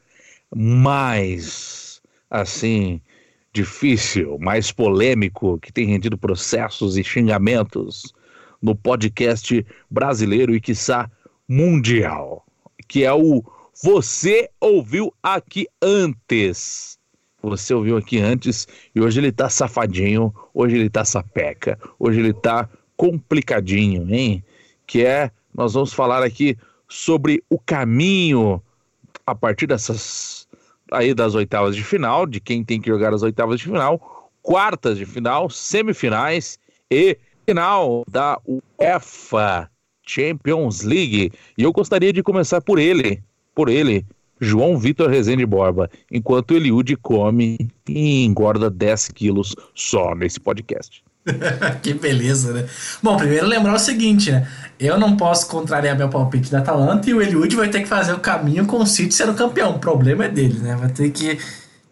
[0.53, 3.01] mais, assim,
[3.53, 8.13] difícil, mais polêmico, que tem rendido processos e xingamentos
[8.61, 11.09] no podcast brasileiro e, quiçá,
[11.47, 12.45] mundial,
[12.87, 13.41] que é o
[13.81, 16.97] Você Ouviu Aqui Antes.
[17.41, 22.33] Você ouviu aqui antes e hoje ele tá safadinho, hoje ele tá sapeca, hoje ele
[22.33, 24.43] tá complicadinho, hein?
[24.85, 26.57] Que é, nós vamos falar aqui
[26.87, 28.61] sobre o caminho
[29.25, 30.47] a partir dessas
[30.91, 34.97] aí das oitavas de final, de quem tem que jogar as oitavas de final, quartas
[34.97, 36.57] de final, semifinais
[36.89, 38.39] e final da
[38.79, 39.69] UEFA
[40.01, 41.31] Champions League.
[41.57, 43.21] E eu gostaria de começar por ele,
[43.53, 44.05] por ele,
[44.39, 51.03] João Vitor Rezende Borba, enquanto Eliud come e engorda 10 quilos só nesse podcast.
[51.81, 52.65] que beleza, né?
[53.01, 54.47] Bom, primeiro lembrar o seguinte, né?
[54.79, 58.13] Eu não posso contrariar meu palpite da Atalanta e o Eliud vai ter que fazer
[58.13, 59.75] o caminho com o City sendo campeão.
[59.75, 60.75] O problema é dele, né?
[60.75, 61.37] Vai ter que.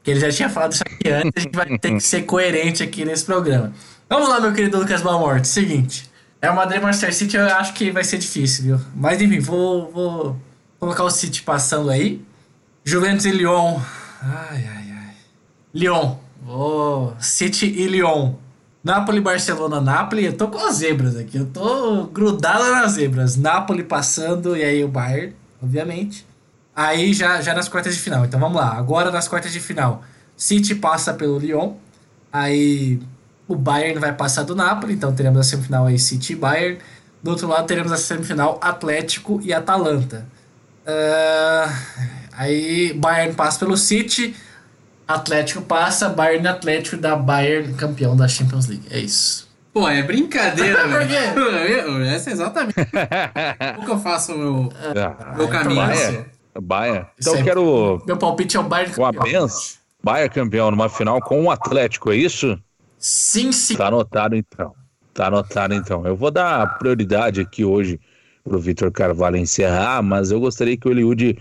[0.04, 2.84] que ele já tinha falado isso aqui antes, a gente vai ter que ser coerente
[2.84, 3.74] aqui nesse programa.
[4.10, 5.48] Vamos lá, meu querido Lucas Balmorte.
[5.48, 6.10] Seguinte.
[6.42, 8.80] É o Madrid Manchester City, eu acho que vai ser difícil, viu?
[8.96, 10.38] Mas enfim, vou, vou
[10.80, 12.22] colocar o City passando aí.
[12.88, 13.82] Juventus e Lyon.
[14.22, 15.14] Ai, ai, ai.
[15.74, 16.20] Lyon.
[16.48, 18.36] Oh, City e Lyon.
[18.84, 20.26] Napoli, Barcelona, Napoli.
[20.26, 21.36] Eu tô com as zebras aqui.
[21.36, 23.36] Eu tô grudado nas zebras.
[23.38, 26.28] Napoli passando e aí o Bayern, obviamente.
[26.76, 28.24] Aí já, já nas quartas de final.
[28.24, 28.78] Então vamos lá.
[28.78, 30.04] Agora nas quartas de final.
[30.38, 31.74] City passa pelo Lyon.
[32.32, 33.02] Aí
[33.48, 34.94] o Bayern vai passar do Napoli.
[34.94, 36.78] Então teremos a semifinal aí City e Bayern.
[37.24, 40.28] Do outro lado teremos a semifinal Atlético e Atalanta.
[40.86, 41.68] Ah,
[42.38, 44.36] aí Bayern passa pelo City.
[45.08, 48.88] Atlético passa, Bayern e Atlético da Bayern campeão da Champions League.
[48.90, 49.46] É isso.
[49.72, 52.04] Pô, é brincadeira, Por velho.
[52.06, 52.74] Essa é exatamente.
[53.76, 55.82] Como que eu faço o meu, Ah, meu caminho?
[55.86, 56.26] Baia,
[56.62, 57.08] Baia.
[57.20, 59.44] Isso Então eu quero Meu palpite é o Bayern uma campeão.
[59.44, 59.60] benção.
[60.04, 62.58] Baia campeão numa final com o Atlético, é isso?
[62.98, 63.76] Sim, sim.
[63.76, 64.74] Tá anotado então.
[65.14, 66.06] Tá anotado então.
[66.06, 68.00] Eu vou dar prioridade aqui hoje
[68.44, 71.38] pro Vitor Carvalho encerrar, mas eu gostaria que o Eliud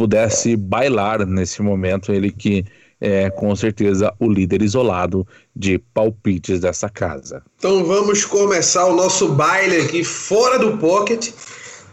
[0.00, 2.64] pudesse bailar nesse momento, ele que
[2.98, 7.42] é com certeza o líder isolado de palpites dessa casa.
[7.58, 11.28] Então vamos começar o nosso baile aqui fora do pocket.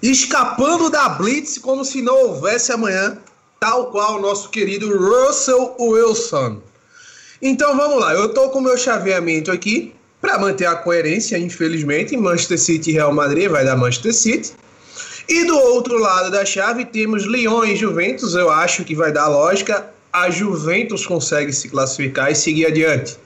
[0.01, 3.17] escapando da Blitz como se não houvesse amanhã,
[3.59, 6.61] tal qual o nosso querido Russell Wilson.
[7.41, 12.15] Então vamos lá, eu tô com o meu chaveamento aqui para manter a coerência, infelizmente,
[12.15, 14.53] Manchester City e Real Madrid vai dar Manchester City.
[15.27, 19.27] E do outro lado da chave temos Lyon e Juventus, eu acho que vai dar
[19.27, 23.17] lógica, a Juventus consegue se classificar e seguir adiante.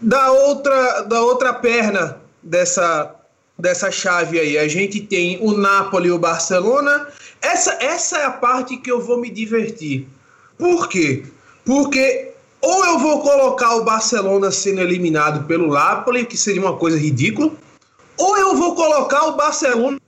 [0.00, 3.14] Da outra, da outra perna dessa,
[3.56, 7.06] dessa chave aí, a gente tem o Napoli e o Barcelona.
[7.40, 10.08] Essa, essa é a parte que eu vou me divertir.
[10.58, 11.24] Por quê?
[11.64, 16.98] Porque ou eu vou colocar o Barcelona sendo eliminado pelo Napoli, que seria uma coisa
[16.98, 17.52] ridícula,
[18.16, 19.98] ou eu vou colocar o Barcelona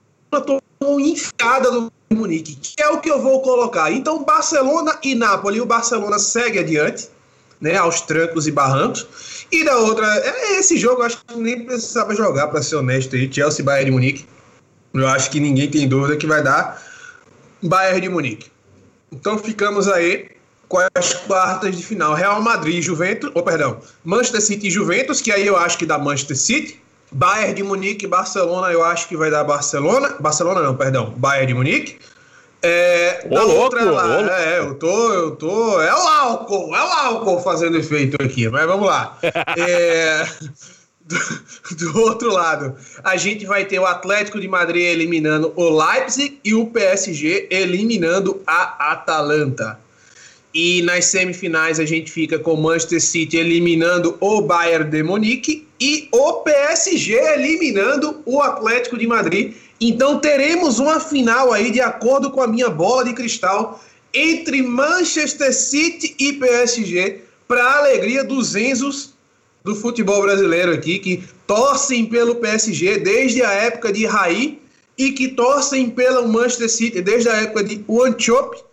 [0.80, 3.90] enfiada do Munique, que é o que eu vou colocar.
[3.90, 7.08] Então, Barcelona e Napoli, o Barcelona segue adiante,
[7.60, 9.46] né, aos trancos e barrancos.
[9.50, 13.16] E da outra, é, esse jogo eu acho que nem precisava jogar, para ser honesto,
[13.16, 14.26] aí, Chelsea Bayern de Munique.
[14.94, 16.82] Eu acho que ninguém tem dúvida que vai dar
[17.62, 18.50] Bayern de Munique.
[19.12, 20.30] Então ficamos aí
[20.68, 22.14] com as quartas de final.
[22.14, 25.78] Real Madrid e Juventus, ou oh, perdão, Manchester City e Juventus, que aí eu acho
[25.78, 26.80] que dá Manchester City.
[27.16, 30.16] Bayern de Munique Barcelona, eu acho que vai dar Barcelona.
[30.20, 31.98] Barcelona não, perdão, Bayern de Munique.
[32.60, 35.80] É, ô, louco, outra lá, ô, é, eu tô, eu tô.
[35.80, 39.16] É o álcool, é o álcool fazendo efeito aqui, mas vamos lá.
[39.56, 40.26] é,
[41.00, 41.18] do,
[41.76, 46.54] do, outro lado, a gente vai ter o Atlético de Madrid eliminando o Leipzig e
[46.54, 49.78] o PSG eliminando a Atalanta.
[50.58, 55.68] E nas semifinais a gente fica com o Manchester City eliminando o Bayern de Munique
[55.78, 59.54] e o PSG eliminando o Atlético de Madrid.
[59.78, 63.84] Então teremos uma final aí, de acordo com a minha bola de cristal,
[64.14, 69.12] entre Manchester City e PSG, para alegria dos Enzos
[69.62, 74.58] do futebol brasileiro aqui, que torcem pelo PSG desde a época de Raí
[74.96, 78.64] e que torcem pelo Manchester City desde a época de Wanchop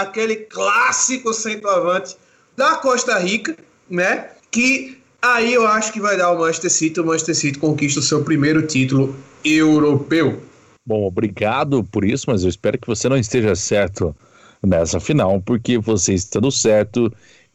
[0.00, 2.16] aquele clássico centroavante
[2.54, 3.56] da Costa Rica,
[3.88, 4.28] né?
[4.50, 7.00] Que aí eu acho que vai dar o Manchester City.
[7.00, 10.42] O Manchester City conquista o seu primeiro título europeu.
[10.84, 14.14] Bom, obrigado por isso, mas eu espero que você não esteja certo
[14.62, 17.10] nessa final, porque você estando certo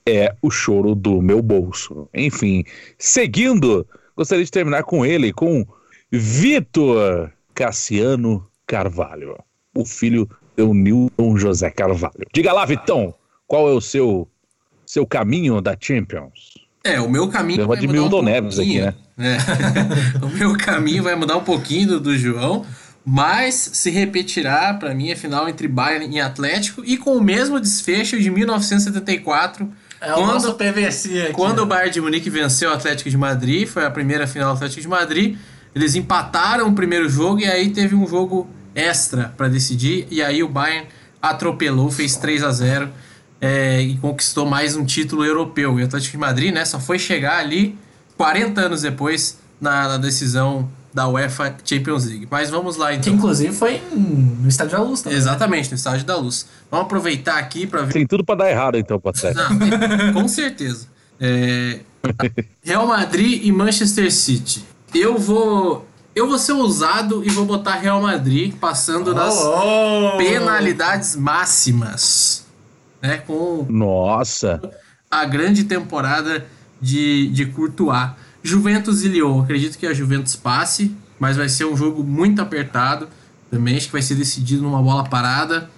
[0.07, 2.09] é o choro do meu bolso.
[2.11, 2.63] Enfim,
[2.97, 3.85] seguindo,
[4.17, 5.65] gostaria de terminar com ele, com
[6.11, 9.37] Vitor Cassiano Carvalho,
[9.75, 10.27] o filho
[10.57, 12.27] o Newton José Carvalho.
[12.33, 13.13] Diga lá, Vitão,
[13.47, 14.27] qual é o seu,
[14.85, 16.51] seu caminho da Champions?
[16.83, 18.93] É, o meu caminho vai de mudar Milton um Neves aqui, né?
[19.19, 19.37] É.
[20.25, 22.65] o meu caminho vai mudar um pouquinho do, do João,
[23.05, 27.59] mas se repetirá para mim a final entre Bayern e Atlético e com o mesmo
[27.59, 29.69] desfecho de 1974.
[29.99, 31.33] É quando, o nosso PVC aqui.
[31.33, 31.61] Quando né?
[31.61, 34.81] o Bayern de Munique venceu o Atlético de Madrid, foi a primeira final do Atlético
[34.81, 35.37] de Madrid.
[35.75, 40.07] Eles empataram o primeiro jogo e aí teve um jogo extra para decidir.
[40.09, 40.87] E aí o Bayern
[41.21, 42.89] atropelou, fez 3 a 0
[43.39, 45.79] é, e conquistou mais um título europeu.
[45.79, 47.77] E o Atlético de Madrid né, só foi chegar ali
[48.17, 52.27] 40 anos depois na, na decisão da UEFA Champions League.
[52.29, 53.03] Mas vamos lá então.
[53.03, 55.17] Que inclusive foi no Estádio da Luz também.
[55.17, 55.23] Né?
[55.23, 56.47] Exatamente, no Estádio da Luz.
[56.69, 57.93] Vamos aproveitar aqui para ver.
[57.93, 59.35] Tem tudo para dar errado então, Patrick.
[60.13, 60.87] Com certeza.
[61.19, 61.79] É...
[62.63, 64.63] Real Madrid e Manchester City.
[64.93, 70.17] Eu vou eu vou ser ousado e vou botar Real Madrid passando das oh.
[70.17, 72.45] penalidades máximas.
[73.01, 74.61] Né, com Nossa!
[75.09, 76.45] A grande temporada
[76.79, 78.11] de, de Courtois.
[78.43, 79.41] Juventus e Lyon.
[79.41, 83.07] Acredito que a Juventus passe, mas vai ser um jogo muito apertado.
[83.49, 85.69] Também acho que vai ser decidido numa bola parada.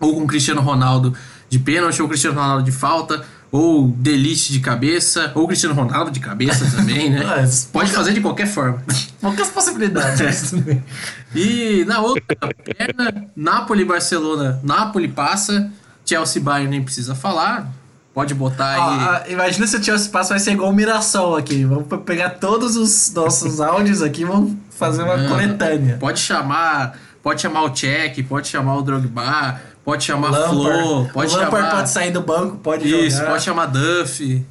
[0.00, 1.14] Ou com Cristiano Ronaldo
[1.48, 6.18] de pênalti, ou Cristiano Ronaldo de falta ou Delite de cabeça, ou Cristiano Ronaldo de
[6.20, 7.20] cabeça também, né?
[7.32, 8.82] Ah, Pode fazer de qualquer forma.
[9.20, 10.54] Poucas possibilidades.
[11.34, 12.24] e na outra
[12.64, 14.58] perna, Napoli Barcelona.
[14.62, 15.70] Napoli passa,
[16.04, 17.70] Chelsea Bayern nem precisa falar.
[18.14, 18.80] Pode botar aí.
[18.80, 21.64] Ah, imagina se o Chelsea passa, vai ser igual o Mirassol aqui.
[21.64, 25.96] Vamos pegar todos os nossos áudios aqui e vamos fazer uma coletânea.
[25.98, 31.38] Pode chamar, pode chamar o Check, pode chamar o Drogba Pode chamar Flo, pode o
[31.38, 31.70] chamar.
[31.70, 33.30] pode sair do banco, pode Isso, jogar.
[33.30, 34.44] pode chamar Duff.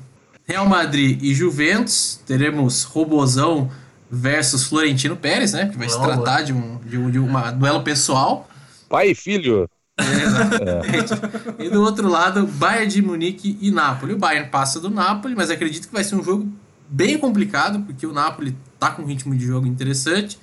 [0.45, 3.71] Real Madrid e Juventus, teremos Robozão
[4.09, 5.69] versus Florentino Pérez, né?
[5.69, 8.49] Que vai se tratar de um, de, um, de uma duelo pessoal.
[8.89, 9.69] Pai e filho.
[9.97, 11.13] É, exatamente.
[11.59, 11.65] É.
[11.65, 14.13] E do outro lado, Bayern de Munique e Napoli.
[14.13, 16.51] O Bayern passa do Napoli, mas acredito que vai ser um jogo
[16.89, 20.37] bem complicado, porque o Napoli tá com um ritmo de jogo interessante.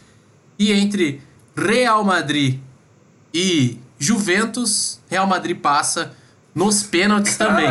[0.58, 1.20] E entre
[1.54, 2.60] Real Madrid
[3.34, 6.12] e Juventus, Real Madrid passa
[6.54, 7.68] nos pênaltis também.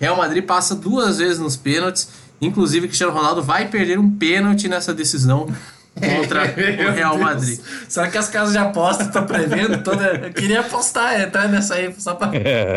[0.00, 2.08] Real Madrid passa duas vezes nos pênaltis.
[2.40, 5.46] Inclusive, Cristiano Ronaldo vai perder um pênalti nessa decisão
[5.94, 6.42] contra
[6.90, 7.58] o Real Madrid.
[7.88, 10.04] Será que as casas de aposta estão prevendo toda.
[10.26, 12.30] Eu queria apostar, entrar nessa aí, só pra.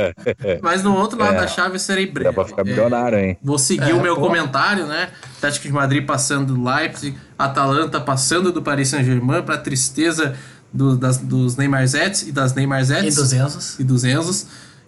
[0.61, 2.29] Mas no outro lado da chave eu serei breve.
[2.29, 3.37] Dá pra ficar É, milionário, hein?
[3.43, 4.21] Vou seguir É, o meu pô.
[4.21, 5.09] comentário, né?
[5.37, 10.35] Atlético de Madrid passando do Leipzig, Atalanta passando do Paris Saint-Germain para tristeza
[10.73, 13.79] do- das, dos Neymarzettes e das E Neymarzettes dos Enzos.
[13.79, 14.45] e dos Enzos.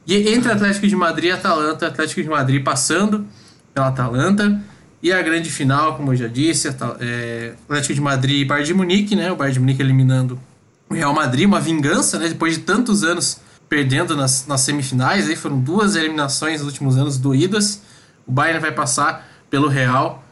[0.08, 3.26] E entre Atlético de Madrid e Atalanta, Atlético de Madrid passando
[3.74, 4.62] pela Atalanta.
[5.02, 6.68] E a grande final, como eu já disse,
[7.00, 9.32] é, Atlético de Madrid e Bayern de Munique, né?
[9.32, 10.38] O Bayern de Munique eliminando
[10.90, 12.28] o Real Madrid, uma vingança, né?
[12.28, 13.38] Depois de tantos anos
[13.70, 17.82] perdendo nas, nas semifinais, aí foram duas eliminações nos últimos anos doídas.
[18.28, 20.24] O Bayern vai passar pelo Real.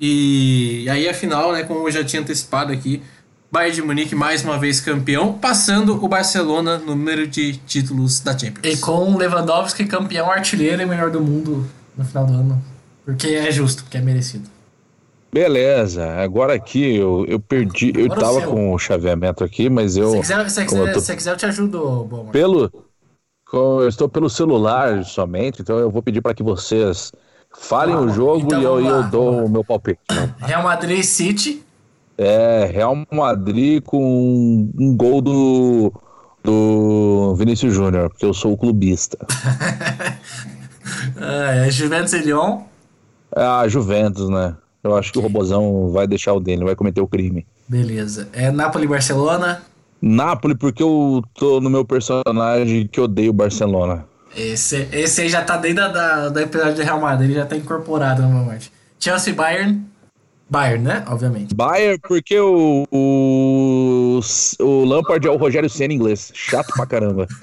[0.00, 3.02] E, e aí a final, né, como eu já tinha antecipado aqui,
[3.50, 8.36] Bayern de Munique mais uma vez campeão, passando o Barcelona no número de títulos da
[8.36, 8.60] Champions.
[8.62, 11.66] E com o Lewandowski campeão artilheiro e melhor do mundo
[11.96, 12.62] no final do ano.
[13.06, 14.48] Porque é justo, porque é merecido.
[15.32, 17.92] Beleza, agora aqui eu, eu perdi.
[17.94, 18.50] Eu Agora tava seu.
[18.50, 20.10] com o chaveamento aqui, mas eu.
[20.12, 22.26] Se quiser, se como eu quiser, tô se quiser eu te ajudo, bom.
[22.30, 22.70] pelo.
[23.46, 27.12] com- Eu estou pelo celular somente, então eu vou pedir para que vocês
[27.58, 28.12] falem Vamos.
[28.12, 30.00] o jogo Então e eu, lá, eu dou o meu palpite.
[30.38, 31.62] Real Madrid City.
[32.18, 35.92] É, Real Madrid com um gol do,
[36.42, 39.16] do Vinícius Júnior, porque eu sou o clubista.
[41.20, 42.62] É, Juventus e Lyon.
[43.34, 44.56] É a Juventus, né?
[44.82, 47.46] Eu acho que o Robozão vai deixar o dele, vai cometer o crime.
[47.68, 48.28] Beleza.
[48.32, 49.62] É Napoli e Barcelona.
[50.00, 54.06] Napoli, porque eu tô no meu personagem que odeio Barcelona.
[54.36, 57.56] Esse, esse aí já tá dentro da, da, do episódio do Real Madrid, já tá
[57.56, 58.72] incorporado morte.
[58.98, 59.84] Chelsea e Bayern.
[60.50, 61.04] Bayern, né?
[61.08, 61.54] Obviamente.
[61.54, 64.20] Bayern, porque o, o,
[64.60, 66.30] o Lampard é o Rogério Senna inglês.
[66.34, 67.26] Chato pra caramba.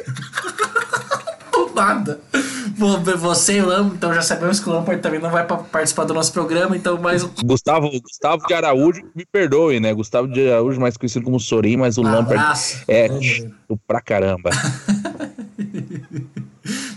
[2.77, 5.57] Vo- Você e o Lam, então já sabemos que o Lampard também não vai pa-
[5.57, 7.29] participar do nosso programa, então mais um.
[7.43, 9.93] Gustavo, Gustavo de Araújo, me perdoe, né?
[9.93, 12.83] Gustavo de Araújo, mais conhecido como Sorin, mas o Lampard abraço.
[12.87, 14.49] é chato pra caramba.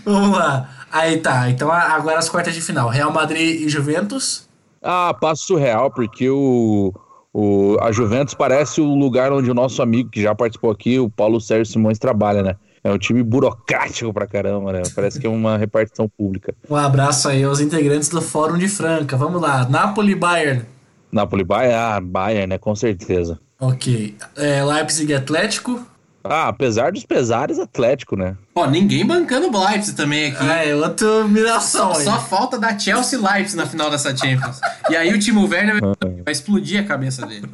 [0.05, 0.69] Vamos lá.
[0.91, 2.89] Aí tá, então agora as quartas de final.
[2.89, 4.48] Real Madrid e Juventus.
[4.81, 6.93] Ah, passo surreal, porque o,
[7.33, 11.09] o, a Juventus parece o lugar onde o nosso amigo, que já participou aqui, o
[11.09, 12.55] Paulo Sérgio Simões, trabalha, né?
[12.83, 14.81] É um time burocrático pra caramba, né?
[14.95, 16.55] Parece que é uma repartição pública.
[16.69, 19.17] Um abraço aí aos integrantes do Fórum de Franca.
[19.17, 19.67] Vamos lá.
[19.67, 20.65] Napoli Bayern.
[21.11, 22.57] Napoli Bayern, ah, Bayern, né?
[22.57, 23.37] Com certeza.
[23.59, 24.15] Ok.
[24.37, 25.85] É, Leipzig Atlético.
[26.23, 28.35] Ah, apesar dos pesares, Atlético, né?
[28.55, 30.37] Ó, ninguém bancando o Leipzig também aqui.
[30.43, 34.59] Ah, é outra humilhação Só, só falta da Chelsea Leipzig na final dessa Champions.
[34.89, 37.47] E aí o Timo Werner vai, vai explodir a cabeça dele.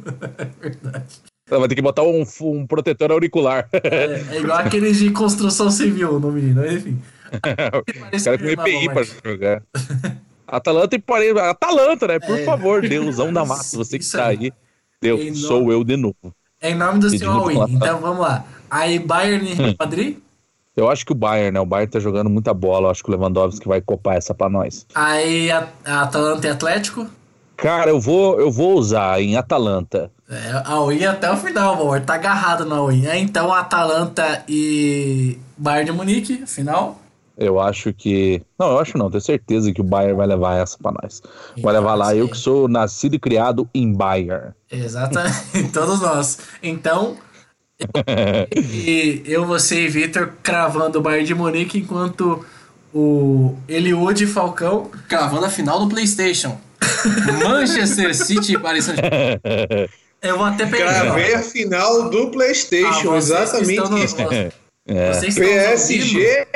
[1.48, 3.68] Vai ter que botar um, um protetor auricular.
[3.72, 7.00] É, é igual aqueles de construção civil no menino, enfim.
[8.12, 9.62] Os caras com EPI pra jogar.
[10.44, 11.36] Atalanta e Paris.
[11.36, 12.18] Atalanta, né?
[12.18, 12.44] Por É.
[12.44, 13.76] favor, Deusão da massa.
[13.76, 14.52] Você que Isso tá aí.
[15.00, 16.16] Deus, sou eu de novo.
[16.60, 17.54] É em nome do Pedindo seu all-in.
[17.56, 18.44] pra- Então vamos lá.
[18.70, 20.18] Aí Bayern e Real Madrid.
[20.76, 21.60] Eu acho que o Bayern, né?
[21.60, 22.86] O Bayern tá jogando muita bola.
[22.86, 24.86] Eu acho que o Lewandowski vai copar essa pra nós.
[24.94, 27.06] Aí a, a Atalanta e Atlético.
[27.56, 30.10] Cara, eu vou, eu vou usar em Atalanta.
[30.28, 32.00] É, a all-in até o final, amor.
[32.02, 33.06] Tá agarrado na all-in.
[33.06, 37.00] É, então Atalanta e Bayern de Munique, final.
[37.38, 38.42] Eu acho que.
[38.58, 41.22] Não, eu acho não, tenho certeza que o Bayern vai levar essa pra nós.
[41.22, 42.16] Vai Então, levar lá, sim.
[42.18, 44.52] eu que sou nascido e criado em Bayern.
[44.70, 46.38] Exatamente, todos nós.
[46.62, 47.16] Então,
[48.54, 52.44] e eu, você e Vitor cravando o Bayern de Munique, enquanto
[52.94, 54.90] o Eliud e Falcão.
[55.08, 56.58] Cravando a final do PlayStation.
[57.42, 59.88] Manchester City e Paris Saint-Germain.
[60.22, 61.02] Eu vou até pegar.
[61.04, 64.16] Gravei a final do PlayStation, Ah, no- exatamente isso.
[64.88, 65.08] É.
[65.08, 66.46] Nos ouvindo, PSG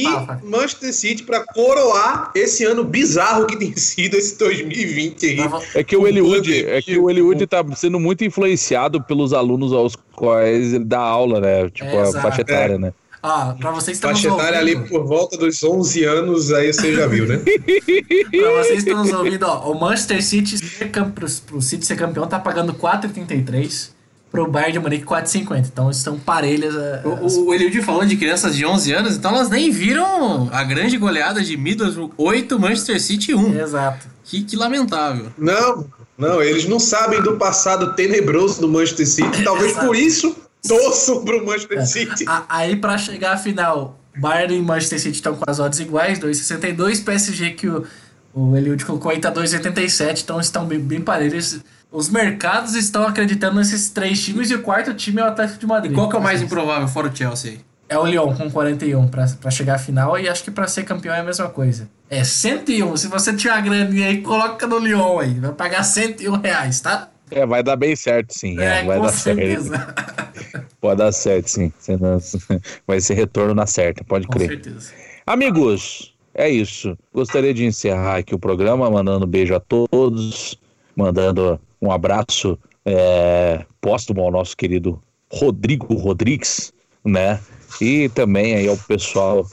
[0.00, 0.40] e Fala.
[0.44, 5.38] Manchester City pra coroar esse ano bizarro que tem sido esse 2020 aí.
[5.74, 9.96] É que o Eliud, é que o Eliud tá sendo muito influenciado pelos alunos aos
[10.14, 11.68] quais ele dá aula, né?
[11.70, 12.22] Tipo, É, a exato.
[12.22, 12.92] faixa etária, né?
[13.22, 16.70] Ó, pra vocês que estão nos Faixa etária ali por volta dos 11 anos, aí
[16.72, 17.38] você já viu, né?
[17.40, 21.86] pra vocês que estão nos ouvindo, ó, o Manchester City, ser cam- pro, pro City
[21.86, 23.93] ser campeão, tá pagando 4,33.
[24.34, 25.68] Pro Bayern de Munique, 4,50.
[25.72, 26.74] Então estão parelhas.
[26.74, 30.48] é, a- O, o Eliud falou de crianças de 11 anos, então elas nem viram
[30.52, 33.58] a grande goleada de Middlesbrough 8, Manchester City 1.
[33.60, 34.08] Exato.
[34.24, 35.26] Que, que lamentável.
[35.38, 35.86] Não,
[36.18, 39.44] não, eles não sabem do passado tenebroso do Manchester City.
[39.44, 39.86] Talvez Exato.
[39.86, 40.36] por isso
[40.66, 42.24] torçam pro Manchester City.
[42.26, 46.18] A- Aí pra chegar à final, Bayern e Manchester City estão com as odds iguais,
[46.18, 47.04] 2,62.
[47.04, 47.84] PSG que o,
[48.32, 51.60] o Eliud colocou aí tá 2,87, então estão bem, bem parelhos.
[51.94, 55.66] Os mercados estão acreditando nesses três times e o quarto time é o Atlético de
[55.68, 55.94] Madrid.
[55.94, 57.60] Qual que é o mais improvável fora o Chelsea aí?
[57.88, 60.82] É o Lyon com 41 pra, pra chegar à final e acho que pra ser
[60.82, 61.88] campeão é a mesma coisa.
[62.10, 62.96] É 101.
[62.96, 65.34] Se você tiver a grana aí, coloca no Lyon aí.
[65.34, 67.10] Vai pagar 101 reais, tá?
[67.30, 68.58] É, vai dar bem certo, sim.
[68.58, 69.76] É, é vai dar certeza.
[69.76, 70.66] certo.
[70.80, 71.72] Pode dar certo, sim.
[72.88, 74.48] Vai ser retorno na certa, pode crer.
[74.48, 74.92] Com certeza.
[75.24, 76.98] Amigos, é isso.
[77.12, 80.58] Gostaria de encerrar aqui o programa, mandando um beijo a todos,
[80.94, 85.00] mandando um abraço é, póstumo ao nosso querido
[85.30, 86.72] Rodrigo Rodrigues,
[87.04, 87.40] né?
[87.80, 89.46] E também aí ao pessoal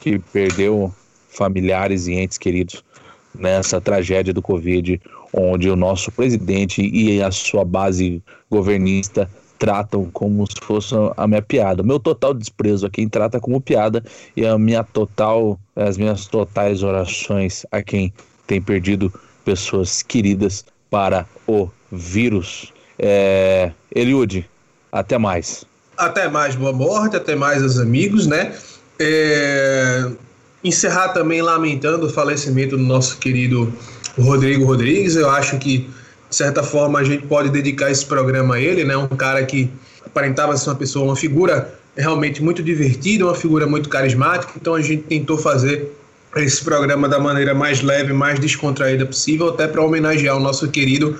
[0.00, 0.92] que perdeu
[1.28, 2.84] familiares e entes queridos
[3.34, 5.00] nessa tragédia do Covid,
[5.32, 9.28] onde o nosso presidente e a sua base governista
[9.58, 11.82] tratam como se fosse a minha piada.
[11.82, 14.04] O meu total desprezo a quem trata como piada
[14.36, 18.12] e a minha total, as minhas totais orações a quem
[18.46, 19.12] tem perdido
[19.44, 22.72] pessoas queridas para o vírus.
[22.96, 23.72] É,
[24.92, 25.64] até mais.
[25.96, 28.54] Até mais, boa morte, até mais os amigos, né?
[29.00, 30.08] É,
[30.62, 33.74] encerrar também lamentando o falecimento do nosso querido
[34.16, 35.16] Rodrigo Rodrigues.
[35.16, 35.78] Eu acho que,
[36.30, 38.96] de certa forma, a gente pode dedicar esse programa a ele, né?
[38.96, 39.68] Um cara que
[40.06, 44.52] aparentava ser uma pessoa, uma figura realmente muito divertida, uma figura muito carismática.
[44.56, 45.92] Então a gente tentou fazer
[46.36, 51.16] esse programa da maneira mais leve, mais descontraída possível, até para homenagear o nosso querido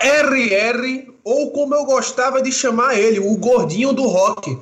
[0.00, 4.58] RR, ou como eu gostava de chamar ele, o gordinho do rock,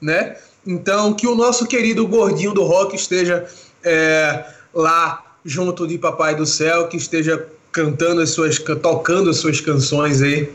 [0.00, 0.36] né?
[0.66, 3.44] Então, que o nosso querido gordinho do rock esteja
[3.82, 9.60] é, lá junto de Papai do Céu, que esteja cantando as suas, tocando as suas
[9.60, 10.50] canções aí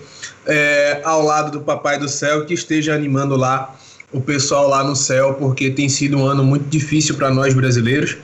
[0.45, 3.75] é, ao lado do Papai do Céu, que esteja animando lá
[4.11, 8.17] o pessoal lá no céu, porque tem sido um ano muito difícil para nós brasileiros,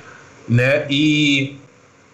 [0.47, 0.85] né?
[0.89, 1.55] E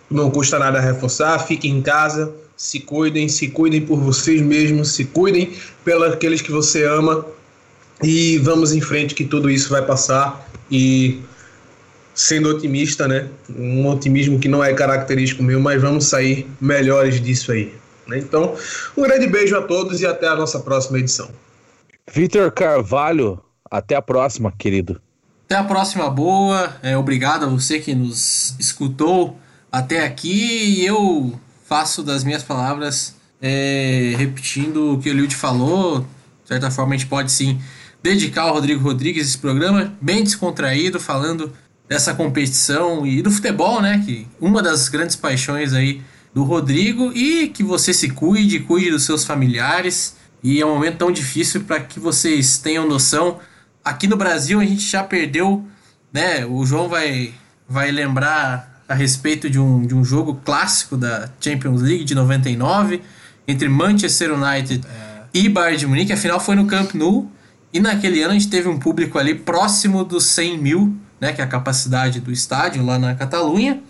[0.10, 5.06] não custa nada reforçar, fiquem em casa, se cuidem, se cuidem por vocês mesmos, se
[5.06, 5.54] cuidem
[5.84, 7.26] pelos aqueles que você ama
[8.04, 11.20] e vamos em frente que tudo isso vai passar e
[12.14, 13.30] sendo otimista, né?
[13.50, 17.74] Um otimismo que não é característico meu, mas vamos sair melhores disso aí.
[18.08, 18.20] Né?
[18.20, 18.56] Então,
[18.98, 21.30] um grande beijo a todos e até a nossa próxima edição.
[22.12, 23.40] Vitor Carvalho,
[23.70, 25.02] até a próxima, querido.
[25.52, 26.78] Até a próxima, boa.
[26.82, 29.38] É, obrigado a você que nos escutou
[29.70, 30.82] até aqui.
[30.82, 31.38] Eu
[31.68, 36.08] faço das minhas palavras, é, repetindo o que o Liud falou.
[36.44, 37.60] De certa forma, a gente pode sim
[38.02, 41.52] dedicar ao Rodrigo Rodrigues esse programa, bem descontraído, falando
[41.86, 44.02] dessa competição e do futebol, né?
[44.06, 46.02] Que uma das grandes paixões aí
[46.34, 50.16] do Rodrigo e que você se cuide, cuide dos seus familiares.
[50.42, 53.42] E é um momento tão difícil para que vocês tenham noção.
[53.84, 55.66] Aqui no Brasil a gente já perdeu,
[56.14, 56.46] né?
[56.46, 57.34] O João vai,
[57.68, 63.02] vai lembrar a respeito de um, de um jogo clássico da Champions League de 99
[63.48, 65.24] entre Manchester United é.
[65.34, 66.14] e Bayern de Munique.
[66.14, 67.32] Afinal foi no Camp Nou
[67.74, 71.42] e naquele ano a gente teve um público ali próximo dos 100 mil, né, que
[71.42, 73.82] é a capacidade do estádio lá na Catalunha.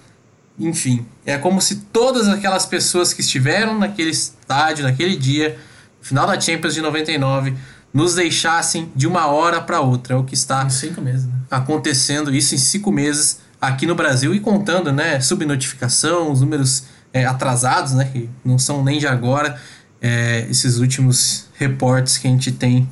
[0.59, 5.57] Enfim, é como se todas aquelas pessoas que estiveram naquele estádio, naquele dia,
[6.01, 7.55] final da Champions de 99,
[7.93, 10.15] nos deixassem de uma hora para outra.
[10.15, 10.63] É o que está
[11.01, 11.33] meses, né?
[11.49, 17.25] acontecendo, isso em cinco meses aqui no Brasil e contando, né, subnotificação, os números é,
[17.25, 19.59] atrasados, né, que não são nem de agora,
[20.01, 22.89] é, esses últimos reportes que a gente tem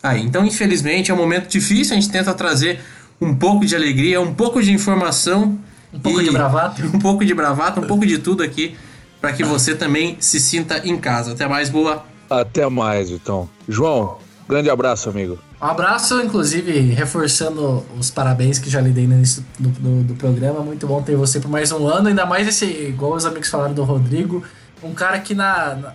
[0.00, 0.22] aí.
[0.22, 2.80] Então, infelizmente, é um momento difícil, a gente tenta trazer
[3.20, 5.58] um pouco de alegria, um pouco de informação.
[5.92, 6.82] Um pouco de bravata.
[6.86, 8.76] Um pouco de bravata, um pouco de tudo aqui,
[9.20, 11.32] para que você também se sinta em casa.
[11.32, 12.04] Até mais, boa.
[12.30, 13.48] Até mais, então.
[13.68, 14.18] João,
[14.52, 15.38] grande abraço, amigo.
[15.60, 20.14] Um abraço, inclusive, reforçando os parabéns que já lhe dei no início do, do, do,
[20.14, 20.60] programa.
[20.60, 23.72] Muito bom ter você por mais um ano, ainda mais esse, igual os amigos falaram
[23.72, 24.44] do Rodrigo,
[24.82, 25.92] um cara que na, na,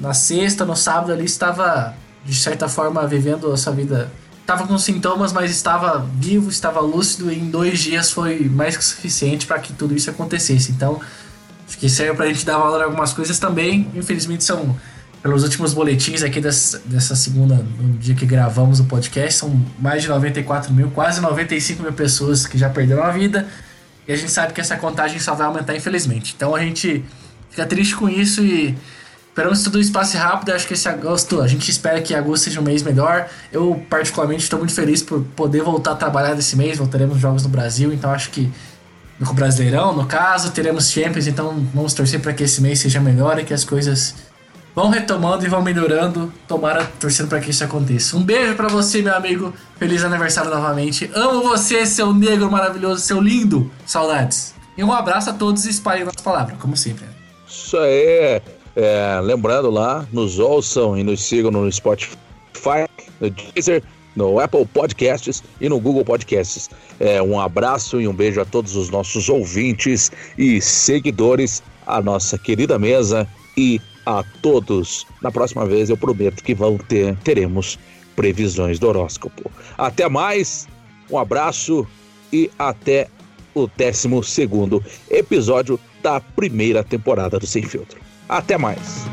[0.00, 1.94] na sexta, no sábado ali estava
[2.24, 4.10] de certa forma, vivendo a sua vida.
[4.40, 8.84] Estava com sintomas, mas estava vivo, estava lúcido, e em dois dias foi mais que
[8.84, 10.72] suficiente para que tudo isso acontecesse.
[10.72, 11.00] Então,
[11.66, 13.90] acho que serve para a gente dar valor a algumas coisas também.
[13.94, 14.74] Infelizmente, são,
[15.22, 20.02] pelos últimos boletins aqui dessa, dessa segunda, no dia que gravamos o podcast, são mais
[20.02, 23.46] de 94 mil, quase 95 mil pessoas que já perderam a vida.
[24.06, 26.34] E a gente sabe que essa contagem só vai aumentar, infelizmente.
[26.36, 27.04] Então a gente
[27.50, 28.76] fica triste com isso e
[29.38, 30.50] Esperamos que tudo isso passe rápido.
[30.50, 33.28] Acho que esse agosto, a gente espera que agosto seja um mês melhor.
[33.52, 36.78] Eu, particularmente, estou muito feliz por poder voltar a trabalhar nesse mês.
[36.78, 38.50] Voltaremos jogos no Brasil, então acho que
[39.16, 41.28] no Brasileirão, no caso, teremos Champions.
[41.28, 44.16] Então vamos torcer para que esse mês seja melhor e que as coisas
[44.78, 46.32] vão retomando e vão melhorando.
[46.46, 48.16] Tomara torcendo para que isso aconteça.
[48.16, 49.52] Um beijo para você, meu amigo.
[49.76, 51.10] Feliz aniversário novamente.
[51.14, 53.68] Amo você, seu negro maravilhoso, seu lindo.
[53.84, 54.54] Saudades.
[54.76, 57.04] E um abraço a todos e espalhem nossa palavra, como sempre.
[57.48, 58.40] Isso aí.
[58.76, 62.86] É, lembrando lá, nos ouçam e nos sigam no Spotify,
[63.20, 63.82] no Deezer,
[64.14, 66.70] no Apple Podcasts e no Google Podcasts.
[67.00, 72.38] É, um abraço e um beijo a todos os nossos ouvintes e seguidores, a nossa
[72.38, 73.26] querida mesa
[73.56, 75.06] e a todos.
[75.20, 77.78] Na próxima vez eu prometo que vão ter, teremos
[78.16, 79.50] previsões do horóscopo.
[79.76, 80.66] Até mais,
[81.10, 81.86] um abraço
[82.32, 83.08] e até
[83.54, 84.08] o 12
[85.10, 88.00] episódio da primeira temporada do Sem Filtro.
[88.26, 89.04] Até mais.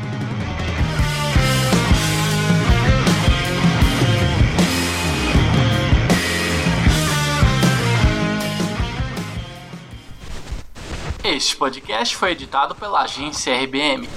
[11.22, 14.08] Este podcast foi editado pela agência RBM.